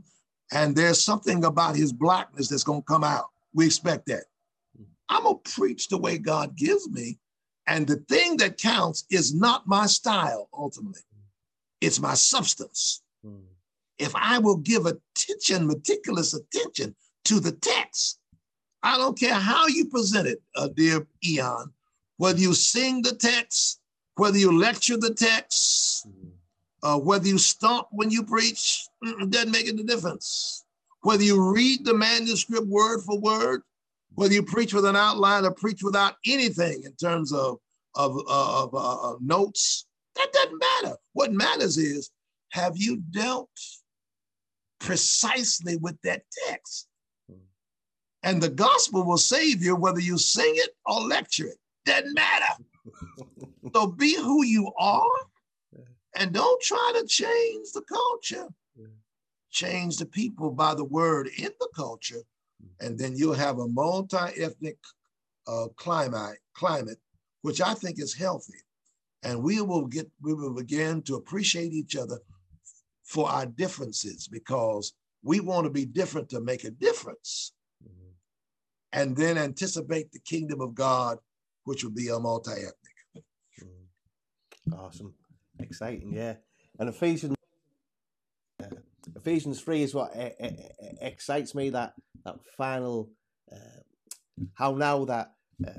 And 0.53 0.75
there's 0.75 1.01
something 1.01 1.45
about 1.45 1.75
his 1.75 1.93
blackness 1.93 2.49
that's 2.49 2.63
going 2.63 2.81
to 2.81 2.85
come 2.85 3.03
out. 3.03 3.27
We 3.53 3.65
expect 3.65 4.07
that. 4.07 4.25
I'm 5.09 5.23
going 5.23 5.39
to 5.43 5.51
preach 5.51 5.89
the 5.89 5.97
way 5.97 6.17
God 6.17 6.55
gives 6.55 6.89
me. 6.89 7.19
And 7.67 7.85
the 7.85 7.97
thing 8.09 8.37
that 8.37 8.57
counts 8.57 9.05
is 9.11 9.33
not 9.33 9.67
my 9.67 9.85
style 9.85 10.49
ultimately, 10.53 11.01
it's 11.79 11.99
my 11.99 12.13
substance. 12.13 13.01
Mm. 13.25 13.43
If 13.99 14.15
I 14.15 14.39
will 14.39 14.57
give 14.57 14.85
attention, 14.85 15.67
meticulous 15.67 16.33
attention 16.33 16.95
to 17.25 17.39
the 17.39 17.51
text, 17.51 18.19
I 18.83 18.97
don't 18.97 19.19
care 19.19 19.35
how 19.35 19.67
you 19.67 19.85
present 19.85 20.27
it, 20.27 20.41
uh, 20.55 20.69
dear 20.69 21.05
Eon, 21.25 21.71
whether 22.17 22.39
you 22.39 22.53
sing 22.53 23.03
the 23.03 23.15
text, 23.15 23.79
whether 24.15 24.37
you 24.37 24.57
lecture 24.57 24.97
the 24.97 25.13
text, 25.13 26.07
mm. 26.07 26.20
Uh, 26.83 26.97
whether 26.97 27.27
you 27.27 27.37
stomp 27.37 27.87
when 27.91 28.09
you 28.09 28.23
preach, 28.23 28.85
doesn't 29.29 29.51
make 29.51 29.67
any 29.67 29.83
difference. 29.83 30.63
Whether 31.01 31.23
you 31.23 31.51
read 31.53 31.85
the 31.85 31.93
manuscript 31.93 32.67
word 32.67 33.01
for 33.01 33.19
word, 33.19 33.61
whether 34.15 34.33
you 34.33 34.43
preach 34.43 34.73
with 34.73 34.85
an 34.85 34.95
outline 34.95 35.45
or 35.45 35.51
preach 35.51 35.83
without 35.83 36.15
anything 36.25 36.83
in 36.83 36.93
terms 36.95 37.33
of, 37.33 37.57
of, 37.95 38.17
uh, 38.17 38.63
of 38.63 38.75
uh, 38.75 39.15
notes, 39.21 39.85
that 40.15 40.31
doesn't 40.33 40.59
matter. 40.59 40.95
What 41.13 41.31
matters 41.31 41.77
is 41.77 42.11
have 42.51 42.73
you 42.75 42.97
dealt 43.11 43.49
precisely 44.81 45.77
with 45.77 45.95
that 46.03 46.23
text. 46.47 46.87
And 48.23 48.41
the 48.41 48.49
gospel 48.49 49.03
will 49.03 49.17
save 49.17 49.63
you 49.63 49.75
whether 49.75 49.99
you 49.99 50.17
sing 50.17 50.53
it 50.55 50.71
or 50.85 51.01
lecture 51.01 51.47
it. 51.47 51.57
Doesn't 51.85 52.13
matter. 52.13 52.53
so 53.73 53.87
be 53.87 54.15
who 54.15 54.43
you 54.43 54.71
are 54.77 55.09
and 56.15 56.33
don't 56.33 56.61
try 56.61 56.93
to 56.99 57.07
change 57.07 57.71
the 57.73 57.81
culture. 57.81 58.47
Change 59.51 59.97
the 59.97 60.05
people 60.05 60.49
by 60.51 60.73
the 60.73 60.85
word 60.85 61.27
in 61.37 61.49
the 61.59 61.69
culture, 61.75 62.23
and 62.79 62.97
then 62.97 63.17
you'll 63.17 63.33
have 63.33 63.59
a 63.59 63.67
multi-ethnic 63.67 64.77
uh, 65.45 65.67
climate, 65.75 66.37
climate, 66.53 66.97
which 67.41 67.59
I 67.59 67.73
think 67.73 67.99
is 67.99 68.13
healthy. 68.13 68.59
And 69.23 69.43
we 69.43 69.61
will 69.61 69.87
get, 69.87 70.09
we 70.21 70.33
will 70.33 70.53
begin 70.53 71.01
to 71.03 71.15
appreciate 71.15 71.73
each 71.73 71.97
other 71.97 72.19
for 73.03 73.29
our 73.29 73.45
differences 73.45 74.27
because 74.27 74.93
we 75.21 75.41
want 75.41 75.65
to 75.65 75.69
be 75.69 75.85
different 75.85 76.29
to 76.29 76.39
make 76.39 76.63
a 76.63 76.71
difference. 76.71 77.51
Mm-hmm. 77.83 78.11
And 78.93 79.15
then 79.15 79.37
anticipate 79.37 80.11
the 80.11 80.19
kingdom 80.19 80.61
of 80.61 80.73
God, 80.73 81.17
which 81.65 81.83
will 81.83 81.91
be 81.91 82.07
a 82.07 82.19
multi 82.19 82.51
ethnic. 82.51 83.25
Mm-hmm. 83.61 84.73
Awesome. 84.73 85.13
Exciting. 85.61 86.13
Yeah. 86.13 86.35
And 86.79 86.89
Ephesians. 86.89 87.35
Uh, 88.61 88.67
Ephesians 89.15 89.61
3 89.61 89.83
is 89.83 89.93
what 89.93 90.11
excites 91.01 91.55
me 91.55 91.71
that 91.71 91.93
that 92.23 92.35
final 92.55 93.09
uh, 93.51 93.81
how 94.53 94.73
now 94.73 95.05
that 95.05 95.33
uh, 95.67 95.71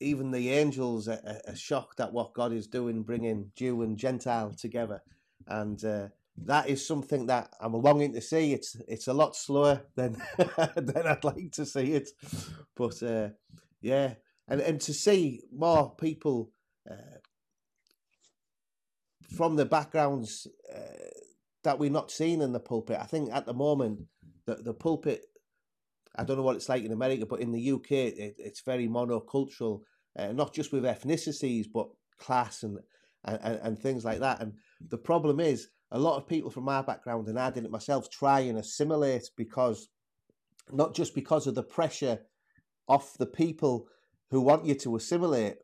even 0.00 0.30
the 0.30 0.50
angels 0.50 1.08
are, 1.08 1.40
are, 1.48 1.56
shocked 1.56 2.00
at 2.00 2.12
what 2.12 2.34
God 2.34 2.52
is 2.52 2.66
doing, 2.66 3.02
bringing 3.02 3.52
Jew 3.56 3.80
and 3.82 3.96
Gentile 3.96 4.52
together 4.52 5.02
and 5.46 5.84
uh, 5.84 6.08
that 6.36 6.68
is 6.68 6.86
something 6.86 7.26
that 7.26 7.50
I'm 7.60 7.74
longing 7.74 8.12
to 8.14 8.20
see. 8.20 8.52
It's 8.52 8.76
it's 8.88 9.08
a 9.08 9.12
lot 9.12 9.36
slower 9.36 9.82
than 9.94 10.20
than 10.76 11.06
I'd 11.06 11.24
like 11.24 11.52
to 11.52 11.66
see 11.66 11.92
it, 11.92 12.10
but 12.76 13.02
uh, 13.02 13.30
yeah, 13.80 14.14
and 14.48 14.60
and 14.60 14.80
to 14.82 14.94
see 14.94 15.42
more 15.52 15.94
people 15.94 16.50
uh, 16.90 17.13
from 19.36 19.56
the 19.56 19.64
backgrounds 19.64 20.46
uh, 20.74 20.78
that 21.62 21.78
we're 21.78 21.90
not 21.90 22.10
seeing 22.10 22.40
in 22.42 22.52
the 22.52 22.60
pulpit. 22.60 22.98
I 23.00 23.04
think 23.04 23.32
at 23.32 23.46
the 23.46 23.54
moment 23.54 24.00
the 24.46 24.56
the 24.56 24.74
pulpit. 24.74 25.22
I 26.16 26.22
don't 26.22 26.36
know 26.36 26.44
what 26.44 26.54
it's 26.54 26.68
like 26.68 26.84
in 26.84 26.92
America, 26.92 27.26
but 27.26 27.40
in 27.40 27.50
the 27.50 27.72
UK, 27.72 27.90
it, 27.90 28.36
it's 28.38 28.60
very 28.60 28.86
monocultural, 28.86 29.80
uh, 30.16 30.30
not 30.30 30.54
just 30.54 30.70
with 30.70 30.84
ethnicities, 30.84 31.66
but 31.74 31.88
class 32.20 32.62
and, 32.62 32.78
and, 33.24 33.40
and 33.42 33.76
things 33.76 34.04
like 34.04 34.20
that. 34.20 34.40
And 34.40 34.52
the 34.90 34.96
problem 34.96 35.40
is, 35.40 35.66
a 35.90 35.98
lot 35.98 36.16
of 36.16 36.28
people 36.28 36.50
from 36.50 36.64
my 36.64 36.82
background, 36.82 37.26
and 37.26 37.36
I 37.36 37.50
did 37.50 37.64
it 37.64 37.70
myself, 37.72 38.08
try 38.10 38.40
and 38.40 38.58
assimilate 38.58 39.28
because 39.36 39.88
not 40.70 40.94
just 40.94 41.16
because 41.16 41.48
of 41.48 41.56
the 41.56 41.64
pressure 41.64 42.20
off 42.88 43.18
the 43.18 43.26
people 43.26 43.88
who 44.30 44.40
want 44.40 44.66
you 44.66 44.74
to 44.76 44.96
assimilate, 44.96 45.56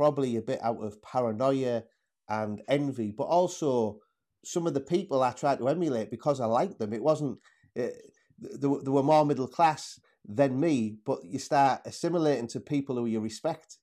probably 0.00 0.36
a 0.36 0.42
bit 0.42 0.60
out 0.62 0.82
of 0.82 1.02
paranoia 1.02 1.82
and 2.28 2.62
envy, 2.68 3.12
but 3.16 3.24
also 3.24 3.98
some 4.44 4.66
of 4.66 4.74
the 4.74 4.80
people 4.80 5.22
I 5.22 5.32
tried 5.32 5.58
to 5.58 5.68
emulate 5.68 6.10
because 6.10 6.40
I 6.40 6.46
liked 6.46 6.78
them. 6.78 6.92
It 6.92 7.02
wasn't, 7.02 7.38
it, 7.74 7.94
eh, 7.94 8.48
they, 8.62 8.68
they 8.84 8.90
were 8.90 9.02
more 9.02 9.26
middle 9.26 9.48
class 9.48 10.00
than 10.24 10.58
me, 10.58 10.96
but 11.04 11.18
you 11.24 11.38
start 11.38 11.82
assimilating 11.84 12.48
to 12.48 12.60
people 12.60 12.96
who 12.96 13.06
you 13.06 13.20
respect 13.20 13.78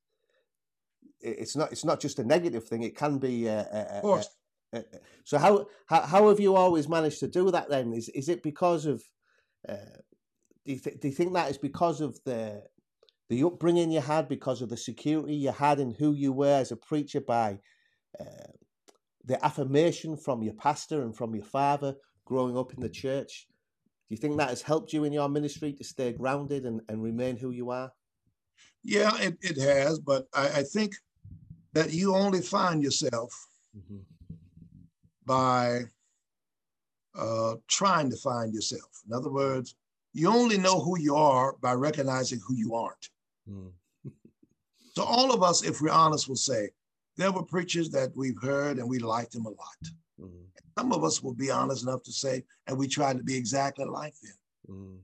it's 1.19 1.55
not 1.55 1.71
it's 1.71 1.85
not 1.85 1.99
just 1.99 2.19
a 2.19 2.23
negative 2.23 2.67
thing. 2.67 2.83
It 2.83 2.95
can 2.95 3.17
be. 3.17 3.49
Uh, 3.49 3.63
of 3.63 4.01
course. 4.01 4.29
Uh, 4.73 4.81
so 5.23 5.37
how, 5.37 5.65
how 5.87 6.01
how 6.01 6.29
have 6.29 6.39
you 6.39 6.55
always 6.55 6.87
managed 6.87 7.19
to 7.21 7.27
do 7.27 7.51
that? 7.51 7.69
Then 7.69 7.93
is 7.93 8.09
is 8.09 8.29
it 8.29 8.43
because 8.43 8.85
of? 8.85 9.03
Uh, 9.67 9.75
do 10.65 10.73
you 10.73 10.79
th- 10.79 10.99
do 10.99 11.07
you 11.07 11.13
think 11.13 11.33
that 11.33 11.49
is 11.49 11.57
because 11.57 12.01
of 12.01 12.19
the 12.25 12.63
the 13.29 13.43
upbringing 13.43 13.91
you 13.91 14.01
had, 14.01 14.27
because 14.27 14.61
of 14.61 14.69
the 14.69 14.77
security 14.77 15.35
you 15.35 15.51
had 15.51 15.79
in 15.79 15.91
who 15.91 16.13
you 16.13 16.31
were 16.31 16.59
as 16.59 16.71
a 16.71 16.77
preacher, 16.77 17.21
by 17.21 17.59
uh, 18.19 18.51
the 19.25 19.43
affirmation 19.45 20.17
from 20.17 20.41
your 20.41 20.53
pastor 20.53 21.01
and 21.01 21.15
from 21.15 21.35
your 21.35 21.43
father 21.43 21.95
growing 22.25 22.57
up 22.57 22.73
in 22.73 22.79
the 22.79 22.89
church? 22.89 23.47
Do 24.07 24.15
you 24.15 24.17
think 24.17 24.37
that 24.37 24.49
has 24.49 24.61
helped 24.61 24.93
you 24.93 25.03
in 25.03 25.13
your 25.13 25.27
ministry 25.27 25.73
to 25.73 25.83
stay 25.83 26.13
grounded 26.13 26.65
and, 26.65 26.81
and 26.87 27.03
remain 27.03 27.35
who 27.37 27.51
you 27.51 27.69
are? 27.69 27.91
Yeah, 28.83 29.11
it, 29.19 29.37
it 29.41 29.57
has, 29.57 29.99
but 29.99 30.27
I, 30.33 30.47
I 30.47 30.63
think 30.63 30.93
that 31.73 31.91
you 31.91 32.15
only 32.15 32.41
find 32.41 32.81
yourself 32.81 33.33
mm-hmm. 33.77 33.97
by 35.25 35.81
uh, 37.15 37.55
trying 37.67 38.09
to 38.11 38.17
find 38.17 38.53
yourself. 38.53 39.01
In 39.05 39.13
other 39.13 39.31
words, 39.31 39.75
you 40.13 40.29
only 40.29 40.57
know 40.57 40.79
who 40.79 40.97
you 40.97 41.15
are 41.15 41.55
by 41.61 41.73
recognizing 41.73 42.39
who 42.47 42.55
you 42.55 42.75
aren't. 42.75 43.09
Mm. 43.49 43.71
so, 44.95 45.03
all 45.03 45.33
of 45.33 45.43
us, 45.43 45.63
if 45.63 45.81
we're 45.81 45.89
honest, 45.91 46.27
will 46.27 46.35
say 46.35 46.69
there 47.17 47.31
were 47.31 47.43
preachers 47.43 47.89
that 47.91 48.11
we've 48.15 48.41
heard 48.41 48.77
and 48.77 48.87
we 48.87 48.99
liked 48.99 49.33
them 49.33 49.45
a 49.45 49.49
lot. 49.49 49.81
Mm. 50.19 50.45
Some 50.77 50.93
of 50.93 51.03
us 51.03 51.23
will 51.23 51.33
be 51.33 51.49
honest 51.49 51.83
enough 51.83 52.03
to 52.03 52.11
say, 52.11 52.43
and 52.67 52.77
we 52.77 52.87
tried 52.87 53.17
to 53.17 53.23
be 53.23 53.35
exactly 53.35 53.85
like 53.85 54.13
them. 54.21 54.35
Mm. 54.69 54.97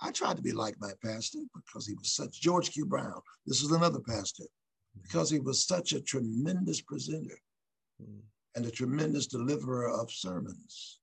I 0.00 0.10
tried 0.12 0.36
to 0.36 0.42
be 0.42 0.52
like 0.52 0.76
my 0.80 0.92
pastor 1.04 1.40
because 1.54 1.86
he 1.86 1.94
was 1.94 2.12
such 2.12 2.40
George 2.40 2.70
Q. 2.70 2.86
Brown. 2.86 3.20
This 3.46 3.62
is 3.62 3.72
another 3.72 4.00
pastor 4.00 4.44
because 5.02 5.30
he 5.30 5.38
was 5.38 5.66
such 5.66 5.92
a 5.92 6.00
tremendous 6.00 6.80
presenter 6.80 7.38
mm. 8.02 8.20
and 8.54 8.66
a 8.66 8.70
tremendous 8.70 9.26
deliverer 9.26 9.90
of 9.90 10.10
sermons. 10.10 11.00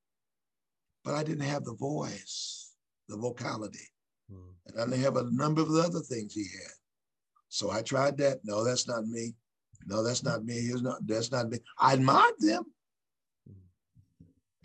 But 1.04 1.14
I 1.14 1.22
didn't 1.22 1.44
have 1.44 1.64
the 1.64 1.74
voice, 1.74 2.72
the 3.08 3.16
vocality. 3.16 3.88
Mm. 4.32 4.52
And 4.66 4.80
I 4.80 4.84
didn't 4.84 5.04
have 5.04 5.16
a 5.16 5.30
number 5.30 5.60
of 5.60 5.70
the 5.70 5.80
other 5.80 6.00
things 6.00 6.34
he 6.34 6.44
had. 6.44 6.72
So 7.48 7.70
I 7.70 7.82
tried 7.82 8.18
that. 8.18 8.40
No, 8.44 8.64
that's 8.64 8.86
not 8.86 9.06
me. 9.06 9.34
No, 9.86 10.02
that's 10.02 10.22
not 10.22 10.44
me. 10.44 10.54
He's 10.54 10.82
not, 10.82 11.06
that's 11.06 11.32
not 11.32 11.48
me. 11.48 11.58
I 11.78 11.94
admired 11.94 12.34
them. 12.38 12.64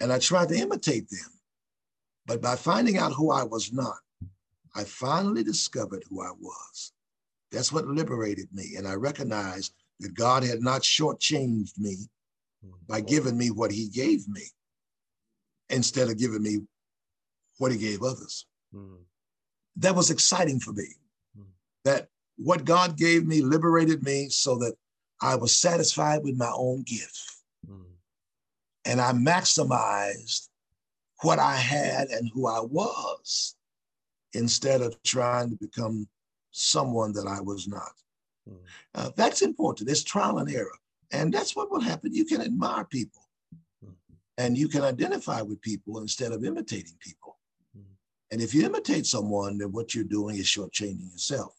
And 0.01 0.11
I 0.11 0.19
tried 0.19 0.49
to 0.49 0.55
imitate 0.55 1.09
them. 1.09 1.31
But 2.25 2.41
by 2.41 2.55
finding 2.55 2.97
out 2.97 3.13
who 3.13 3.31
I 3.31 3.43
was 3.43 3.71
not, 3.71 3.95
I 4.75 4.83
finally 4.83 5.43
discovered 5.43 6.03
who 6.09 6.21
I 6.21 6.31
was. 6.39 6.91
That's 7.51 7.71
what 7.71 7.85
liberated 7.85 8.47
me. 8.51 8.73
And 8.77 8.87
I 8.87 8.95
recognized 8.95 9.73
that 9.99 10.15
God 10.15 10.43
had 10.43 10.61
not 10.61 10.81
shortchanged 10.81 11.77
me 11.77 11.97
by 12.87 12.99
mm-hmm. 12.99 13.07
giving 13.07 13.37
me 13.37 13.51
what 13.51 13.71
he 13.71 13.87
gave 13.87 14.27
me 14.27 14.41
instead 15.69 16.09
of 16.09 16.17
giving 16.17 16.41
me 16.41 16.59
what 17.59 17.71
he 17.71 17.77
gave 17.77 18.01
others. 18.01 18.45
Mm. 18.73 18.97
That 19.77 19.95
was 19.95 20.09
exciting 20.09 20.59
for 20.59 20.73
me. 20.73 20.87
Mm. 21.37 21.45
That 21.85 22.09
what 22.37 22.65
God 22.65 22.97
gave 22.97 23.25
me 23.25 23.41
liberated 23.41 24.03
me 24.03 24.29
so 24.29 24.57
that 24.57 24.75
I 25.21 25.35
was 25.35 25.55
satisfied 25.55 26.23
with 26.23 26.37
my 26.37 26.51
own 26.53 26.83
gift. 26.83 27.23
Mm. 27.69 27.85
And 28.85 28.99
I 28.99 29.13
maximized 29.13 30.49
what 31.21 31.39
I 31.39 31.55
had 31.55 32.09
and 32.09 32.29
who 32.33 32.47
I 32.47 32.59
was 32.59 33.55
instead 34.33 34.81
of 34.81 35.01
trying 35.03 35.49
to 35.51 35.55
become 35.55 36.07
someone 36.51 37.13
that 37.13 37.27
I 37.27 37.39
was 37.39 37.67
not. 37.67 37.93
Mm. 38.49 38.57
Uh, 38.95 39.09
that's 39.15 39.41
important. 39.41 39.89
It's 39.89 40.03
trial 40.03 40.39
and 40.39 40.51
error. 40.51 40.77
And 41.11 41.33
that's 41.33 41.55
what 41.55 41.71
will 41.71 41.79
happen. 41.79 42.13
You 42.13 42.25
can 42.25 42.41
admire 42.41 42.83
people 42.85 43.21
mm. 43.85 43.93
and 44.37 44.57
you 44.57 44.67
can 44.67 44.83
identify 44.83 45.41
with 45.41 45.61
people 45.61 45.99
instead 45.99 46.31
of 46.31 46.43
imitating 46.43 46.97
people. 46.99 47.37
And 48.33 48.41
if 48.41 48.51
you 48.51 48.65
imitate 48.65 49.05
someone, 49.05 49.59
then 49.59 49.71
what 49.71 49.93
you're 49.93 50.03
doing 50.03 50.37
is 50.37 50.47
shortchanging 50.47 51.11
yourself. 51.11 51.53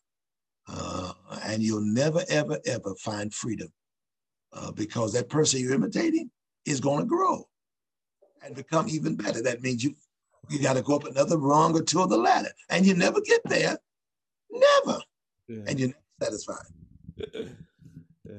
Uh, 0.69 1.13
and 1.45 1.63
you'll 1.63 1.81
never, 1.81 2.25
ever, 2.29 2.59
ever 2.67 2.97
find 2.97 3.33
freedom 3.33 3.69
uh, 4.53 4.73
because 4.73 5.13
that 5.13 5.29
person 5.29 5.61
you're 5.61 5.75
imitating 5.75 6.33
is 6.67 6.81
going 6.81 6.99
to 6.99 7.07
grow 7.07 7.49
and 8.45 8.57
become 8.57 8.89
even 8.89 9.15
better. 9.15 9.41
That 9.41 9.63
means 9.63 9.85
you 9.85 9.95
you 10.51 10.59
got 10.59 10.75
to 10.75 10.83
go 10.83 10.97
up 10.97 11.05
another 11.05 11.39
rung 11.39 11.77
or 11.77 11.83
two 11.83 12.03
of 12.03 12.11
the 12.11 12.19
ladder, 12.19 12.51
and 12.69 12.85
you 12.85 12.95
never 12.95 13.21
get 13.21 13.41
there 13.45 13.79
Never. 14.51 14.99
Yeah. 15.49 15.63
And 15.67 15.79
you're 15.79 15.89
not 15.89 15.97
satisfied. 16.23 16.67
yeah. 17.17 18.33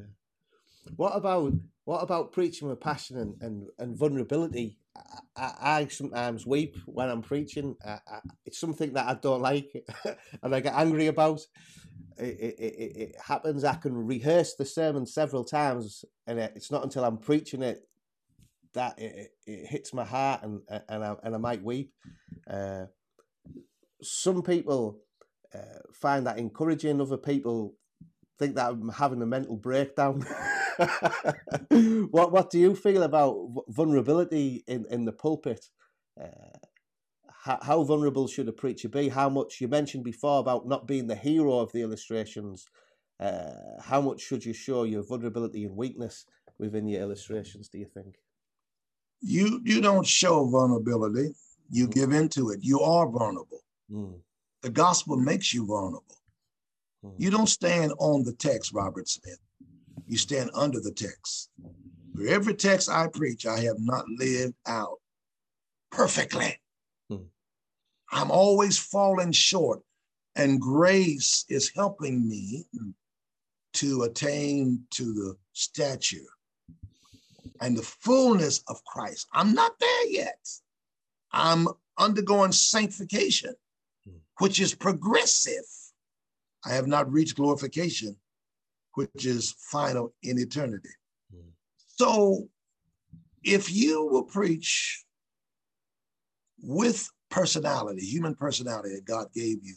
What 0.98 1.12
about 1.16 1.54
what 1.86 2.00
about 2.00 2.32
preaching 2.32 2.68
with 2.68 2.82
passion 2.82 3.18
and, 3.18 3.42
and, 3.42 3.68
and 3.80 3.98
vulnerability? 3.98 4.78
I, 5.36 5.52
I, 5.62 5.88
sometimes 5.88 6.46
weep 6.46 6.78
when 6.86 7.10
I'm 7.10 7.22
preaching. 7.22 7.76
I, 7.86 8.00
I, 8.08 8.20
it's 8.46 8.60
something 8.60 8.94
that 8.94 9.08
I 9.08 9.16
don't 9.16 9.42
like 9.42 9.86
and 10.44 10.56
I 10.56 10.60
get 10.60 10.74
angry 10.74 11.08
about. 11.08 11.42
It, 12.18 12.24
it, 12.24 12.56
it, 12.60 12.98
it, 12.98 13.16
happens. 13.22 13.66
I 13.66 13.76
can 13.76 13.94
rehearse 13.94 14.56
the 14.56 14.66
sermon 14.66 15.06
several 15.06 15.44
times, 15.44 16.06
and 16.28 16.40
it's 16.40 16.72
not 16.72 16.84
until 16.84 17.04
I'm 17.04 17.18
preaching 17.18 17.62
it 17.62 17.86
that 18.74 18.98
it, 18.98 19.32
it 19.46 19.68
hits 19.68 19.94
my 19.94 20.06
heart, 20.06 20.44
and 20.44 20.62
and 20.88 21.04
I, 21.04 21.16
and 21.24 21.36
I 21.36 21.38
might 21.38 21.64
weep. 21.64 21.92
Uh, 22.50 22.86
some 24.02 24.42
people 24.44 25.02
uh, 25.54 25.80
find 25.94 26.26
that 26.28 26.38
encouraging. 26.38 27.02
Other 27.02 27.18
people 27.18 27.76
think 28.38 28.56
that 28.56 28.72
I'm 28.72 28.90
having 28.90 29.22
a 29.22 29.26
mental 29.26 29.56
breakdown. 29.56 30.22
what 32.12 32.32
What 32.32 32.50
do 32.50 32.60
you 32.60 32.76
feel 32.76 33.04
about 33.04 33.66
vulnerability 33.70 34.64
in 34.68 34.86
in 34.90 35.06
the 35.06 35.12
pulpit? 35.12 35.70
Uh, 36.20 36.58
how, 37.44 37.60
how, 37.62 37.84
vulnerable 37.84 38.28
should 38.28 38.48
a 38.48 38.52
preacher 38.52 38.90
be? 38.90 39.10
How 39.10 39.30
much 39.30 39.62
you 39.62 39.68
mentioned 39.68 40.04
before 40.04 40.40
about 40.40 40.68
not 40.68 40.88
being 40.88 41.06
the 41.06 41.16
hero 41.16 41.60
of 41.60 41.72
the 41.72 41.82
illustrations? 41.82 42.66
Uh, 43.20 43.52
how 43.82 44.02
much 44.02 44.20
should 44.22 44.44
you 44.44 44.54
show 44.54 44.84
your 44.84 45.04
vulnerability 45.04 45.64
and 45.64 45.76
weakness 45.76 46.26
within 46.58 46.88
your 46.88 47.02
illustrations? 47.02 47.70
Do 47.70 47.78
you 47.78 47.86
think? 47.86 48.16
You 49.22 49.62
you 49.64 49.82
don't 49.82 50.08
show 50.08 50.48
vulnerability. 50.50 51.36
You 51.70 51.88
mm. 51.88 51.94
give 51.94 52.12
into 52.12 52.50
it. 52.50 52.60
You 52.64 52.80
are 52.82 53.08
vulnerable. 53.10 53.62
Mm. 53.92 54.20
The 54.62 54.70
gospel 54.72 55.18
makes 55.18 55.54
you 55.54 55.66
vulnerable. 55.66 56.18
Mm. 57.06 57.14
You 57.18 57.30
don't 57.30 57.48
stand 57.48 57.94
on 58.00 58.24
the 58.24 58.34
text, 58.34 58.74
Robert 58.74 59.08
Smith. 59.08 59.40
You 60.08 60.18
stand 60.18 60.50
under 60.54 60.80
the 60.80 60.92
text. 60.92 61.50
For 62.16 62.28
every 62.28 62.54
text 62.54 62.90
I 62.90 63.08
preach, 63.08 63.46
I 63.46 63.60
have 63.62 63.80
not 63.80 64.06
lived 64.08 64.56
out 64.68 65.00
perfectly. 65.92 66.60
Hmm. 67.10 67.26
I'm 68.12 68.32
always 68.32 68.78
falling 68.78 69.32
short, 69.32 69.82
and 70.36 70.62
grace 70.62 71.46
is 71.50 71.72
helping 71.76 72.28
me 72.28 72.66
to 73.74 74.04
attain 74.04 74.84
to 74.92 75.04
the 75.04 75.36
stature 75.54 76.18
and 77.62 77.78
the 77.78 77.84
fullness 77.84 78.64
of 78.68 78.84
Christ. 78.86 79.28
I'm 79.34 79.54
not 79.54 79.74
there 79.80 80.08
yet. 80.08 80.48
I'm 81.32 81.68
undergoing 81.98 82.52
sanctification, 82.52 83.56
hmm. 84.06 84.18
which 84.40 84.60
is 84.60 84.74
progressive. 84.74 85.66
I 86.66 86.74
have 86.74 86.88
not 86.88 87.12
reached 87.12 87.36
glorification, 87.36 88.16
which 88.96 89.26
is 89.26 89.56
final 89.72 90.14
in 90.24 90.40
eternity. 90.40 90.90
Mm. 91.34 91.52
So 91.86 92.50
if 93.44 93.72
you 93.72 94.06
will 94.06 94.24
preach 94.24 95.04
with 96.62 97.08
personality, 97.30 98.02
human 98.02 98.34
personality 98.34 98.96
that 98.96 99.06
God 99.06 99.28
gave 99.34 99.64
you, 99.64 99.76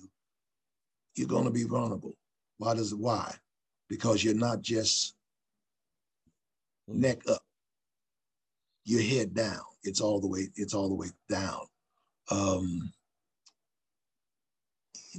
you're 1.14 1.28
going 1.28 1.45
to 1.45 1.51
be 1.51 1.64
vulnerable. 1.64 2.16
Why 2.57 2.74
does 2.74 2.93
it? 2.93 2.99
Why? 2.99 3.34
Because 3.89 4.24
you're 4.24 4.34
not 4.34 4.62
just 4.62 5.14
mm. 6.89 6.95
neck 6.95 7.28
up. 7.28 7.43
Your 8.84 9.03
head 9.03 9.34
down. 9.34 9.61
It's 9.82 10.01
all 10.01 10.18
the 10.20 10.26
way. 10.26 10.49
It's 10.55 10.72
all 10.72 10.89
the 10.89 10.95
way 10.95 11.09
down. 11.28 11.61
Um, 12.30 12.91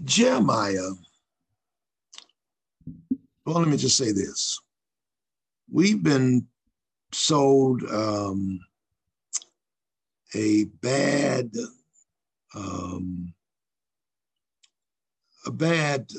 Jeremiah 0.04 0.90
well, 3.50 3.62
let 3.62 3.68
me 3.68 3.78
just 3.78 3.98
say 3.98 4.12
this. 4.12 4.60
We've 5.72 6.04
been 6.04 6.46
sold 7.12 7.82
um, 7.92 8.60
a 10.36 10.66
bad, 10.84 11.50
um, 12.54 13.34
a 15.48 15.52
bad, 15.52 16.12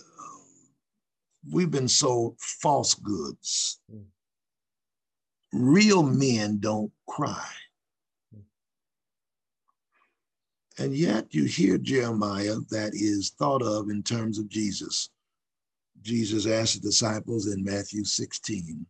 we've 1.48 1.70
been 1.70 1.86
sold 1.86 2.36
false 2.40 2.94
goods. 2.94 3.78
Mm. 3.94 4.06
Real 5.52 6.02
men 6.02 6.58
don't 6.58 6.90
cry. 7.08 7.46
Mm. 8.36 8.42
And 10.78 10.96
yet 10.96 11.32
you 11.32 11.44
hear 11.44 11.78
Jeremiah 11.78 12.56
that 12.70 12.90
is 12.94 13.30
thought 13.38 13.62
of 13.62 13.88
in 13.88 14.02
terms 14.02 14.40
of 14.40 14.48
Jesus. 14.48 15.10
Jesus 16.02 16.46
asked 16.46 16.74
the 16.74 16.88
disciples 16.88 17.46
in 17.46 17.62
Matthew 17.62 18.04
16, 18.04 18.86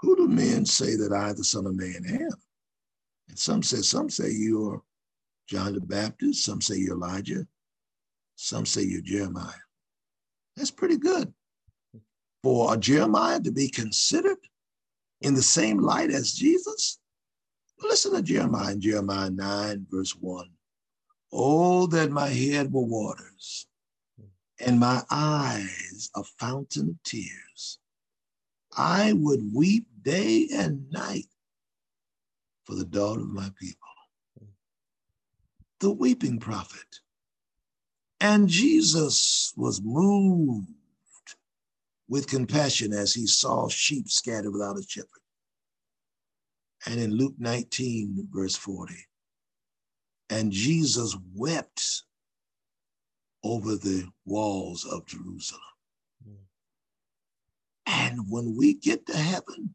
Who 0.00 0.16
do 0.16 0.28
men 0.28 0.64
say 0.64 0.96
that 0.96 1.12
I, 1.12 1.32
the 1.32 1.44
Son 1.44 1.66
of 1.66 1.76
Man, 1.76 2.02
am? 2.08 2.30
And 3.28 3.38
some 3.38 3.62
say, 3.62 3.78
some 3.78 4.08
say 4.08 4.30
you're 4.30 4.82
John 5.48 5.74
the 5.74 5.80
Baptist, 5.80 6.44
some 6.44 6.60
say 6.60 6.76
you're 6.76 6.96
Elijah, 6.96 7.46
some 8.36 8.64
say 8.64 8.82
you're 8.82 9.02
Jeremiah. 9.02 9.52
That's 10.56 10.70
pretty 10.70 10.96
good. 10.96 11.32
For 12.42 12.74
a 12.74 12.78
Jeremiah 12.78 13.40
to 13.40 13.52
be 13.52 13.68
considered 13.68 14.38
in 15.20 15.34
the 15.34 15.42
same 15.42 15.78
light 15.78 16.10
as 16.10 16.32
Jesus? 16.32 16.98
Listen 17.82 18.14
to 18.14 18.22
Jeremiah 18.22 18.72
in 18.72 18.80
Jeremiah 18.80 19.30
9, 19.30 19.86
verse 19.90 20.12
1. 20.12 20.46
Oh, 21.32 21.86
that 21.88 22.10
my 22.10 22.28
head 22.28 22.72
were 22.72 22.84
waters 22.84 23.66
and 24.60 24.78
my 24.78 25.02
eyes 25.10 26.10
a 26.14 26.22
fountain 26.38 26.90
of 26.90 27.02
tears. 27.02 27.78
I 28.76 29.12
would 29.14 29.40
weep 29.54 29.86
day 30.02 30.48
and 30.52 30.90
night 30.90 31.26
for 32.64 32.74
the 32.74 32.84
daughter 32.84 33.20
of 33.20 33.30
my 33.30 33.50
people. 33.58 33.88
The 35.80 35.90
weeping 35.90 36.38
prophet. 36.38 37.00
And 38.20 38.48
Jesus 38.48 39.52
was 39.56 39.80
moved 39.82 40.68
with 42.08 42.28
compassion 42.28 42.92
as 42.92 43.14
he 43.14 43.26
saw 43.26 43.68
sheep 43.68 44.10
scattered 44.10 44.52
without 44.52 44.78
a 44.78 44.82
shepherd. 44.82 45.08
And 46.86 47.00
in 47.00 47.12
Luke 47.12 47.34
19, 47.38 48.28
verse 48.30 48.56
40, 48.56 48.94
and 50.28 50.52
Jesus 50.52 51.16
wept 51.34 52.04
over 53.42 53.76
the 53.76 54.06
walls 54.24 54.84
of 54.84 55.06
Jerusalem. 55.06 55.60
Mm. 56.28 56.36
And 57.86 58.20
when 58.28 58.56
we 58.56 58.74
get 58.74 59.06
to 59.06 59.16
heaven, 59.16 59.74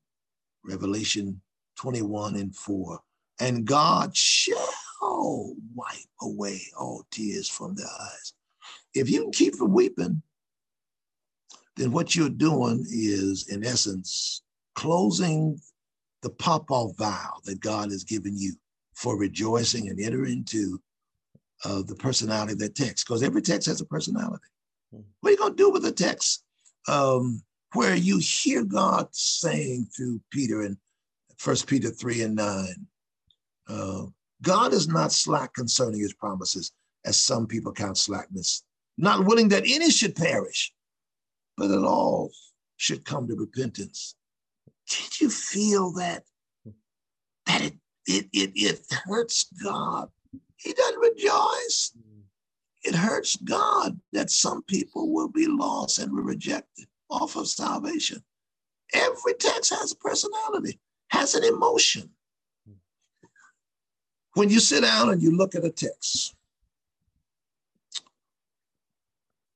Revelation 0.64 1.42
21 1.78 2.36
and 2.36 2.56
4, 2.56 3.00
and 3.40 3.66
God 3.66 4.16
shall 4.16 5.56
wipe 5.74 5.98
away 6.22 6.62
all 6.78 7.06
tears 7.12 7.50
from 7.50 7.76
their 7.76 7.86
eyes. 7.86 8.34
If 8.94 9.10
you 9.10 9.24
can 9.24 9.32
keep 9.32 9.56
from 9.56 9.74
weeping, 9.74 10.22
then 11.76 11.92
what 11.92 12.16
you're 12.16 12.30
doing 12.30 12.86
is, 12.90 13.50
in 13.50 13.66
essence, 13.66 14.42
closing 14.76 15.60
the 16.22 16.30
pop 16.30 16.72
off 16.72 16.98
valve 16.98 17.44
that 17.44 17.60
God 17.60 17.92
has 17.92 18.04
given 18.04 18.38
you 18.38 18.54
for 18.96 19.18
rejoicing 19.18 19.90
and 19.90 20.00
entering 20.00 20.32
into 20.32 20.82
of 21.66 21.88
the 21.88 21.96
personality 21.96 22.54
of 22.54 22.60
that 22.60 22.76
text, 22.76 23.06
because 23.06 23.24
every 23.24 23.42
text 23.42 23.68
has 23.68 23.82
a 23.82 23.86
personality. 23.86 24.46
Hmm. 24.94 25.02
What 25.20 25.30
are 25.30 25.32
you 25.32 25.38
going 25.38 25.52
to 25.52 25.64
do 25.64 25.72
with 25.72 25.86
a 25.86 25.92
text 25.92 26.44
um, 26.88 27.42
where 27.74 27.96
you 27.96 28.20
hear 28.20 28.64
God 28.64 29.08
saying 29.12 29.88
through 29.96 30.22
Peter 30.32 30.64
in 30.64 30.78
First 31.38 31.68
Peter 31.68 31.90
3 31.90 32.22
and 32.22 32.36
9, 32.36 32.68
uh, 33.68 34.04
God 34.42 34.74
is 34.74 34.88
not 34.88 35.12
slack 35.12 35.54
concerning 35.54 36.00
his 36.00 36.14
promises, 36.14 36.72
as 37.04 37.22
some 37.22 37.48
people 37.48 37.72
count 37.72 37.98
slackness, 37.98 38.64
not 38.98 39.26
willing 39.26 39.50
that 39.50 39.64
any 39.66 39.90
should 39.90 40.16
perish, 40.16 40.74
but 41.58 41.68
that 41.68 41.84
all 41.84 42.32
should 42.78 43.06
come 43.06 43.28
to 43.28 43.36
repentance. 43.36 44.16
Can't 44.90 45.20
you 45.20 45.30
feel 45.30 45.92
that? 45.94 46.24
Hmm. 46.64 46.72
That 47.48 47.62
it 47.64 47.74
it 48.08 48.30
it, 48.34 48.52
it 48.56 48.94
hurts 49.06 49.46
God 49.64 50.10
he 50.66 50.74
doesn't 50.74 51.00
rejoice. 51.00 51.92
Mm. 51.96 52.24
It 52.84 52.96
hurts 52.96 53.36
God 53.38 54.00
that 54.14 54.32
some 54.32 54.64
people 54.64 55.14
will 55.14 55.30
be 55.30 55.48
lost 55.48 56.00
and 56.00 56.12
will 56.12 56.24
rejected 56.24 56.88
off 57.10 57.36
of 57.36 57.48
salvation. 57.48 58.24
Every 58.94 59.36
text 59.36 59.74
has 59.74 59.92
a 59.92 59.96
personality, 59.98 60.80
has 61.10 61.36
an 61.36 61.44
emotion. 61.44 62.10
Mm. 62.68 62.76
When 64.34 64.50
you 64.50 64.60
sit 64.60 64.82
down 64.82 65.12
and 65.12 65.22
you 65.22 65.38
look 65.38 65.54
at 65.54 65.66
a 65.66 65.70
text, 65.70 66.36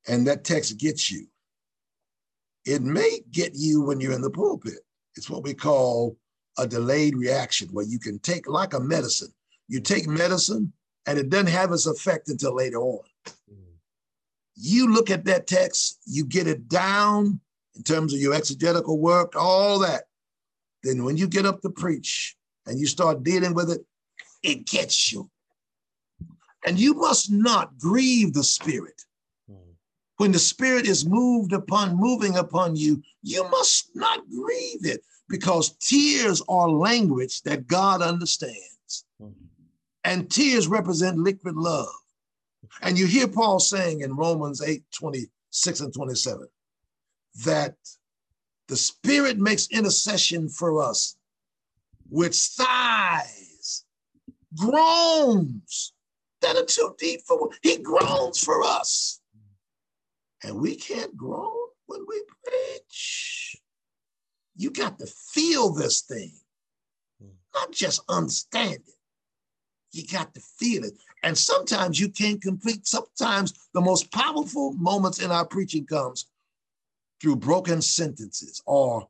and 0.07 0.27
that 0.27 0.43
text 0.43 0.77
gets 0.77 1.11
you, 1.11 1.27
it 2.65 2.83
may 2.83 3.21
get 3.31 3.53
you 3.55 3.81
when 3.81 3.99
you're 3.99 4.13
in 4.13 4.21
the 4.21 4.29
pulpit. 4.29 4.79
It's 5.15 5.29
what 5.29 5.43
we 5.43 5.55
call 5.55 6.17
a 6.57 6.67
delayed 6.67 7.15
reaction, 7.15 7.69
where 7.71 7.85
you 7.85 7.97
can 7.97 8.19
take, 8.19 8.47
like 8.47 8.73
a 8.73 8.79
medicine, 8.79 9.33
you 9.67 9.79
take 9.79 10.07
medicine 10.07 10.71
and 11.05 11.17
it 11.17 11.29
doesn't 11.29 11.47
have 11.47 11.71
its 11.71 11.85
effect 11.85 12.29
until 12.29 12.55
later 12.55 12.79
on. 12.79 13.01
Mm. 13.51 13.75
You 14.55 14.93
look 14.93 15.09
at 15.09 15.25
that 15.25 15.47
text, 15.47 15.99
you 16.05 16.25
get 16.25 16.47
it 16.47 16.67
down 16.67 17.39
in 17.75 17.83
terms 17.83 18.13
of 18.13 18.19
your 18.19 18.33
exegetical 18.33 18.99
work, 18.99 19.33
all 19.35 19.79
that. 19.79 20.03
Then 20.83 21.03
when 21.03 21.17
you 21.17 21.27
get 21.27 21.45
up 21.45 21.61
to 21.61 21.69
preach 21.69 22.35
and 22.65 22.79
you 22.79 22.87
start 22.87 23.23
dealing 23.23 23.53
with 23.53 23.69
it, 23.69 23.85
it 24.43 24.65
gets 24.65 25.11
you. 25.11 25.29
And 26.65 26.79
you 26.79 26.93
must 26.93 27.31
not 27.31 27.77
grieve 27.77 28.33
the 28.33 28.43
spirit. 28.43 29.01
Mm. 29.49 29.75
When 30.17 30.31
the 30.31 30.39
spirit 30.39 30.87
is 30.87 31.05
moved 31.05 31.53
upon, 31.53 31.95
moving 31.97 32.37
upon 32.37 32.75
you, 32.75 33.01
you 33.23 33.49
must 33.49 33.89
not 33.95 34.19
grieve 34.29 34.85
it 34.85 35.01
because 35.29 35.77
tears 35.77 36.41
are 36.49 36.69
language 36.69 37.41
that 37.43 37.67
God 37.67 38.01
understands. 38.01 38.68
And 40.03 40.29
tears 40.29 40.67
represent 40.67 41.17
liquid 41.17 41.55
love. 41.55 41.87
And 42.81 42.97
you 42.97 43.05
hear 43.05 43.27
Paul 43.27 43.59
saying 43.59 44.01
in 44.01 44.15
Romans 44.15 44.61
8 44.61 44.83
26 44.91 45.79
and 45.81 45.93
27 45.93 46.47
that 47.45 47.75
The 48.67 48.75
Spirit 48.77 49.37
makes 49.37 49.67
intercession 49.67 50.49
for 50.49 50.81
us 50.83 51.17
with 52.09 52.35
sighs, 52.35 53.85
groans 54.57 55.93
that 56.41 56.55
are 56.55 56.65
too 56.65 56.95
deep 56.97 57.21
for 57.27 57.49
He 57.61 57.77
groans 57.77 58.39
for 58.39 58.63
us. 58.63 59.21
And 60.43 60.59
we 60.59 60.75
can't 60.75 61.15
groan 61.17 61.67
when 61.87 62.01
we 62.07 62.21
preach. 62.45 63.57
You 64.55 64.71
got 64.71 64.99
to 64.99 65.07
feel 65.07 65.71
this 65.71 66.01
thing, 66.01 66.33
not 67.53 67.71
just 67.71 68.01
understand 68.09 68.79
it. 68.85 68.98
You 69.91 70.05
got 70.07 70.33
to 70.35 70.39
feel 70.39 70.83
it. 70.83 70.93
And 71.23 71.37
sometimes 71.37 71.99
you 71.99 72.09
can't 72.09 72.41
complete. 72.41 72.87
Sometimes 72.87 73.69
the 73.73 73.81
most 73.81 74.11
powerful 74.11 74.73
moments 74.73 75.19
in 75.19 75.31
our 75.31 75.45
preaching 75.45 75.85
comes 75.85 76.27
through 77.21 77.37
broken 77.37 77.81
sentences 77.81 78.61
or 78.65 79.07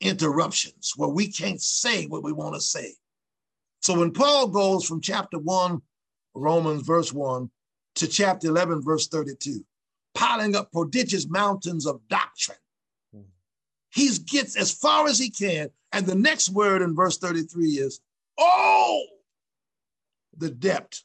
interruptions 0.00 0.94
where 0.96 1.08
we 1.08 1.28
can't 1.28 1.60
say 1.60 2.06
what 2.06 2.22
we 2.22 2.32
want 2.32 2.54
to 2.54 2.60
say. 2.60 2.94
So 3.80 3.98
when 3.98 4.12
Paul 4.12 4.48
goes 4.48 4.84
from 4.84 5.00
chapter 5.00 5.38
1, 5.38 5.80
Romans 6.34 6.82
verse 6.82 7.12
1, 7.12 7.50
to 7.96 8.06
chapter 8.06 8.48
11, 8.48 8.82
verse 8.82 9.08
32, 9.08 9.64
piling 10.14 10.56
up 10.56 10.72
prodigious 10.72 11.28
mountains 11.28 11.86
of 11.86 12.00
doctrine, 12.08 12.58
hmm. 13.12 13.22
he 13.90 14.10
gets 14.18 14.56
as 14.56 14.72
far 14.72 15.08
as 15.08 15.18
he 15.18 15.30
can. 15.30 15.68
And 15.92 16.06
the 16.06 16.14
next 16.14 16.50
word 16.50 16.80
in 16.80 16.94
verse 16.94 17.18
33 17.18 17.66
is, 17.72 18.00
Oh, 18.38 19.04
the 20.36 20.50
depth 20.50 21.02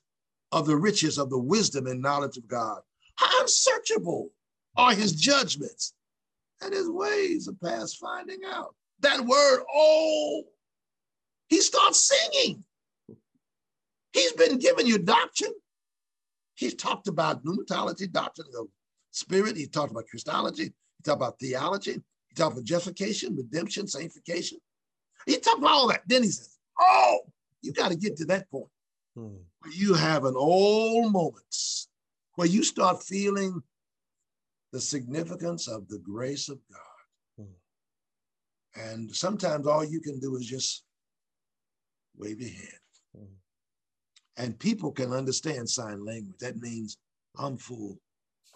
of 0.52 0.66
the 0.66 0.78
riches 0.78 1.18
of 1.18 1.30
the 1.30 1.40
wisdom 1.40 1.88
and 1.88 2.02
knowledge 2.02 2.38
of 2.38 2.48
God. 2.48 2.82
How 3.16 3.42
unsearchable 3.42 4.30
are 4.76 4.94
his 4.94 5.14
judgments 5.14 5.94
and 6.62 6.74
his 6.74 6.90
ways 6.90 7.48
are 7.48 7.68
past 7.68 7.98
finding 7.98 8.40
out. 8.46 8.76
That 9.02 9.22
word, 9.22 9.64
oh, 9.74 10.44
he 11.50 11.62
starts 11.62 12.10
singing. 12.10 12.64
He's 14.14 14.34
been 14.34 14.58
giving 14.58 14.88
you 14.88 14.98
doctrine. 14.98 15.54
He's 16.56 16.74
talked 16.74 17.08
about 17.08 17.44
pneumatology, 17.46 18.12
doctrine 18.12 18.48
of 18.60 18.68
spirit. 19.12 19.58
He 19.58 19.68
talked 19.68 19.92
about 19.92 20.08
Christology. 20.08 20.64
He 20.64 21.04
talked 21.04 21.18
about 21.18 21.40
theology. 21.40 21.94
He 21.94 22.36
talked 22.36 22.54
about 22.54 22.66
justification, 22.66 23.36
redemption, 23.36 23.88
sanctification. 23.88 24.58
He 25.28 25.38
talked 25.38 25.60
about 25.60 25.72
all 25.72 25.88
that. 25.90 26.02
Then 26.08 26.24
he 26.24 26.30
says, 26.30 26.58
oh, 26.80 27.20
you 27.62 27.74
got 27.74 27.90
to 27.90 27.96
get 27.98 28.18
to 28.18 28.26
that 28.26 28.50
point 28.50 28.70
hmm. 29.18 29.36
where 29.60 29.74
you 29.74 29.94
have 29.94 30.26
an 30.26 30.36
old 30.38 31.12
moments 31.12 31.88
where 32.36 32.48
you 32.48 32.64
start 32.64 33.04
feeling 33.04 33.62
the 34.72 34.80
significance 34.80 35.68
of 35.68 35.88
the 35.88 36.00
grace 36.00 36.50
of 36.50 36.60
God. 36.72 37.46
Hmm. 37.46 38.82
And 38.82 39.16
sometimes 39.16 39.66
all 39.66 39.84
you 39.84 40.00
can 40.00 40.20
do 40.20 40.36
is 40.36 40.46
just 40.46 40.84
wave 42.16 42.40
your 42.40 42.50
hand. 42.50 42.86
Hmm. 43.18 43.34
And 44.38 44.60
people 44.60 44.92
can 44.92 45.14
understand 45.14 45.68
sign 45.68 46.06
language. 46.06 46.38
That 46.40 46.58
means 46.58 46.98
I'm 47.38 47.58
full. 47.58 48.00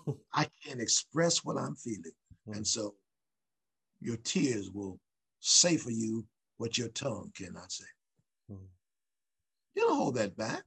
I 0.34 0.48
can't 0.64 0.82
express 0.82 1.44
what 1.44 1.58
I'm 1.58 1.76
feeling. 1.76 2.14
Hmm. 2.46 2.54
And 2.54 2.68
so 2.68 2.94
your 4.00 4.18
tears 4.18 4.70
will 4.72 5.00
say 5.40 5.78
for 5.78 5.92
you 5.92 6.26
what 6.58 6.78
your 6.78 6.90
tongue 6.90 7.32
cannot 7.36 7.72
say. 7.72 7.86
You 9.76 9.84
don't 9.84 9.98
hold 9.98 10.16
that 10.16 10.36
back. 10.36 10.64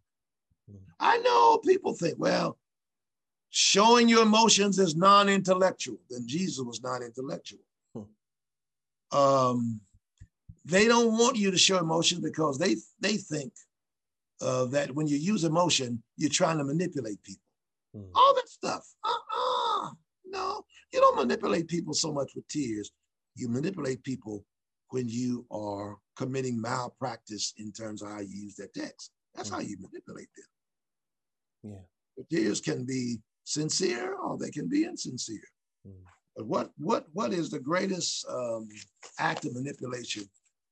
Hmm. 0.71 0.79
I 0.99 1.19
know 1.19 1.59
people 1.59 1.95
think, 1.95 2.17
well, 2.19 2.59
showing 3.51 4.09
your 4.09 4.23
emotions 4.23 4.79
is 4.79 4.97
non-intellectual, 4.97 5.99
then 6.11 6.27
Jesus 6.27 6.65
was 6.65 6.83
non-intellectual. 6.83 7.61
Hmm. 7.95 9.17
Um, 9.17 9.81
they 10.65 10.87
don't 10.89 11.19
want 11.19 11.37
you 11.37 11.51
to 11.51 11.59
show 11.59 11.79
emotions 11.79 12.21
because 12.21 12.59
they 12.59 12.77
they 13.01 13.17
think 13.17 13.53
uh, 14.41 14.65
that 14.67 14.95
when 14.95 15.07
you 15.07 15.17
use 15.17 15.45
emotion, 15.45 16.03
you're 16.17 16.31
trying 16.31 16.59
to 16.59 16.65
manipulate 16.65 17.23
people. 17.23 17.43
Hmm. 17.95 18.11
All 18.15 18.35
that 18.35 18.49
stuff. 18.49 18.87
Uh-uh. 19.05 19.91
No, 20.25 20.65
you 20.93 21.01
don't 21.01 21.17
manipulate 21.17 21.69
people 21.69 21.95
so 21.95 22.13
much 22.13 22.33
with 22.35 22.49
tears. 22.49 22.91
You 23.37 23.49
manipulate 23.49 24.03
people 24.03 24.45
when 24.95 25.09
you 25.09 25.45
are 25.51 25.99
committing 26.15 26.61
malpractice 26.61 27.53
in 27.59 27.73
terms 27.73 28.01
of 28.01 28.11
how 28.11 28.21
you 28.21 28.45
use 28.45 28.55
that 28.55 28.73
text. 28.73 29.11
That's 29.35 29.51
how 29.51 29.59
you 29.59 29.77
manipulate 29.81 30.29
them. 30.37 31.73
Yeah. 31.73 31.85
The 32.17 32.37
tears 32.37 32.61
can 32.61 32.85
be 32.85 33.19
sincere 33.43 34.15
or 34.15 34.39
they 34.39 34.51
can 34.51 34.69
be 34.69 34.85
insincere. 34.85 35.49
Mm. 35.85 36.05
But 36.37 36.47
what 36.47 36.71
what 36.79 37.07
what 37.13 37.33
is 37.33 37.51
the 37.51 37.59
greatest 37.59 38.25
um, 38.31 38.69
act 39.19 39.45
of 39.45 39.55
manipulation 39.55 40.25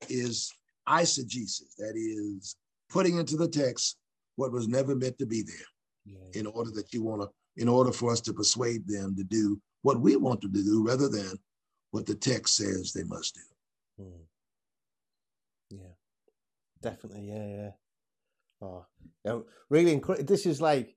is 0.08 0.52
eisegesis. 0.88 1.74
That 1.78 1.94
is 1.96 2.54
putting 2.88 3.18
into 3.18 3.36
the 3.36 3.48
text 3.48 3.96
what 4.36 4.52
was 4.52 4.68
never 4.68 4.94
meant 4.94 5.18
to 5.18 5.26
be 5.26 5.42
there, 5.42 5.68
yeah. 6.06 6.40
in 6.40 6.46
order 6.46 6.70
that 6.70 6.92
you 6.92 7.02
want 7.02 7.22
to, 7.22 7.28
in 7.60 7.68
order 7.68 7.90
for 7.90 8.12
us 8.12 8.20
to 8.20 8.32
persuade 8.32 8.86
them 8.86 9.16
to 9.16 9.24
do 9.24 9.60
what 9.82 10.00
we 10.00 10.14
want 10.14 10.40
them 10.42 10.52
to 10.52 10.62
do, 10.62 10.84
rather 10.86 11.08
than 11.08 11.32
what 11.90 12.06
the 12.06 12.14
text 12.14 12.54
says 12.54 12.92
they 12.92 13.04
must 13.04 13.34
do. 13.34 13.51
Mm. 14.02 14.22
Yeah, 15.70 15.94
definitely. 16.82 17.28
Yeah, 17.28 17.46
yeah. 17.46 17.70
Oh, 18.60 18.86
yeah, 19.24 19.38
really. 19.70 19.98
Inc- 19.98 20.26
this 20.26 20.46
is 20.46 20.60
like 20.60 20.94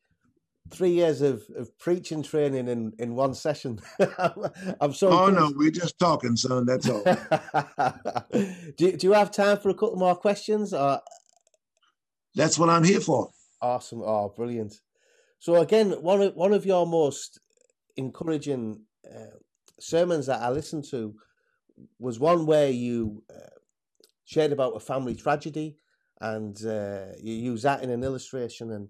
three 0.72 0.92
years 0.92 1.22
of, 1.22 1.44
of 1.56 1.78
preaching 1.78 2.24
training 2.24 2.68
in, 2.68 2.94
in 3.00 3.16
one 3.16 3.34
session. 3.34 3.80
I'm 4.82 4.94
so. 4.94 5.10
Oh 5.10 5.30
no, 5.30 5.52
we're 5.56 5.72
just 5.72 6.00
talking, 6.00 6.36
son. 6.36 6.66
That's 6.66 6.90
all. 6.90 7.04
do, 8.78 8.92
do 8.98 9.08
you 9.08 9.14
have 9.14 9.32
time 9.32 9.58
for 9.58 9.70
a 9.70 9.74
couple 9.74 9.98
more 9.98 10.16
questions? 10.16 10.74
Or... 10.74 11.02
That's 12.36 12.60
what 12.60 12.70
I'm 12.70 12.84
here 12.84 13.02
for. 13.02 13.30
Awesome! 13.62 14.02
Oh, 14.04 14.34
brilliant. 14.36 14.76
So 15.40 15.56
again, 15.56 15.92
one 15.92 16.22
of 16.22 16.36
one 16.36 16.54
of 16.54 16.66
your 16.66 16.86
most 16.86 17.40
encouraging 17.96 18.82
uh, 19.10 19.38
sermons 19.80 20.26
that 20.28 20.42
I 20.42 20.50
listened 20.50 20.86
to 20.92 21.16
was 22.00 22.20
one 22.20 22.46
where 22.46 22.70
you 22.70 23.24
uh, 23.30 23.50
shared 24.26 24.52
about 24.52 24.76
a 24.76 24.80
family 24.80 25.16
tragedy, 25.16 25.78
and 26.22 26.66
uh, 26.66 27.08
you 27.22 27.34
use 27.34 27.64
that 27.64 27.84
in 27.84 27.90
an 27.90 28.04
illustration 28.04 28.72
and 28.72 28.90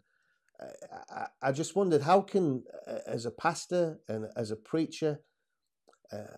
I, 1.10 1.28
I 1.42 1.52
just 1.52 1.76
wondered 1.76 2.02
how 2.02 2.22
can, 2.22 2.64
uh, 2.88 3.00
as 3.08 3.26
a 3.26 3.32
pastor 3.32 4.00
and 4.08 4.28
as 4.36 4.52
a 4.52 4.56
preacher, 4.56 5.20
uh, 6.12 6.38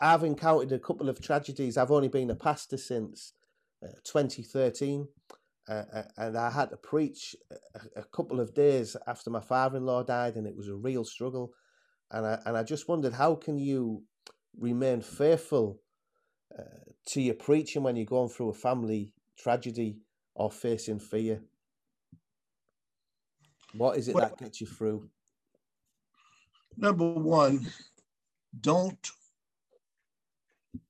I've 0.00 0.24
encountered 0.24 0.72
a 0.72 0.78
couple 0.78 1.08
of 1.08 1.20
tragedies. 1.20 1.76
I've 1.76 1.90
only 1.90 2.08
been 2.08 2.30
a 2.30 2.36
pastor 2.36 2.76
since 2.76 3.32
uh, 3.82 3.88
2013, 4.04 5.08
uh, 5.68 5.72
uh, 5.72 6.02
and 6.16 6.36
I 6.36 6.50
had 6.50 6.70
to 6.70 6.76
preach 6.76 7.34
a, 7.50 8.00
a, 8.00 8.04
couple 8.04 8.38
of 8.40 8.54
days 8.54 8.96
after 9.06 9.30
my 9.30 9.40
father-in-law 9.40 10.04
died, 10.04 10.36
and 10.36 10.46
it 10.46 10.56
was 10.56 10.68
a 10.68 10.74
real 10.74 11.04
struggle. 11.04 11.52
And 12.10 12.26
I 12.26 12.38
and 12.46 12.56
I 12.56 12.62
just 12.62 12.88
wondered 12.88 13.14
how 13.14 13.34
can 13.34 13.58
you 13.58 14.04
remain 14.58 15.00
faithful 15.00 15.80
uh, 16.58 16.62
to 17.06 17.20
your 17.20 17.34
preaching 17.34 17.82
when 17.82 17.96
you're 17.96 18.04
going 18.04 18.28
through 18.28 18.50
a 18.50 18.54
family 18.54 19.12
tragedy 19.38 19.98
or 20.34 20.50
facing 20.50 20.98
fear. 20.98 21.40
What 23.74 23.98
is 23.98 24.08
it 24.08 24.14
well, 24.14 24.28
that 24.28 24.38
gets 24.38 24.60
you 24.60 24.66
through? 24.66 25.08
Number 26.76 27.12
one, 27.12 27.66
don't 28.60 29.10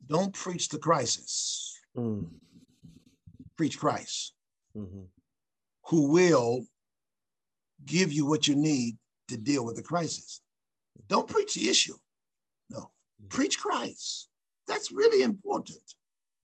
don't 0.07 0.35
preach 0.35 0.69
the 0.69 0.79
crisis. 0.79 1.79
Mm. 1.97 2.29
Preach 3.57 3.79
Christ, 3.79 4.35
mm-hmm. 4.77 5.05
who 5.87 6.13
will 6.13 6.67
give 7.87 8.13
you 8.13 8.27
what 8.27 8.49
you 8.49 8.57
need 8.57 8.97
to 9.29 9.37
deal 9.37 9.65
with 9.65 9.77
the 9.77 9.83
crisis. 9.83 10.41
Don't 11.09 11.29
preach 11.29 11.55
the 11.55 11.69
issue. 11.69 11.95
Preach 13.29 13.59
Christ. 13.59 14.29
That's 14.67 14.93
really 14.93 15.23
important. 15.23 15.95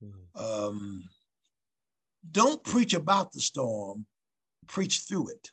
Mm-hmm. 0.03 0.43
Um, 0.43 1.03
don't 2.31 2.63
preach 2.63 2.93
about 2.93 3.31
the 3.31 3.41
storm, 3.41 4.05
preach 4.67 5.01
through 5.07 5.29
it 5.29 5.51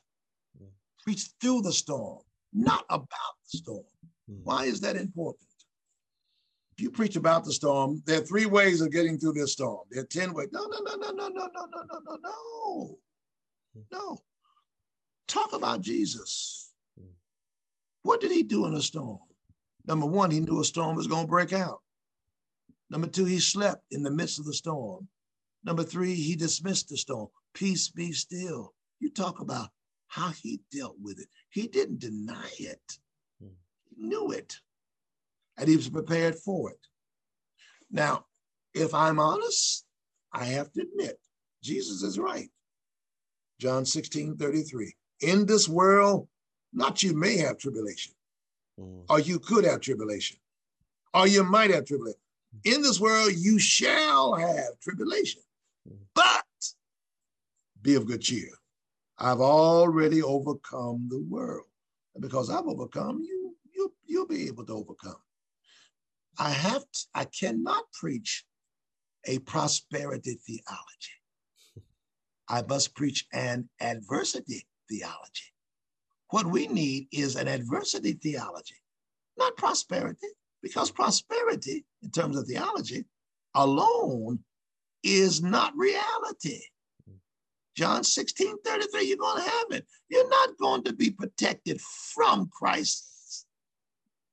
preach 1.09 1.29
through 1.41 1.61
the 1.61 1.73
storm, 1.73 2.19
not 2.53 2.85
about 2.89 3.35
the 3.51 3.57
storm. 3.57 3.83
Mm. 4.29 4.41
Why 4.43 4.65
is 4.65 4.79
that 4.81 4.95
important? 4.95 5.47
If 6.77 6.83
you 6.83 6.91
preach 6.91 7.15
about 7.15 7.43
the 7.43 7.51
storm, 7.51 8.01
there 8.05 8.21
are 8.21 8.25
three 8.25 8.45
ways 8.45 8.81
of 8.81 8.91
getting 8.91 9.17
through 9.17 9.33
this 9.33 9.53
storm. 9.53 9.79
There 9.89 10.03
are 10.03 10.07
10 10.07 10.33
ways. 10.33 10.49
No, 10.51 10.65
no, 10.65 10.79
no, 10.81 10.95
no, 10.95 11.11
no, 11.11 11.27
no, 11.27 11.49
no, 11.53 11.65
no, 11.65 11.83
no, 11.89 11.99
no, 12.05 12.17
no. 12.23 12.97
No. 13.91 14.17
Talk 15.27 15.53
about 15.53 15.81
Jesus. 15.81 16.71
What 18.03 18.21
did 18.21 18.31
he 18.31 18.43
do 18.43 18.65
in 18.65 18.75
a 18.75 18.81
storm? 18.81 19.19
Number 19.89 20.05
one, 20.05 20.29
he 20.29 20.39
knew 20.39 20.61
a 20.61 20.63
storm 20.63 20.95
was 20.95 21.07
going 21.07 21.25
to 21.25 21.29
break 21.29 21.51
out. 21.51 21.79
Number 22.91 23.07
two, 23.07 23.25
he 23.25 23.39
slept 23.39 23.83
in 23.89 24.03
the 24.03 24.11
midst 24.11 24.37
of 24.37 24.45
the 24.45 24.53
storm. 24.53 25.07
Number 25.63 25.83
three, 25.83 26.13
he 26.13 26.35
dismissed 26.35 26.89
the 26.89 26.97
storm. 26.97 27.29
Peace 27.55 27.89
be 27.89 28.11
still. 28.11 28.75
You 28.99 29.09
talk 29.09 29.39
about 29.39 29.69
how 30.07 30.29
he 30.29 30.61
dealt 30.71 30.95
with 31.01 31.19
it. 31.19 31.27
He 31.49 31.67
didn't 31.67 32.01
deny 32.01 32.49
it, 32.59 32.99
he 33.39 33.47
knew 33.97 34.31
it, 34.31 34.57
and 35.57 35.67
he 35.67 35.75
was 35.75 35.89
prepared 35.89 36.35
for 36.35 36.69
it. 36.69 36.87
Now, 37.89 38.25
if 38.75 38.93
I'm 38.93 39.19
honest, 39.19 39.85
I 40.31 40.45
have 40.45 40.71
to 40.73 40.81
admit, 40.81 41.19
Jesus 41.63 42.03
is 42.03 42.19
right. 42.19 42.49
John 43.59 43.85
16, 43.85 44.37
33. 44.37 44.93
In 45.21 45.47
this 45.47 45.67
world, 45.67 46.27
not 46.73 47.01
you 47.01 47.15
may 47.15 47.37
have 47.37 47.57
tribulation, 47.57 48.13
mm. 48.79 49.03
or 49.09 49.19
you 49.19 49.39
could 49.39 49.65
have 49.65 49.81
tribulation, 49.81 50.37
or 51.13 51.27
you 51.27 51.43
might 51.43 51.71
have 51.71 51.85
tribulation. 51.85 52.19
In 52.63 52.81
this 52.81 52.99
world, 52.99 53.33
you 53.35 53.59
shall 53.59 54.33
have 54.33 54.79
tribulation, 54.81 55.41
mm. 55.87 55.97
but 56.13 56.45
be 57.81 57.95
of 57.95 58.05
good 58.05 58.21
cheer. 58.21 58.49
I've 59.17 59.41
already 59.41 60.23
overcome 60.23 61.07
the 61.09 61.19
world. 61.19 61.65
And 62.15 62.21
because 62.21 62.49
I've 62.49 62.67
overcome, 62.67 63.21
you, 63.21 63.55
you, 63.73 63.93
you'll 64.05 64.27
be 64.27 64.47
able 64.47 64.65
to 64.65 64.73
overcome. 64.73 65.21
I 66.37 66.51
have 66.51 66.81
to, 66.81 66.99
I 67.13 67.25
cannot 67.25 67.83
preach 67.91 68.45
a 69.25 69.39
prosperity 69.39 70.39
theology. 70.45 71.17
I 72.49 72.63
must 72.67 72.95
preach 72.95 73.27
an 73.33 73.69
adversity 73.81 74.65
theology. 74.89 75.53
What 76.29 76.45
we 76.45 76.67
need 76.67 77.07
is 77.11 77.35
an 77.35 77.47
adversity 77.47 78.13
theology, 78.13 78.75
not 79.37 79.57
prosperity, 79.57 80.27
because 80.61 80.91
prosperity, 80.91 81.85
in 82.03 82.11
terms 82.11 82.37
of 82.37 82.45
theology, 82.45 83.05
alone 83.55 84.39
is 85.03 85.41
not 85.41 85.73
reality. 85.75 86.61
John 87.75 88.03
16, 88.03 88.57
33, 88.63 89.07
you're 89.07 89.17
going 89.17 89.41
to 89.41 89.49
have 89.49 89.71
it. 89.71 89.87
You're 90.09 90.29
not 90.29 90.57
going 90.57 90.83
to 90.83 90.93
be 90.93 91.09
protected 91.09 91.79
from 91.81 92.49
Christ. 92.51 93.45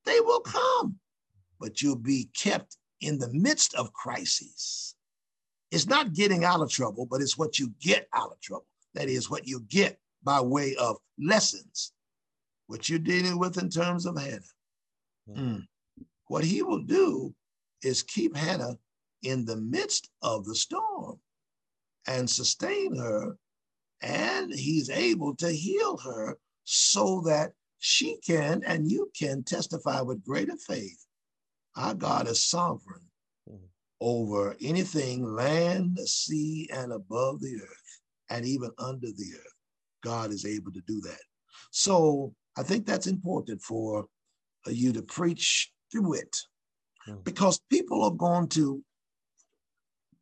They 0.05 0.21
will 0.21 0.41
come, 0.41 0.97
but 1.61 1.81
you'll 1.81 1.97
be 1.97 2.29
kept 2.37 2.77
in 3.01 3.19
the 3.19 3.33
midst 3.33 3.75
of 3.75 3.93
crises. 3.93 4.97
It's 5.71 5.87
not 5.87 6.13
getting 6.13 6.45
out 6.45 6.61
of 6.61 6.71
trouble, 6.71 7.07
but 7.07 7.21
it's 7.21 7.39
what 7.39 7.59
you 7.59 7.73
get 7.81 8.09
out 8.13 8.33
of 8.33 8.41
trouble. 8.41 8.67
That 8.95 9.09
is 9.09 9.31
what 9.31 9.47
you 9.47 9.61
get 9.69 9.99
by 10.27 10.41
way 10.41 10.75
of 10.75 10.97
lessons, 11.19 11.93
what 12.67 12.89
you're 12.89 12.99
dealing 12.99 13.39
with 13.39 13.57
in 13.63 13.71
terms 13.71 14.05
of 14.07 14.19
Hannah. 14.19 14.41
Mm. 15.31 15.67
What 16.27 16.45
he 16.45 16.63
will 16.63 16.83
do 16.83 17.33
is 17.83 18.03
keep 18.03 18.37
Hannah 18.37 18.77
in 19.23 19.45
the 19.45 19.57
midst 19.57 20.11
of 20.23 20.45
the 20.45 20.55
storm 20.55 21.21
and 22.09 22.29
sustain 22.29 22.97
her, 22.97 23.37
and 24.03 24.53
he's 24.53 24.91
able 24.91 25.35
to 25.37 25.51
heal 25.51 25.97
her 25.99 26.37
so 26.65 27.23
that 27.27 27.53
she 27.79 28.19
can 28.27 28.63
and 28.67 28.91
you 28.91 29.11
can 29.17 29.45
testify 29.45 30.01
with 30.01 30.25
greater 30.25 30.57
faith. 30.57 31.07
Our 31.77 31.95
God 31.95 32.27
is 32.27 32.43
sovereign 32.43 33.03
over 34.01 34.57
anything 34.61 35.25
land, 35.25 35.99
sea, 36.01 36.69
and 36.73 36.93
above 36.93 37.41
the 37.41 37.61
earth, 37.63 38.01
and 38.29 38.45
even 38.45 38.71
under 38.79 39.07
the 39.07 39.33
earth. 39.35 39.56
God 40.07 40.31
is 40.31 40.45
able 40.45 40.73
to 40.73 40.83
do 40.87 41.01
that. 41.03 41.25
So 41.71 42.33
I 42.57 42.63
think 42.63 42.87
that's 42.87 43.07
important 43.07 43.61
for 43.63 44.07
you 44.67 44.93
to 44.93 45.03
preach 45.03 45.73
through 45.91 46.15
it 46.15 46.35
because 47.25 47.61
people 47.71 48.03
are 48.05 48.19
going 48.29 48.49
to 48.49 48.83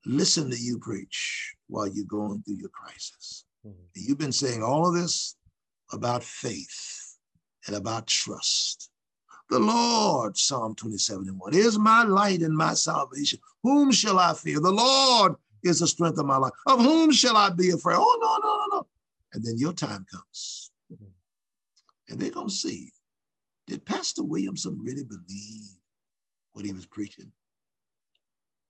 listen 0.06 0.50
to 0.50 0.56
you 0.56 0.78
preach 0.78 1.54
while 1.68 1.88
you're 1.88 2.04
going 2.20 2.42
through 2.42 2.60
your 2.64 2.70
crisis. 2.70 3.44
Mm-hmm. 3.66 3.86
You've 3.94 4.18
been 4.18 4.32
saying 4.32 4.62
all 4.62 4.88
of 4.88 4.94
this 4.94 5.36
about 5.92 6.22
faith 6.24 7.16
and 7.66 7.76
about 7.76 8.06
trust 8.06 8.90
the 9.50 9.58
Lord, 9.58 10.36
Psalm 10.38 10.74
27 10.74 11.28
and 11.28 11.38
1, 11.38 11.54
is 11.54 11.78
my 11.78 12.02
light 12.02 12.40
and 12.40 12.56
my 12.56 12.74
salvation. 12.74 13.38
Whom 13.62 13.92
shall 13.92 14.18
I 14.18 14.32
fear? 14.34 14.58
The 14.60 14.70
Lord 14.72 15.34
is 15.62 15.80
the 15.80 15.86
strength 15.86 16.18
of 16.18 16.26
my 16.26 16.38
life. 16.38 16.52
Of 16.66 16.80
whom 16.80 17.12
shall 17.12 17.36
I 17.36 17.50
be 17.50 17.70
afraid? 17.70 17.96
Oh, 17.98 18.18
no, 18.20 18.48
no, 18.48 18.56
no, 18.56 18.66
no. 18.78 18.86
And 19.34 19.44
then 19.44 19.58
your 19.58 19.72
time 19.72 20.06
comes. 20.10 20.70
And 22.08 22.18
they're 22.18 22.30
going 22.30 22.48
to 22.48 22.54
see 22.54 22.92
did 23.66 23.86
Pastor 23.86 24.22
Williamson 24.22 24.78
really 24.82 25.04
believe 25.04 25.78
what 26.52 26.66
he 26.66 26.72
was 26.72 26.84
preaching? 26.86 27.32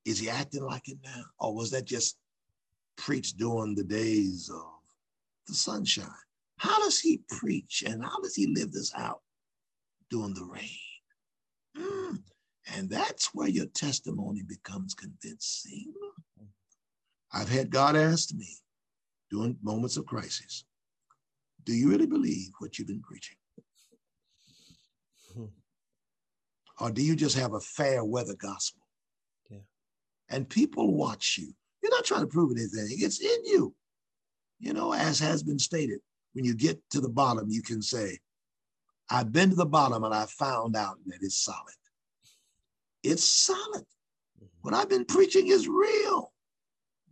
Is 0.04 0.20
he 0.20 0.30
acting 0.30 0.62
like 0.62 0.88
it 0.88 0.98
now? 1.04 1.24
Or 1.40 1.52
was 1.52 1.72
that 1.72 1.84
just 1.84 2.16
preached 2.96 3.36
during 3.36 3.74
the 3.74 3.82
days 3.82 4.48
of 4.54 4.62
the 5.48 5.54
sunshine? 5.54 6.06
How 6.58 6.78
does 6.78 7.00
he 7.00 7.22
preach 7.28 7.82
and 7.84 8.04
how 8.04 8.20
does 8.20 8.36
he 8.36 8.46
live 8.54 8.70
this 8.70 8.92
out? 8.94 9.20
during 10.14 10.34
the 10.34 10.44
rain. 10.44 10.78
Mm. 11.76 12.18
And 12.74 12.88
that's 12.88 13.34
where 13.34 13.48
your 13.48 13.66
testimony 13.66 14.42
becomes 14.42 14.94
convincing. 14.94 15.92
I've 17.32 17.48
had 17.48 17.70
God 17.70 17.96
ask 17.96 18.32
me 18.32 18.48
during 19.34 19.56
moments 19.62 19.96
of 19.96 20.06
crisis, 20.06 20.64
do 21.64 21.72
you 21.72 21.90
really 21.90 22.06
believe 22.06 22.50
what 22.58 22.78
you've 22.78 22.88
been 22.88 23.02
preaching? 23.02 23.36
Hmm. 25.34 25.46
Or 26.78 26.90
do 26.90 27.02
you 27.02 27.16
just 27.16 27.36
have 27.36 27.54
a 27.54 27.60
fair 27.60 28.04
weather 28.04 28.36
gospel? 28.36 28.82
Yeah. 29.50 29.58
And 30.28 30.48
people 30.48 30.94
watch 30.94 31.38
you. 31.38 31.52
You're 31.82 31.90
not 31.90 32.04
trying 32.04 32.20
to 32.20 32.26
prove 32.26 32.52
anything, 32.52 32.86
it's 33.00 33.20
in 33.20 33.44
you. 33.44 33.74
You 34.60 34.72
know, 34.72 34.92
as 34.92 35.18
has 35.18 35.42
been 35.42 35.58
stated, 35.58 35.98
when 36.34 36.44
you 36.44 36.54
get 36.54 36.80
to 36.90 37.00
the 37.00 37.08
bottom, 37.08 37.46
you 37.48 37.62
can 37.62 37.82
say, 37.82 38.18
I've 39.10 39.32
been 39.32 39.50
to 39.50 39.56
the 39.56 39.66
bottom 39.66 40.04
and 40.04 40.14
I 40.14 40.26
found 40.26 40.76
out 40.76 40.96
that 41.06 41.18
it's 41.20 41.38
solid. 41.38 41.58
It's 43.02 43.24
solid. 43.24 43.84
What 44.62 44.74
I've 44.74 44.88
been 44.88 45.04
preaching 45.04 45.48
is 45.48 45.68
real. 45.68 46.33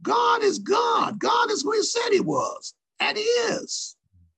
God 0.03 0.42
is 0.42 0.59
God. 0.59 1.18
God 1.18 1.50
is 1.50 1.62
who 1.62 1.72
he 1.72 1.82
said 1.82 2.11
he 2.11 2.20
was, 2.20 2.74
and 3.00 3.16
he 3.16 3.22
is. 3.22 3.96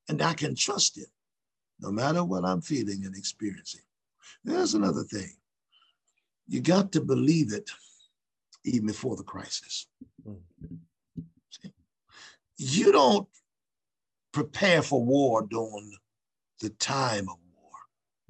And 0.08 0.20
I 0.20 0.34
can 0.34 0.54
trust 0.54 0.98
him 0.98 1.06
no 1.80 1.90
matter 1.90 2.22
what 2.22 2.44
I'm 2.44 2.60
feeling 2.60 3.04
and 3.04 3.16
experiencing. 3.16 3.80
There's 4.44 4.74
another 4.74 5.02
thing. 5.02 5.30
You 6.46 6.60
got 6.60 6.92
to 6.92 7.00
believe 7.00 7.52
it 7.52 7.70
even 8.64 8.86
before 8.86 9.16
the 9.16 9.22
crisis. 9.22 9.86
You 12.56 12.92
don't 12.92 13.28
prepare 14.32 14.82
for 14.82 15.04
war 15.04 15.46
during 15.50 15.92
the 16.60 16.70
time 16.70 17.28
of 17.28 17.36
war. 17.54 17.70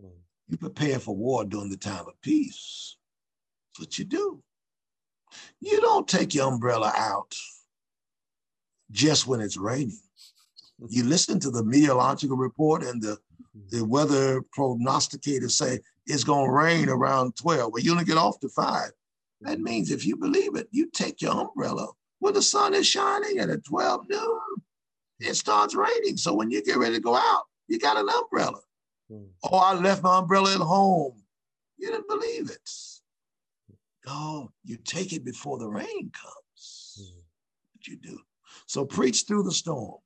Hmm. 0.00 0.18
you 0.48 0.56
prepare 0.56 0.98
for 0.98 1.14
war 1.14 1.44
during 1.44 1.70
the 1.70 1.76
time 1.76 2.06
of 2.06 2.20
peace. 2.22 2.96
That's 3.72 3.80
what 3.80 3.98
you 3.98 4.04
do. 4.04 4.42
You 5.60 5.80
don't 5.80 6.08
take 6.08 6.34
your 6.34 6.52
umbrella 6.52 6.92
out 6.96 7.34
just 8.90 9.26
when 9.26 9.40
it's 9.40 9.56
raining. 9.56 10.00
You 10.88 11.04
listen 11.04 11.40
to 11.40 11.50
the 11.50 11.64
meteorological 11.64 12.36
report 12.36 12.82
and 12.82 13.00
the, 13.00 13.16
the 13.70 13.84
weather 13.84 14.42
prognosticators 14.56 15.52
say 15.52 15.78
it's 16.06 16.24
going 16.24 16.46
to 16.46 16.52
rain 16.52 16.88
around 16.88 17.36
12, 17.36 17.72
but 17.72 17.84
you 17.84 17.92
only 17.92 18.04
get 18.04 18.18
off 18.18 18.40
to 18.40 18.48
five. 18.48 18.90
That 19.40 19.60
means 19.60 19.90
if 19.90 20.04
you 20.04 20.16
believe 20.16 20.56
it, 20.56 20.68
you 20.70 20.90
take 20.90 21.22
your 21.22 21.32
umbrella 21.32 21.88
when 22.24 22.32
the 22.32 22.40
sun 22.40 22.72
is 22.72 22.86
shining 22.86 23.38
and 23.38 23.50
at 23.50 23.66
12 23.66 24.08
noon, 24.08 24.40
it 25.20 25.34
starts 25.34 25.74
raining. 25.74 26.16
So 26.16 26.32
when 26.32 26.50
you 26.50 26.64
get 26.64 26.78
ready 26.78 26.94
to 26.94 27.00
go 27.00 27.14
out, 27.14 27.42
you 27.68 27.78
got 27.78 27.98
an 27.98 28.08
umbrella. 28.08 28.60
Mm. 29.12 29.26
Oh, 29.42 29.58
I 29.58 29.74
left 29.74 30.02
my 30.02 30.20
umbrella 30.20 30.54
at 30.54 30.60
home. 30.60 31.22
You 31.76 31.90
didn't 31.90 32.08
believe 32.08 32.50
it. 32.50 32.70
No, 34.06 34.52
you 34.64 34.76
take 34.84 35.12
it 35.12 35.24
before 35.24 35.58
the 35.58 35.68
rain 35.68 36.10
comes. 36.12 36.98
Mm. 37.00 37.22
What 37.72 37.86
you 37.86 37.96
do. 37.96 38.18
So 38.66 38.84
preach 38.84 39.24
through 39.26 39.44
the 39.44 39.52
storm. 39.52 39.98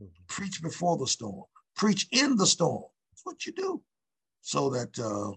Mm. 0.00 0.08
Preach 0.28 0.62
before 0.62 0.96
the 0.96 1.06
storm. 1.06 1.44
Preach 1.76 2.06
in 2.12 2.36
the 2.36 2.46
storm. 2.46 2.84
That's 3.10 3.24
what 3.24 3.46
you 3.46 3.52
do. 3.52 3.82
So 4.42 4.70
that, 4.70 4.98
uh, 4.98 5.32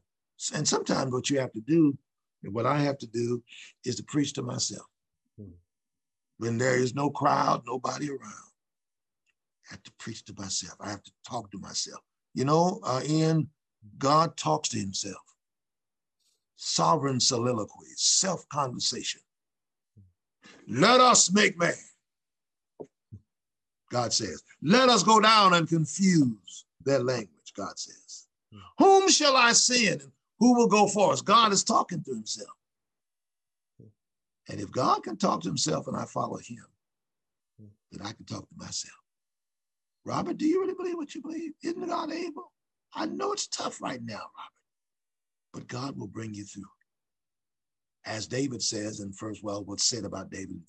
and 0.56 0.68
sometimes 0.68 1.12
what 1.12 1.30
you 1.30 1.40
have 1.40 1.52
to 1.54 1.62
do, 1.62 1.98
and 2.44 2.54
what 2.54 2.66
I 2.66 2.80
have 2.80 2.98
to 3.00 3.08
do, 3.08 3.44
is 3.84 3.96
to 3.96 4.04
preach 4.04 4.34
to 4.34 4.44
myself. 4.44 4.86
Mm. 5.40 5.54
When 6.38 6.58
there 6.58 6.78
is 6.78 6.94
no 6.94 7.10
crowd, 7.10 7.64
nobody 7.66 8.10
around, 8.10 8.52
I 9.70 9.74
have 9.74 9.84
to 9.84 9.92
preach 9.98 10.24
to 10.26 10.34
myself. 10.38 10.76
I 10.80 10.90
have 10.90 11.04
to 11.04 11.12
talk 11.28 11.50
to 11.52 11.60
myself. 11.60 12.02
You 12.36 12.46
know, 12.46 12.80
uh, 12.84 13.02
Ian, 13.08 13.50
God 13.98 14.38
talks 14.38 14.70
to 14.70 14.78
himself. 14.78 15.18
Sovereign 16.58 17.20
soliloquy, 17.20 17.88
self 17.96 18.48
conversation. 18.50 19.22
Let 20.68 21.02
us 21.02 21.32
make 21.32 21.58
man. 21.58 21.74
God 23.92 24.14
says, 24.14 24.42
let 24.62 24.90
us 24.90 25.04
go 25.04 25.20
down 25.20 25.54
and 25.54 25.68
confuse 25.68 26.66
their 26.84 27.00
language, 27.00 27.54
God 27.56 27.78
says. 27.78 28.28
Whom 28.80 29.10
shall 29.10 29.36
I 29.36 29.54
send? 29.54 30.02
Who 30.40 30.56
will 30.56 30.68
go 30.68 30.88
for 30.88 31.14
us? 31.14 31.22
God 31.22 31.54
is 31.54 31.64
talking 31.64 32.04
to 32.04 32.14
himself. 32.14 32.50
And 34.50 34.60
if 34.60 34.72
God 34.72 35.04
can 35.04 35.18
talk 35.18 35.42
to 35.42 35.48
himself 35.50 35.88
and 35.88 35.96
I 35.96 36.06
follow 36.06 36.38
him, 36.38 36.66
then 37.92 38.06
I 38.06 38.12
can 38.12 38.26
talk 38.26 38.48
to 38.48 38.56
myself. 38.58 38.96
Robert, 40.06 40.38
do 40.38 40.46
you 40.46 40.62
really 40.62 40.76
believe 40.76 40.98
what 40.98 41.16
you 41.16 41.22
believe? 41.22 41.54
Isn't 41.64 41.88
God 41.88 42.12
able? 42.12 42.52
I 42.94 43.06
know 43.08 43.34
it's 43.34 43.48
tough 43.48 43.82
right 43.82 44.02
now, 44.02 44.14
Robert, 44.14 44.55
but 45.56 45.68
God 45.70 45.98
will 45.98 46.08
bring 46.08 46.34
you 46.34 46.44
through. 46.44 46.66
as 48.06 48.28
David 48.28 48.62
says 48.62 49.00
in 49.00 49.12
first, 49.14 49.42
well, 49.44 49.64
what's 49.64 49.86
said 49.86 50.04
about 50.04 50.30
David, 50.30 50.62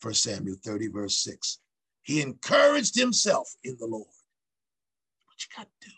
First 0.00 0.22
Samuel 0.22 0.56
30, 0.64 0.88
verse 0.88 1.18
6. 1.18 1.58
He 2.02 2.22
encouraged 2.22 2.94
himself 2.96 3.46
in 3.64 3.76
the 3.78 3.86
Lord. 3.86 4.06
What 4.06 5.36
you 5.40 5.48
got 5.54 5.66
to 5.66 5.88
do? 5.88 5.94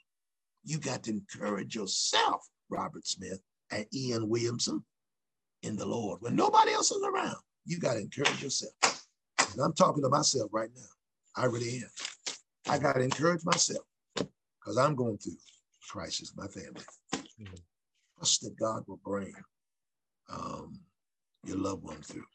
You 0.65 0.79
got 0.79 1.05
to 1.05 1.11
encourage 1.11 1.77
yourself, 1.77 2.49
Robert 2.71 3.07
Smith 3.07 3.41
and 3.71 3.87
Ian 3.95 4.29
Williamson, 4.29 4.83
in 5.63 5.77
the 5.77 5.87
Lord. 5.87 6.23
When 6.23 6.35
nobody 6.35 6.73
else 6.73 6.91
is 6.91 7.05
around, 7.05 7.37
you 7.67 7.79
got 7.79 7.95
to 7.95 8.01
encourage 8.01 8.43
yourself. 8.43 8.73
And 9.53 9.61
I'm 9.63 9.75
talking 9.75 10.03
to 10.03 10.09
myself 10.09 10.51
right 10.53 10.71
now. 10.75 11.43
I 11.43 11.45
really 11.45 11.83
am. 11.83 11.91
I 12.67 12.79
got 12.79 12.95
to 12.95 13.03
encourage 13.03 13.45
myself 13.45 13.85
because 14.17 14.79
I'm 14.79 14.97
going 14.97 15.19
through 15.19 15.37
crisis, 15.89 16.33
my 16.37 16.49
family. 16.49 16.83
Mm-hmm. 17.15 17.55
Trust 18.21 18.43
that 18.43 18.55
God 18.59 18.83
will 18.87 19.01
bring 19.03 19.33
um, 20.29 20.79
your 21.47 21.57
loved 21.57 21.85
one 21.85 22.03
through. 22.03 22.27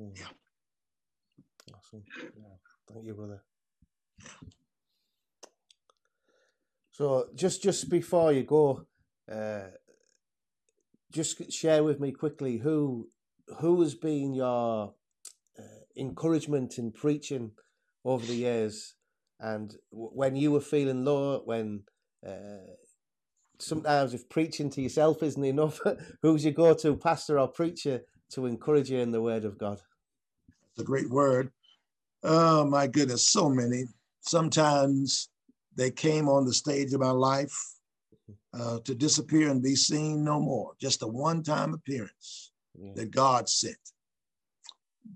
Mm-hmm. 0.00 0.16
Yeah. 0.16 1.74
Awesome. 1.76 2.02
Yeah. 2.36 2.56
Thank 2.92 3.06
you, 3.06 3.14
brother. 3.14 3.44
Yeah. 4.20 4.48
So 6.90 7.28
just 7.36 7.62
just 7.62 7.88
before 7.88 8.32
you 8.32 8.42
go, 8.42 8.86
uh, 9.30 9.68
just 11.12 11.52
share 11.52 11.84
with 11.84 12.00
me 12.00 12.10
quickly 12.10 12.58
who 12.58 13.08
who 13.60 13.80
has 13.82 13.94
been 13.94 14.34
your 14.34 14.94
uh, 15.56 15.62
encouragement 15.96 16.78
in 16.78 16.90
preaching 16.90 17.52
over 18.04 18.26
the 18.26 18.34
years, 18.34 18.96
and 19.38 19.76
when 19.92 20.34
you 20.34 20.50
were 20.50 20.60
feeling 20.60 21.04
low, 21.04 21.42
when 21.44 21.84
uh, 22.26 22.74
sometimes 23.58 24.14
if 24.14 24.28
preaching 24.28 24.70
to 24.70 24.82
yourself 24.82 25.22
isn't 25.22 25.44
enough, 25.44 25.80
who's 26.22 26.44
your 26.44 26.54
go-to 26.54 26.96
pastor 26.96 27.38
or 27.38 27.48
preacher 27.48 28.02
to 28.30 28.46
encourage 28.46 28.90
you 28.90 28.98
in 28.98 29.10
the 29.10 29.22
Word 29.22 29.44
of 29.44 29.58
God? 29.58 29.80
It's 30.48 30.80
a 30.80 30.84
great 30.84 31.10
word. 31.10 31.50
Oh 32.22 32.64
my 32.64 32.86
goodness, 32.86 33.28
so 33.28 33.48
many. 33.48 33.84
Sometimes 34.20 35.28
they 35.76 35.90
came 35.90 36.28
on 36.28 36.44
the 36.44 36.52
stage 36.52 36.92
of 36.92 37.00
my 37.00 37.10
life 37.10 37.56
uh, 38.52 38.78
to 38.84 38.94
disappear 38.94 39.50
and 39.50 39.62
be 39.62 39.76
seen 39.76 40.24
no 40.24 40.40
more. 40.40 40.72
Just 40.80 41.02
a 41.02 41.06
one 41.06 41.42
time 41.42 41.74
appearance 41.74 42.52
yeah. 42.78 42.92
that 42.96 43.10
God 43.10 43.48
sent. 43.48 43.76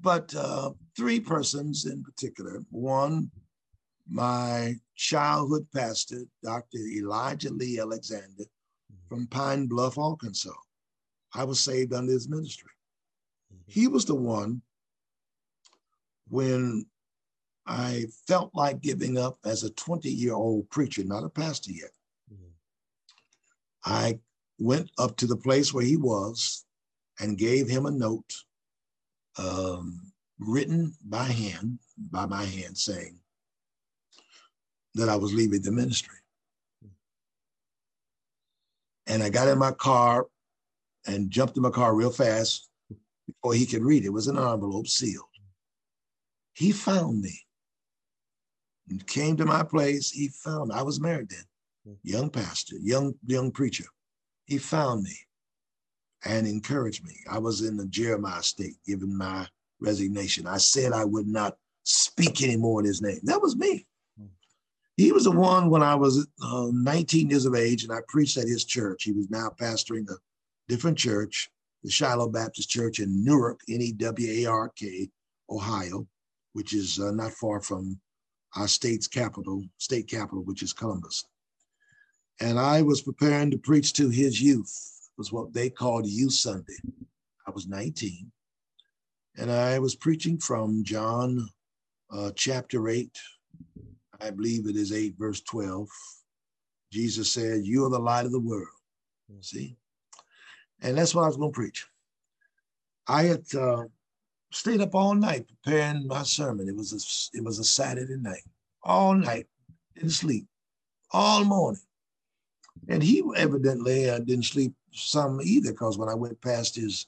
But 0.01 0.35
uh, 0.35 0.71
three 0.97 1.21
persons 1.21 1.87
in 1.87 2.03
particular 2.03 2.63
one, 2.71 3.31
my 4.09 4.75
childhood 5.03 5.67
pastor, 5.75 6.23
Dr. 6.45 6.79
Elijah 6.79 7.51
Lee 7.51 7.81
Alexander 7.81 8.45
mm-hmm. 8.45 9.09
from 9.09 9.27
Pine 9.27 9.67
Bluff, 9.67 9.99
Arkansas. 9.99 10.51
I 11.35 11.43
was 11.43 11.59
saved 11.59 11.93
under 11.93 12.13
his 12.13 12.29
ministry. 12.29 12.71
Mm-hmm. 13.53 13.63
He 13.67 13.89
was 13.89 14.05
the 14.05 14.15
one 14.15 14.63
when 16.29 16.87
I 17.67 18.07
felt 18.29 18.53
like 18.55 18.81
giving 18.81 19.19
up 19.19 19.39
as 19.45 19.65
a 19.65 19.71
20 19.71 20.09
year 20.09 20.35
old 20.35 20.71
preacher, 20.71 21.03
not 21.03 21.25
a 21.25 21.29
pastor 21.29 21.73
yet. 21.73 21.91
Mm-hmm. 22.33 22.53
I 23.85 24.21
went 24.61 24.89
up 24.99 25.17
to 25.17 25.27
the 25.27 25.37
place 25.37 25.75
where 25.75 25.85
he 25.85 25.97
was 25.97 26.65
and 27.19 27.37
gave 27.37 27.69
him 27.69 27.87
a 27.87 27.91
note 27.91 28.33
um, 29.37 30.13
written 30.39 30.95
by 31.05 31.25
hand, 31.25 31.81
by 31.99 32.27
my 32.27 32.45
hand, 32.45 32.79
saying 32.79 33.19
that 34.95 35.09
I 35.09 35.17
was 35.17 35.33
leaving 35.33 35.63
the 35.63 35.73
ministry. 35.73 36.17
And 39.07 39.23
I 39.23 39.31
got 39.31 39.49
in 39.49 39.59
my 39.59 39.73
car 39.73 40.27
and 41.07 41.31
jumped 41.31 41.57
in 41.57 41.63
my 41.63 41.71
car 41.71 41.95
real 41.95 42.11
fast 42.11 42.69
before 43.27 43.55
he 43.55 43.67
could 43.67 43.83
read 43.83 44.05
it. 44.05 44.11
Was 44.11 44.29
an 44.29 44.39
envelope 44.39 44.87
sealed. 44.87 45.25
He 46.55 46.73
found 46.73 47.21
me 47.21 47.39
and 48.89 49.07
came 49.07 49.37
to 49.37 49.45
my 49.45 49.63
place. 49.63 50.11
He 50.11 50.29
found 50.29 50.73
I 50.73 50.83
was 50.83 51.01
married 51.01 51.31
then, 51.31 51.97
young 52.03 52.31
pastor, 52.31 52.77
young 52.81 53.15
young 53.27 53.51
preacher. 53.51 53.87
He 54.45 54.59
found 54.59 55.03
me 55.03 55.17
and 56.25 56.47
encouraged 56.47 57.05
me. 57.05 57.17
I 57.31 57.39
was 57.39 57.63
in 57.63 57.77
the 57.77 57.87
Jeremiah 57.87 58.43
state, 58.43 58.77
giving 58.87 59.17
my 59.17 59.47
resignation. 59.81 60.47
I 60.47 60.59
said 60.59 60.93
I 60.93 61.05
would 61.05 61.27
not 61.27 61.57
speak 61.85 62.43
anymore 62.43 62.81
in 62.81 62.87
his 62.87 63.03
name. 63.03 63.21
That 63.25 63.43
was 63.43 63.57
me. 63.57 63.87
He 64.97 65.11
was 65.13 65.25
the 65.25 65.31
one 65.31 65.71
when 65.71 65.83
I 65.83 65.95
was 65.95 66.27
uh, 66.43 66.69
19 66.73 67.31
years 67.31 67.47
of 67.47 67.55
age 67.55 67.85
and 67.85 67.93
I 67.93 68.01
preached 68.09 68.37
at 68.37 68.47
his 68.47 68.65
church. 68.65 69.05
He 69.05 69.13
was 69.13 69.31
now 69.31 69.51
pastoring 69.59 70.09
a 70.11 70.17
different 70.69 70.99
church, 70.99 71.51
the 71.83 71.91
Shiloh 71.91 72.29
Baptist 72.29 72.69
Church 72.69 73.01
in 73.01 73.25
Newark, 73.25 73.61
N 73.69 73.81
E 73.81 73.93
W 73.93 74.47
A 74.47 74.51
R 74.51 74.69
K, 74.77 75.09
Ohio, 75.51 76.07
which 76.53 76.75
is 76.75 77.01
uh, 77.01 77.11
not 77.11 77.33
far 77.33 77.61
from 77.61 77.99
our 78.57 78.69
state's 78.69 79.07
capital, 79.07 79.65
state 79.79 80.09
capital, 80.09 80.43
which 80.45 80.63
is 80.63 80.75
Columbus. 80.75 81.25
And 82.41 82.59
I 82.59 82.83
was 82.83 83.03
preparing 83.03 83.51
to 83.51 83.59
preach 83.59 83.95
to 83.95 84.11
his 84.11 84.41
youth. 84.41 84.71
It 85.07 85.19
was 85.19 85.33
what 85.33 85.53
they 85.53 85.71
called 85.71 86.07
Youth 86.07 86.35
Sunday. 86.35 86.77
I 87.47 87.51
was 87.51 87.67
19. 87.67 88.31
And 89.39 89.51
I 89.51 89.79
was 89.79 89.95
preaching 89.95 90.39
from 90.39 90.85
John 90.85 91.49
uh, 92.11 92.33
chapter 92.35 92.89
8. 92.89 93.11
I 94.23 94.31
believe 94.31 94.69
it 94.69 94.77
is 94.77 94.93
8, 94.93 95.15
verse 95.19 95.43
12. 95.43 95.89
Jesus 96.93 97.33
said, 97.33 97.65
You 97.65 97.87
are 97.87 97.91
the 97.91 98.01
light 98.01 98.27
of 98.27 98.33
the 98.33 98.41
world. 98.41 98.69
See? 99.43 99.77
And 100.83 100.99
that's 100.99 101.15
what 101.15 101.25
I 101.25 101.29
was 101.29 101.37
going 101.39 101.53
to 101.53 101.57
preach. 101.57 101.87
I 103.09 103.25
had 103.25 103.45
uh, 103.59 103.85
stayed 104.53 104.81
up 104.83 104.95
all 104.95 105.15
night 105.15 105.47
preparing 105.65 106.07
my 106.09 106.23
sermon. 106.25 106.69
It 106.69 106.77
was 106.77 106.93
a, 106.93 107.39
it 107.39 107.45
was 107.45 107.59
a 107.61 107.65
Saturday 107.65 108.17
night, 108.19 108.45
all 108.85 109.15
night, 109.15 109.47
didn't 109.97 110.11
sleep, 110.13 110.47
all 111.13 111.45
morning. 111.45 111.83
And 112.89 113.03
he 113.03 113.23
evidently 113.37 114.11
uh, 114.11 114.21
didn't 114.21 114.47
sleep 114.47 114.75
some 114.93 115.41
either, 115.43 115.73
because 115.73 115.99
when 115.99 116.09
I 116.11 116.15
went 116.15 116.41
past 116.43 116.77
his 116.77 117.07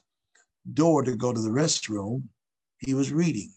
door 0.73 1.03
to 1.03 1.15
go 1.15 1.33
to 1.33 1.41
the 1.41 1.49
restroom, 1.49 2.23
he 2.79 2.93
was 2.95 3.13
reading 3.13 3.51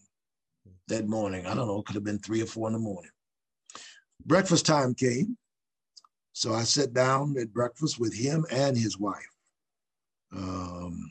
that 0.88 1.08
morning. 1.08 1.46
I 1.46 1.54
don't 1.54 1.68
know, 1.68 1.80
it 1.80 1.86
could 1.86 1.96
have 1.96 2.04
been 2.04 2.20
three 2.20 2.42
or 2.42 2.46
four 2.46 2.68
in 2.68 2.74
the 2.74 2.80
morning. 2.80 3.10
Breakfast 4.28 4.66
time 4.66 4.94
came. 4.94 5.38
So 6.34 6.52
I 6.52 6.62
sat 6.62 6.92
down 6.92 7.34
at 7.40 7.52
breakfast 7.52 7.98
with 7.98 8.14
him 8.14 8.44
and 8.50 8.76
his 8.76 8.98
wife. 8.98 9.16
Um, 10.36 11.10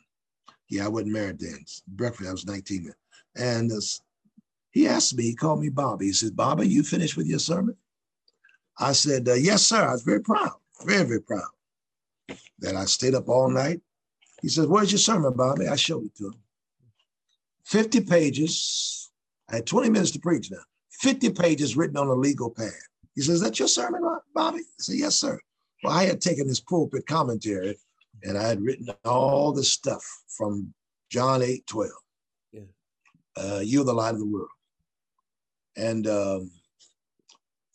yeah, 0.70 0.86
I 0.86 0.88
wasn't 0.88 1.14
married 1.14 1.40
then. 1.40 1.66
Breakfast, 1.88 2.30
I 2.30 2.32
was 2.32 2.46
19 2.46 2.94
And 3.36 3.72
uh, 3.72 3.82
he 4.70 4.88
asked 4.88 5.18
me, 5.18 5.24
he 5.24 5.36
called 5.36 5.62
me 5.62 5.70
Bobby. 5.70 6.06
He 6.06 6.14
said, 6.14 6.36
Bobby, 6.36 6.68
you 6.68 6.84
finished 6.84 7.18
with 7.18 7.26
your 7.26 7.40
sermon? 7.40 7.76
I 8.78 8.92
said, 8.92 9.28
uh, 9.28 9.34
yes, 9.34 9.66
sir. 9.66 9.84
I 9.84 9.94
was 9.94 10.04
very 10.04 10.22
proud, 10.22 10.54
very, 10.86 11.04
very 11.04 11.22
proud 11.22 11.50
that 12.60 12.76
I 12.76 12.86
stayed 12.86 13.16
up 13.16 13.30
all 13.30 13.50
night. 13.50 13.82
He 14.44 14.50
said, 14.50 14.70
where's 14.70 14.92
your 14.92 15.00
sermon, 15.00 15.34
Bobby? 15.36 15.68
I 15.68 15.76
showed 15.76 16.06
it 16.06 16.16
to 16.18 16.28
him. 16.28 16.36
50 17.64 18.02
pages. 18.02 19.10
I 19.50 19.56
had 19.56 19.66
20 19.66 19.90
minutes 19.90 20.12
to 20.12 20.20
preach 20.20 20.52
now. 20.52 20.62
50 20.92 21.32
pages 21.32 21.76
written 21.76 21.98
on 21.98 22.08
a 22.08 22.14
legal 22.14 22.52
pad. 22.52 22.72
He 23.18 23.24
says, 23.24 23.42
that 23.42 23.58
your 23.58 23.68
sermon, 23.68 24.04
Bobby? 24.36 24.60
I 24.60 24.64
said, 24.78 24.98
yes, 24.98 25.16
sir. 25.16 25.40
Well, 25.84 25.92
I 25.92 26.04
had 26.04 26.22
taken 26.22 26.48
this 26.48 26.60
pulpit 26.60 27.08
commentary 27.08 27.76
and 28.22 28.38
I 28.38 28.48
had 28.48 28.62
written 28.62 28.90
all 29.06 29.52
the 29.52 29.64
stuff 29.64 30.04
from 30.28 30.72
John 31.10 31.42
8 31.42 31.66
12. 31.66 31.92
Yeah. 32.52 32.62
Uh, 33.36 33.62
You're 33.64 33.86
the 33.86 33.94
light 33.94 34.14
of 34.14 34.20
the 34.20 34.28
world. 34.28 34.50
And 35.76 36.06
um, 36.06 36.52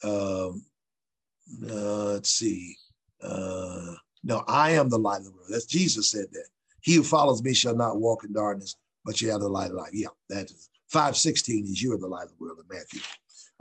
uh, 0.04 0.50
uh, 0.50 2.12
let's 2.12 2.30
see. 2.30 2.76
Uh, 3.20 3.94
no, 4.22 4.44
I 4.46 4.70
am 4.70 4.88
the 4.88 4.98
light 4.98 5.18
of 5.18 5.24
the 5.24 5.32
world. 5.32 5.48
That's 5.50 5.66
Jesus 5.66 6.08
said 6.08 6.26
that. 6.30 6.46
He 6.82 6.94
who 6.94 7.02
follows 7.02 7.42
me 7.42 7.52
shall 7.52 7.76
not 7.76 7.98
walk 7.98 8.22
in 8.22 8.32
darkness, 8.32 8.76
but 9.04 9.20
you 9.20 9.30
have 9.30 9.40
the 9.40 9.48
light 9.48 9.70
of 9.70 9.76
life. 9.76 9.90
Yeah, 9.92 10.08
that 10.28 10.52
is 10.52 10.70
516 10.90 11.64
is 11.64 11.82
you 11.82 11.92
are 11.94 11.98
the 11.98 12.06
light 12.06 12.26
of 12.26 12.30
the 12.30 12.44
world 12.44 12.58
in 12.58 12.76
Matthew. 12.76 13.00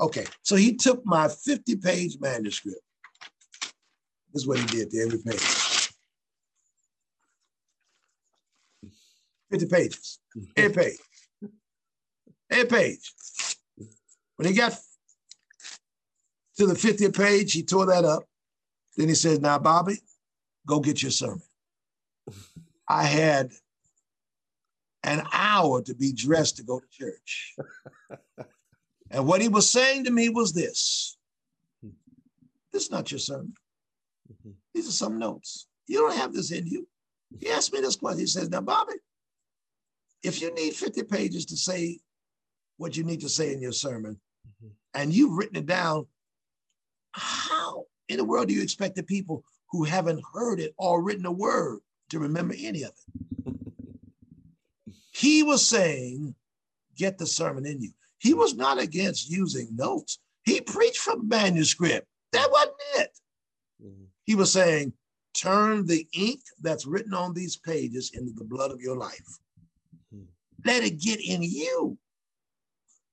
Okay, 0.02 0.26
so 0.41 0.56
he 0.56 0.76
took 0.76 1.06
my 1.06 1.28
50 1.28 1.76
page 1.76 2.18
manuscript. 2.19 2.82
This 4.34 4.41
is 4.41 4.48
what 4.48 4.57
he 4.57 4.65
did 4.65 4.90
to 4.90 4.99
every 4.99 5.19
page. 5.19 5.90
50 9.52 9.68
pages, 9.68 10.19
a 10.57 10.69
page, 10.72 10.98
a 12.52 12.65
page. 12.65 13.14
When 14.38 14.48
he 14.48 14.56
got 14.56 14.76
to 16.57 16.65
the 16.65 16.73
50th 16.73 17.15
page, 17.15 17.53
he 17.53 17.64
tore 17.64 17.86
that 17.86 18.06
up. 18.06 18.23
Then 18.98 19.10
he 19.10 19.15
says, 19.15 19.40
Now, 19.40 19.60
Bobby, 19.60 19.98
go 20.65 20.80
get 20.80 21.03
your 21.03 21.11
sermon. 21.11 21.41
I 22.88 23.03
had 23.03 23.52
an 25.03 25.22
hour 25.32 25.82
to 25.84 25.94
be 25.94 26.14
dressed 26.14 26.57
to 26.57 26.64
go 26.64 26.80
to 26.80 26.88
church. 26.90 27.56
and 29.11 29.27
what 29.27 29.41
he 29.41 29.47
was 29.49 29.69
saying 29.69 30.05
to 30.05 30.11
me 30.11 30.29
was 30.29 30.53
this 30.53 31.17
this 32.71 32.83
is 32.85 32.91
not 32.91 33.11
your 33.11 33.19
sermon. 33.19 33.53
These 34.73 34.88
are 34.88 34.93
some 34.93 35.19
notes. 35.19 35.67
You 35.88 35.97
don't 35.97 36.15
have 36.15 36.31
this 36.33 36.51
in 36.51 36.65
you. 36.65 36.88
He 37.38 37.49
asked 37.49 37.73
me 37.73 37.81
this 37.81 37.97
question. 37.97 38.21
He 38.21 38.25
says, 38.27 38.49
Now, 38.49 38.61
Bobby, 38.61 38.93
if 40.23 40.41
you 40.41 40.53
need 40.53 40.73
50 40.73 41.03
pages 41.03 41.45
to 41.47 41.57
say 41.57 41.99
what 42.77 42.95
you 42.95 43.03
need 43.03 43.19
to 43.21 43.29
say 43.29 43.51
in 43.53 43.61
your 43.61 43.73
sermon, 43.73 44.21
Mhm. 44.63 44.71
and 44.93 45.13
you've 45.13 45.38
written 45.38 45.57
it 45.57 45.65
down, 45.65 46.07
how 47.11 47.88
in 48.07 48.17
the 48.17 48.23
world 48.23 48.47
do 48.47 48.53
you 48.53 48.61
expect 48.63 48.95
the 48.95 49.03
people 49.03 49.43
who 49.71 49.83
haven't 49.83 50.23
heard 50.33 50.61
it 50.61 50.73
or 50.77 51.03
written 51.03 51.25
a 51.25 51.31
word 51.31 51.79
to 52.09 52.19
remember 52.19 52.55
any 52.57 52.83
of 52.83 52.93
it? 52.93 53.55
He 55.13 55.43
was 55.43 55.67
saying, 55.67 56.35
get 56.95 57.17
the 57.17 57.27
sermon 57.27 57.65
in 57.65 57.81
you. 57.81 57.91
He 58.22 58.35
was 58.35 58.53
not 58.53 58.77
against 58.80 59.30
using 59.31 59.76
notes. 59.76 60.19
He 60.43 60.61
preached 60.61 60.99
from 60.99 61.27
manuscript. 61.27 62.07
That 62.34 62.52
wasn't 62.52 62.76
it. 62.98 63.19
Mhm. 63.84 64.07
He 64.26 64.35
was 64.35 64.53
saying, 64.53 64.93
turn 65.34 65.88
the 65.88 66.07
ink 66.14 66.41
that's 66.60 66.85
written 66.85 67.15
on 67.15 67.34
these 67.34 67.57
pages 67.57 68.11
into 68.14 68.31
the 68.34 68.43
blood 68.43 68.69
of 68.69 68.80
your 68.80 68.95
life. 68.95 69.39
Mhm. 70.14 70.27
Let 70.64 70.84
it 70.84 70.99
get 70.99 71.19
in 71.19 71.41
you. 71.41 71.98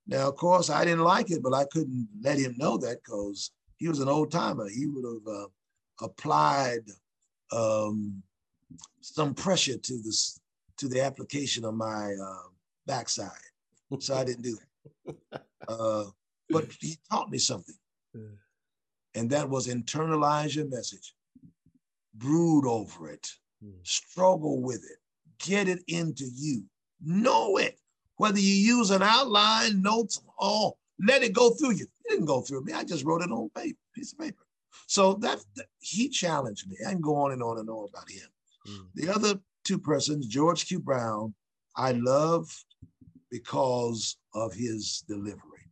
Now, 0.07 0.29
of 0.29 0.37
course, 0.37 0.69
I 0.69 0.85
didn't 0.85 1.05
like 1.05 1.31
it, 1.31 1.43
but 1.43 1.55
I 1.55 1.65
couldn't 1.65 2.09
let 2.21 2.39
him 2.39 2.55
know 2.59 2.77
that 2.79 3.03
because 3.03 3.51
he 3.79 3.89
was 3.89 4.01
an 4.01 4.09
old 4.09 4.31
timer. 4.31 4.69
He 4.69 4.87
would 4.87 5.05
have 5.05 5.27
uh, 5.27 5.49
applied 6.03 6.85
um, 7.51 8.23
some 9.01 9.35
pressure 9.35 9.79
to 9.79 10.03
this 10.03 10.39
to 10.77 10.87
the 10.87 11.01
application 11.01 11.65
of 11.65 11.75
my 11.75 12.15
uh, 12.15 12.49
backside. 12.87 13.51
So 14.01 14.15
I 14.15 14.25
didn't 14.29 14.43
do 14.43 14.55
that. 14.55 14.68
Uh, 15.69 16.05
but 16.51 16.67
he 16.81 16.97
taught 17.11 17.31
me 17.31 17.39
something 17.39 17.75
and 19.15 19.31
that 19.31 19.49
was 19.49 19.67
internalize 19.69 20.55
your 20.57 20.67
message, 20.67 21.15
brood 22.15 22.67
over 22.67 23.11
it, 23.11 23.29
Mm. 23.65 23.85
struggle 23.85 24.63
with 24.63 24.85
it, 24.85 24.99
get 25.39 25.67
it 25.69 25.83
into 25.89 26.25
you, 26.33 26.65
know 27.05 27.57
it. 27.57 27.79
Whether 28.17 28.39
you 28.39 28.55
use 28.55 28.91
an 28.91 29.03
outline, 29.03 29.83
notes, 29.83 30.21
or 30.39 30.77
let 31.05 31.23
it 31.25 31.33
go 31.33 31.51
through 31.51 31.73
you. 31.73 31.85
It 32.05 32.09
didn't 32.11 32.27
go 32.27 32.41
through 32.41 32.63
me. 32.65 32.73
I 32.73 32.85
just 32.85 33.05
wrote 33.05 33.23
it 33.23 33.31
on 33.33 33.51
paper, 33.51 33.79
piece 33.95 34.13
of 34.13 34.19
paper. 34.21 34.45
So 34.87 35.15
that 35.15 35.45
that- 35.57 35.69
he 35.81 36.09
challenged 36.09 36.69
me. 36.69 36.77
I 36.87 36.91
can 36.93 37.01
go 37.01 37.17
on 37.17 37.33
and 37.33 37.43
on 37.43 37.59
and 37.59 37.69
on 37.69 37.89
about 37.89 38.09
him. 38.11 38.29
Mm. 38.67 38.87
The 38.95 39.09
other 39.09 39.41
two 39.65 39.79
persons, 39.79 40.27
George 40.29 40.67
Q. 40.67 40.79
Brown, 40.81 41.35
I 41.77 41.93
love 41.93 42.65
because 43.31 44.17
of 44.35 44.55
his 44.55 45.05
delivery, 45.09 45.69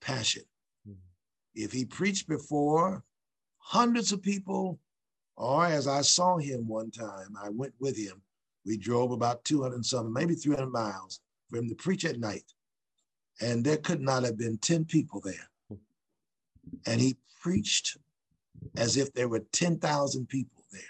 passion. 0.00 0.42
Mm. 0.88 0.96
If 1.54 1.72
he 1.72 1.84
preached 1.84 2.28
before 2.28 3.04
hundreds 3.58 4.12
of 4.12 4.22
people, 4.22 4.78
or 5.36 5.66
as 5.66 5.86
I 5.86 6.00
saw 6.02 6.38
him 6.38 6.66
one 6.66 6.90
time, 6.90 7.36
I 7.40 7.48
went 7.50 7.74
with 7.78 7.96
him. 7.96 8.22
We 8.64 8.76
drove 8.76 9.12
about 9.12 9.44
200 9.44 9.74
and 9.74 9.86
something, 9.86 10.12
maybe 10.12 10.34
300 10.34 10.70
miles 10.70 11.20
for 11.48 11.58
him 11.58 11.68
to 11.68 11.74
preach 11.74 12.04
at 12.04 12.18
night. 12.18 12.44
And 13.40 13.64
there 13.64 13.76
could 13.76 14.00
not 14.00 14.24
have 14.24 14.36
been 14.36 14.58
10 14.58 14.84
people 14.86 15.20
there. 15.20 15.78
And 16.86 17.00
he 17.00 17.16
preached 17.40 17.96
as 18.76 18.96
if 18.96 19.12
there 19.12 19.28
were 19.28 19.44
10,000 19.52 20.28
people 20.28 20.64
there. 20.72 20.82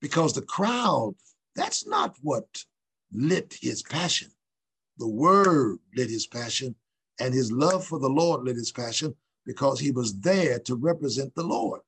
Because 0.00 0.32
the 0.32 0.42
crowd, 0.42 1.14
that's 1.56 1.86
not 1.86 2.16
what 2.22 2.64
lit 3.12 3.56
his 3.60 3.82
passion. 3.82 4.30
The 4.98 5.08
word 5.08 5.78
lit 5.96 6.10
his 6.10 6.26
passion, 6.26 6.74
and 7.20 7.34
his 7.34 7.50
love 7.50 7.84
for 7.84 7.98
the 7.98 8.08
Lord 8.08 8.44
lit 8.44 8.56
his 8.56 8.72
passion 8.72 9.14
because 9.46 9.78
he 9.78 9.90
was 9.90 10.18
there 10.20 10.58
to 10.60 10.74
represent 10.76 11.34
the 11.34 11.44
Lord. 11.44 11.80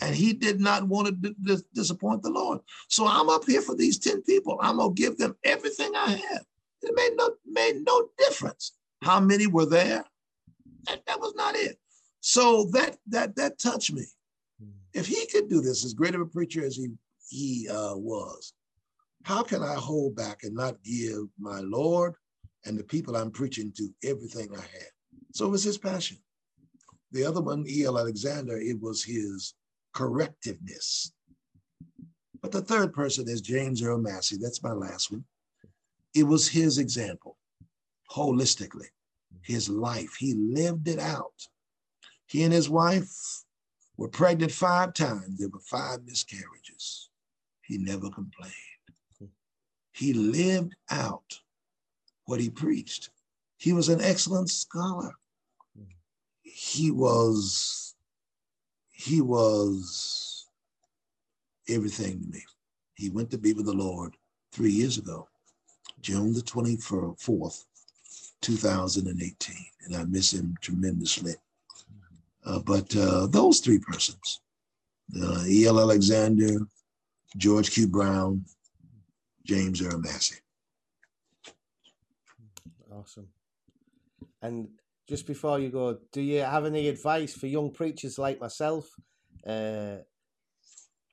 And 0.00 0.14
he 0.14 0.32
did 0.32 0.60
not 0.60 0.88
want 0.88 1.08
to 1.08 1.34
dis- 1.42 1.64
disappoint 1.74 2.22
the 2.22 2.30
Lord. 2.30 2.60
So 2.88 3.06
I'm 3.06 3.28
up 3.28 3.44
here 3.44 3.60
for 3.60 3.74
these 3.74 3.98
10 3.98 4.22
people. 4.22 4.58
I'm 4.60 4.78
going 4.78 4.94
to 4.94 5.02
give 5.02 5.18
them 5.18 5.36
everything 5.44 5.92
I 5.94 6.10
have. 6.10 6.44
It 6.82 6.94
made 6.94 7.12
no, 7.16 7.30
made 7.46 7.84
no 7.84 8.08
difference 8.18 8.72
how 9.02 9.20
many 9.20 9.46
were 9.46 9.66
there. 9.66 10.04
That, 10.86 11.06
that 11.06 11.20
was 11.20 11.34
not 11.34 11.54
it. 11.54 11.78
So 12.20 12.64
that 12.72 12.96
that 13.08 13.36
that 13.36 13.58
touched 13.58 13.92
me. 13.92 14.06
Mm. 14.62 14.72
If 14.92 15.06
he 15.06 15.26
could 15.26 15.48
do 15.48 15.60
this, 15.60 15.84
as 15.84 15.94
great 15.94 16.14
of 16.14 16.20
a 16.20 16.26
preacher 16.26 16.64
as 16.64 16.76
he 16.76 16.88
he 17.28 17.68
uh, 17.68 17.96
was, 17.96 18.52
how 19.22 19.42
can 19.42 19.62
I 19.62 19.74
hold 19.74 20.16
back 20.16 20.42
and 20.42 20.54
not 20.54 20.82
give 20.82 21.26
my 21.38 21.60
Lord 21.60 22.14
and 22.64 22.78
the 22.78 22.84
people 22.84 23.16
I'm 23.16 23.30
preaching 23.30 23.72
to 23.76 23.88
everything 24.04 24.48
I 24.54 24.60
have? 24.60 24.92
So 25.32 25.46
it 25.46 25.50
was 25.50 25.64
his 25.64 25.78
passion. 25.78 26.18
The 27.12 27.24
other 27.24 27.40
one, 27.40 27.64
E.L. 27.68 27.98
Alexander, 27.98 28.58
it 28.58 28.80
was 28.80 29.04
his 29.04 29.54
correctiveness. 29.94 31.10
But 32.42 32.52
the 32.52 32.62
third 32.62 32.92
person 32.92 33.28
is 33.28 33.40
James 33.40 33.82
Earl 33.82 33.98
Massey. 33.98 34.36
That's 34.40 34.62
my 34.62 34.72
last 34.72 35.10
one. 35.10 35.24
It 36.14 36.24
was 36.24 36.48
his 36.48 36.78
example, 36.78 37.38
holistically, 38.10 38.88
his 39.42 39.68
life. 39.68 40.16
He 40.18 40.34
lived 40.34 40.88
it 40.88 40.98
out. 40.98 41.32
He 42.26 42.42
and 42.42 42.52
his 42.52 42.68
wife 42.68 43.12
were 43.96 44.08
pregnant 44.08 44.52
five 44.52 44.94
times. 44.94 45.38
There 45.38 45.48
were 45.48 45.60
five 45.60 46.00
miscarriages. 46.04 47.10
He 47.62 47.78
never 47.78 48.10
complained. 48.10 48.52
He 49.92 50.12
lived 50.12 50.74
out 50.90 51.40
what 52.26 52.40
he 52.40 52.50
preached. 52.50 53.10
He 53.56 53.72
was 53.72 53.88
an 53.88 54.00
excellent 54.00 54.50
scholar. 54.50 55.12
He 56.42 56.90
was, 56.90 57.94
he 58.90 59.20
was 59.20 60.46
everything 61.68 62.20
to 62.20 62.26
me. 62.28 62.42
He 62.94 63.10
went 63.10 63.30
to 63.30 63.38
be 63.38 63.52
with 63.52 63.66
the 63.66 63.72
Lord 63.72 64.16
three 64.52 64.70
years 64.70 64.98
ago, 64.98 65.28
June 66.00 66.32
the 66.32 66.40
24th, 66.40 67.64
2018. 68.40 69.56
And 69.86 69.96
I 69.96 70.04
miss 70.04 70.32
him 70.32 70.56
tremendously. 70.60 71.34
Uh, 72.44 72.60
but 72.60 72.94
uh, 72.96 73.26
those 73.26 73.60
three 73.60 73.78
persons, 73.78 74.40
uh, 75.20 75.44
E.L. 75.46 75.80
Alexander, 75.80 76.60
George 77.36 77.70
Q. 77.70 77.88
Brown, 77.88 78.44
James 79.44 79.82
Earl 79.82 79.98
Massey. 79.98 80.36
Awesome. 83.04 83.28
And 84.40 84.68
just 85.06 85.26
before 85.26 85.58
you 85.58 85.68
go, 85.68 85.98
do 86.10 86.22
you 86.22 86.40
have 86.40 86.64
any 86.64 86.88
advice 86.88 87.34
for 87.34 87.46
young 87.46 87.70
preachers 87.70 88.18
like 88.18 88.40
myself? 88.40 88.88
Uh, 89.46 89.96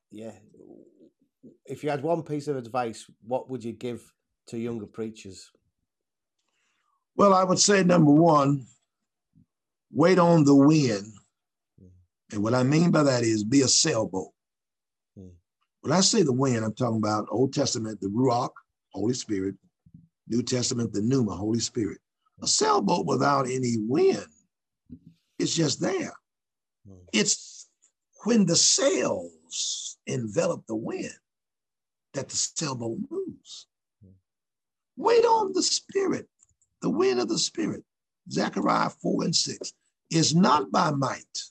yeah. 0.10 0.32
If 1.66 1.84
you 1.84 1.90
had 1.90 2.02
one 2.02 2.24
piece 2.24 2.48
of 2.48 2.56
advice, 2.56 3.06
what 3.28 3.50
would 3.50 3.64
you 3.64 3.74
give 3.74 4.02
to 4.48 4.58
younger 4.58 4.86
preachers? 4.86 5.52
Well, 7.18 7.34
I 7.34 7.44
would 7.44 7.60
say 7.60 7.84
number 7.84 8.12
one, 8.12 8.66
wait 9.92 10.18
on 10.18 10.46
the 10.46 10.56
wind. 10.56 11.12
And 12.32 12.42
what 12.42 12.54
I 12.54 12.64
mean 12.64 12.92
by 12.92 13.04
that 13.04 13.24
is 13.24 13.44
be 13.44 13.64
a 13.64 13.68
sailboat. 13.68 14.32
Hmm. 15.18 15.36
When 15.82 15.92
I 15.92 16.00
say 16.00 16.24
the 16.24 16.32
wind, 16.32 16.64
I'm 16.64 16.74
talking 16.74 17.00
about 17.00 17.28
Old 17.30 17.54
Testament, 17.54 18.00
the 18.00 18.08
Ruach, 18.08 18.52
Holy 18.94 19.14
Spirit, 19.14 19.56
New 20.32 20.42
Testament, 20.42 20.94
the 20.94 21.02
Pneuma, 21.02 21.36
Holy 21.36 21.60
Spirit. 21.60 22.00
A 22.42 22.48
sailboat 22.48 23.06
without 23.06 23.46
any 23.46 23.76
wind 23.80 24.26
is 25.38 25.54
just 25.54 25.82
there. 25.82 26.14
Hmm. 26.88 26.96
It's 27.12 27.68
when 28.24 28.46
the 28.46 28.56
sails 28.56 29.98
envelop 30.08 30.66
the 30.68 30.76
wind 30.76 31.14
that 32.14 32.30
the 32.30 32.36
sailboat 32.36 32.98
moves. 33.10 33.68
Hmm. 34.02 34.12
Wait 34.96 35.26
on 35.26 35.52
the 35.54 35.62
Spirit, 35.62 36.28
the 36.82 36.90
wind 36.90 37.20
of 37.20 37.28
the 37.28 37.38
Spirit. 37.38 37.84
Zechariah 38.32 38.90
4 38.90 39.26
and 39.26 39.36
6 39.36 39.74
is 40.12 40.34
not 40.34 40.72
by 40.72 40.92
might, 40.92 41.44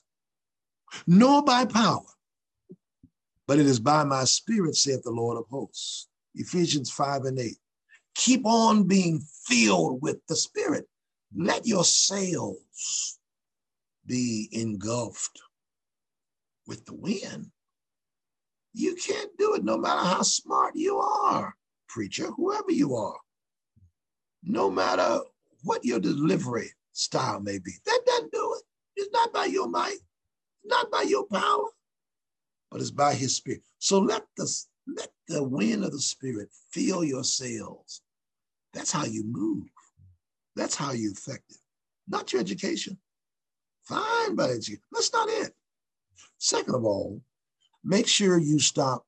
nor 1.05 1.43
by 1.43 1.65
power, 1.65 2.05
but 3.47 3.59
it 3.59 3.65
is 3.65 3.79
by 3.79 4.03
my 4.03 4.23
spirit, 4.23 4.75
saith 4.75 5.03
the 5.03 5.11
Lord 5.11 5.37
of 5.37 5.45
hosts. 5.49 6.07
Ephesians 6.35 6.89
5 6.89 7.25
and 7.25 7.39
8. 7.39 7.57
Keep 8.15 8.45
on 8.45 8.87
being 8.87 9.21
filled 9.45 10.01
with 10.01 10.17
the 10.27 10.35
Spirit. 10.35 10.87
Let 11.35 11.65
your 11.65 11.83
sails 11.83 13.19
be 14.05 14.49
engulfed 14.51 15.41
with 16.67 16.85
the 16.85 16.93
wind. 16.93 17.51
You 18.73 18.95
can't 18.95 19.31
do 19.37 19.55
it 19.55 19.63
no 19.63 19.77
matter 19.77 20.07
how 20.07 20.21
smart 20.21 20.75
you 20.75 20.97
are, 20.97 21.55
preacher, 21.87 22.31
whoever 22.31 22.71
you 22.71 22.95
are. 22.95 23.17
No 24.43 24.69
matter 24.69 25.19
what 25.63 25.85
your 25.85 25.99
delivery 25.99 26.71
style 26.93 27.39
may 27.39 27.59
be. 27.59 27.71
That 27.85 28.01
doesn't 28.05 28.31
do 28.31 28.55
it. 28.57 28.63
It's 28.95 29.11
not 29.13 29.33
by 29.33 29.45
your 29.45 29.67
might, 29.67 29.99
not 30.65 30.91
by 30.91 31.03
your 31.03 31.25
power, 31.27 31.65
but 32.69 32.81
it's 32.81 32.91
by 32.91 33.13
his 33.13 33.35
spirit. 33.35 33.63
So 33.79 33.99
let 33.99 34.23
the 34.37 34.47
let 34.95 35.09
the 35.27 35.43
wind 35.43 35.83
of 35.83 35.91
the 35.91 35.99
spirit 35.99 36.49
fill 36.71 37.03
your 37.03 37.23
sails. 37.23 38.01
That's 38.73 38.91
how 38.91 39.05
you 39.05 39.23
move. 39.23 39.67
That's 40.55 40.75
how 40.75 40.91
you're 40.91 41.11
effective. 41.11 41.57
Not 42.07 42.33
your 42.33 42.41
education. 42.41 42.97
Fine 43.83 44.35
by 44.35 44.45
education. 44.45 44.81
That's 44.91 45.13
not 45.13 45.29
it. 45.29 45.53
Second 46.37 46.75
of 46.75 46.85
all, 46.85 47.21
make 47.83 48.07
sure 48.07 48.37
you 48.37 48.59
stop 48.59 49.05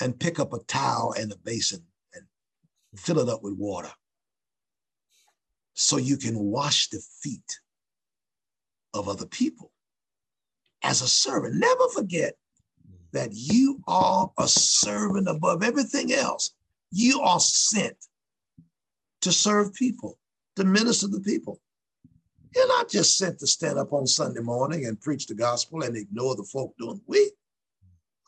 and 0.00 0.18
pick 0.18 0.38
up 0.38 0.52
a 0.52 0.58
towel 0.64 1.14
and 1.16 1.32
a 1.32 1.36
basin 1.36 1.82
and 2.14 2.24
fill 2.96 3.18
it 3.18 3.28
up 3.28 3.42
with 3.42 3.54
water 3.56 3.92
so 5.74 5.96
you 5.96 6.16
can 6.16 6.38
wash 6.38 6.88
the 6.88 7.02
feet 7.22 7.60
of 8.92 9.08
other 9.08 9.26
people 9.26 9.72
as 10.82 11.02
a 11.02 11.08
servant. 11.08 11.56
Never 11.56 11.88
forget 11.88 12.34
that 13.14 13.30
you 13.32 13.80
are 13.86 14.30
a 14.38 14.46
servant 14.46 15.28
above 15.28 15.62
everything 15.62 16.12
else. 16.12 16.52
You 16.90 17.20
are 17.20 17.40
sent 17.40 17.96
to 19.22 19.32
serve 19.32 19.72
people, 19.72 20.18
to 20.56 20.64
minister 20.64 21.08
to 21.08 21.20
people. 21.20 21.60
You're 22.54 22.68
not 22.68 22.88
just 22.88 23.16
sent 23.16 23.38
to 23.38 23.46
stand 23.46 23.78
up 23.78 23.92
on 23.92 24.06
Sunday 24.06 24.40
morning 24.40 24.86
and 24.86 25.00
preach 25.00 25.26
the 25.26 25.34
gospel 25.34 25.82
and 25.82 25.96
ignore 25.96 26.36
the 26.36 26.44
folk 26.44 26.74
doing 26.78 27.00
week. 27.06 27.32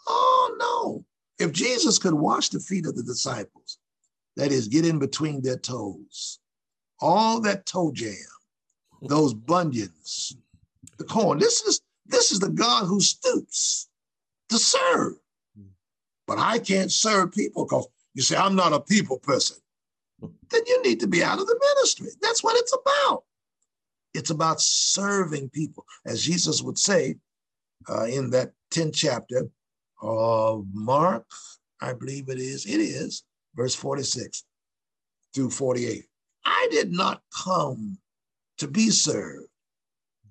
Oh, 0.09 0.57
no. 0.59 1.05
If 1.45 1.53
Jesus 1.53 1.99
could 1.99 2.15
wash 2.15 2.49
the 2.49 2.61
feet 2.61 2.87
of 2.87 2.97
the 2.97 3.03
disciples, 3.03 3.79
that 4.37 4.53
is, 4.53 4.69
get 4.69 4.87
in 4.87 4.99
between 4.99 5.43
their 5.43 5.59
toes, 5.59 6.39
all 7.01 7.41
that 7.43 7.67
toe 7.67 7.93
jam, 7.93 8.15
those 9.03 9.35
bunions, 9.35 10.37
the 10.99 11.05
corn. 11.05 11.39
This 11.39 11.63
is 11.63 11.81
this 12.07 12.31
is 12.31 12.39
the 12.39 12.51
God 12.51 12.85
who 12.87 13.01
stoops 13.01 13.89
to 14.49 14.59
serve. 14.59 15.15
But 16.27 16.39
I 16.39 16.59
can't 16.59 16.91
serve 16.91 17.33
people 17.33 17.65
because 17.65 17.87
you 18.15 18.23
say 18.23 18.37
I'm 18.37 18.57
not 18.57 18.73
a 18.73 18.81
people 18.81 19.19
person. 19.19 19.59
Then 20.21 20.63
you 20.67 20.83
need 20.83 21.01
to 21.01 21.07
be 21.07 21.23
out 21.23 21.39
of 21.39 21.47
the 21.47 21.61
ministry. 21.75 22.09
That's 22.21 22.43
what 22.43 22.57
it's 22.59 22.75
about. 22.75 23.25
It's 24.15 24.31
about 24.31 24.61
serving 24.61 25.51
people, 25.51 25.85
as 26.07 26.25
Jesus 26.25 26.63
would 26.63 26.79
say 26.79 27.17
uh, 27.89 28.05
in 28.05 28.31
that 28.31 28.53
10th 28.73 28.95
chapter 28.95 29.49
of 30.01 30.67
Mark, 30.73 31.27
I 31.81 31.93
believe 31.93 32.29
it 32.29 32.39
is. 32.39 32.67
It 32.67 32.81
is 32.81 33.25
verse 33.55 33.75
46 33.75 34.45
through 35.35 35.51
48. 35.51 36.05
I 36.45 36.69
did 36.71 36.93
not 36.93 37.23
come 37.45 37.99
to 38.59 38.69
be 38.69 38.91
served. 38.91 39.49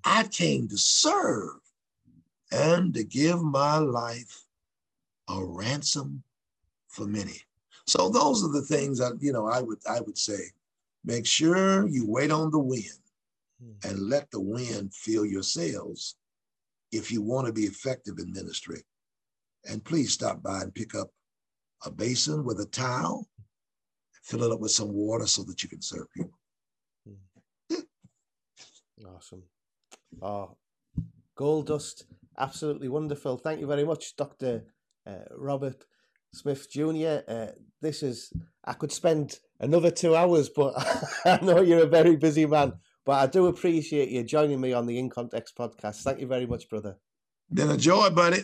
I 0.04 0.24
came 0.24 0.68
to 0.68 0.76
serve 0.76 1.60
and 2.52 2.94
to 2.94 3.04
give 3.04 3.42
my 3.42 3.78
life 3.78 4.44
a 5.28 5.44
ransom 5.44 6.22
for 6.88 7.06
many. 7.06 7.40
So 7.86 8.08
those 8.08 8.44
are 8.44 8.52
the 8.52 8.62
things 8.62 8.98
that 8.98 9.18
you 9.20 9.32
know 9.32 9.46
I 9.46 9.60
would 9.60 9.78
I 9.88 10.00
would 10.00 10.18
say. 10.18 10.38
Make 11.04 11.26
sure 11.26 11.86
you 11.86 12.04
wait 12.04 12.32
on 12.32 12.50
the 12.50 12.58
wind 12.58 12.98
hmm. 13.62 13.88
and 13.88 14.08
let 14.08 14.30
the 14.30 14.40
wind 14.40 14.92
fill 14.92 15.24
your 15.24 15.44
sails 15.44 16.16
if 16.90 17.12
you 17.12 17.22
want 17.22 17.46
to 17.46 17.52
be 17.52 17.62
effective 17.62 18.18
in 18.18 18.32
ministry. 18.32 18.82
And 19.68 19.84
please 19.84 20.12
stop 20.12 20.42
by 20.42 20.62
and 20.62 20.74
pick 20.74 20.94
up 20.94 21.10
a 21.84 21.90
basin 21.90 22.44
with 22.44 22.60
a 22.60 22.66
towel, 22.66 23.28
fill 24.22 24.42
it 24.42 24.52
up 24.52 24.60
with 24.60 24.72
some 24.72 24.92
water 24.92 25.26
so 25.26 25.44
that 25.44 25.62
you 25.62 25.68
can 25.68 25.82
serve 25.82 26.10
people. 26.12 26.38
Awesome. 29.14 29.42
Oh, 30.22 30.56
gold 31.34 31.66
dust. 31.66 32.06
Absolutely 32.38 32.88
wonderful. 32.88 33.38
Thank 33.38 33.60
you 33.60 33.66
very 33.66 33.84
much, 33.84 34.16
Dr. 34.16 34.64
Uh, 35.06 35.24
Robert 35.36 35.86
Smith 36.32 36.70
Jr. 36.70 37.18
Uh, 37.26 37.46
this 37.80 38.02
is, 38.02 38.32
I 38.64 38.74
could 38.74 38.92
spend 38.92 39.38
another 39.60 39.90
two 39.90 40.14
hours, 40.14 40.48
but 40.48 40.74
I 41.24 41.38
know 41.42 41.60
you're 41.60 41.84
a 41.84 41.86
very 41.86 42.16
busy 42.16 42.46
man. 42.46 42.74
But 43.04 43.12
I 43.12 43.26
do 43.26 43.46
appreciate 43.46 44.10
you 44.10 44.24
joining 44.24 44.60
me 44.60 44.72
on 44.72 44.86
the 44.86 44.98
In 44.98 45.08
Context 45.08 45.56
podcast. 45.56 46.02
Thank 46.02 46.20
you 46.20 46.26
very 46.26 46.46
much, 46.46 46.68
brother. 46.68 46.96
Been 47.52 47.70
a 47.70 47.76
joy, 47.76 48.10
buddy. 48.10 48.42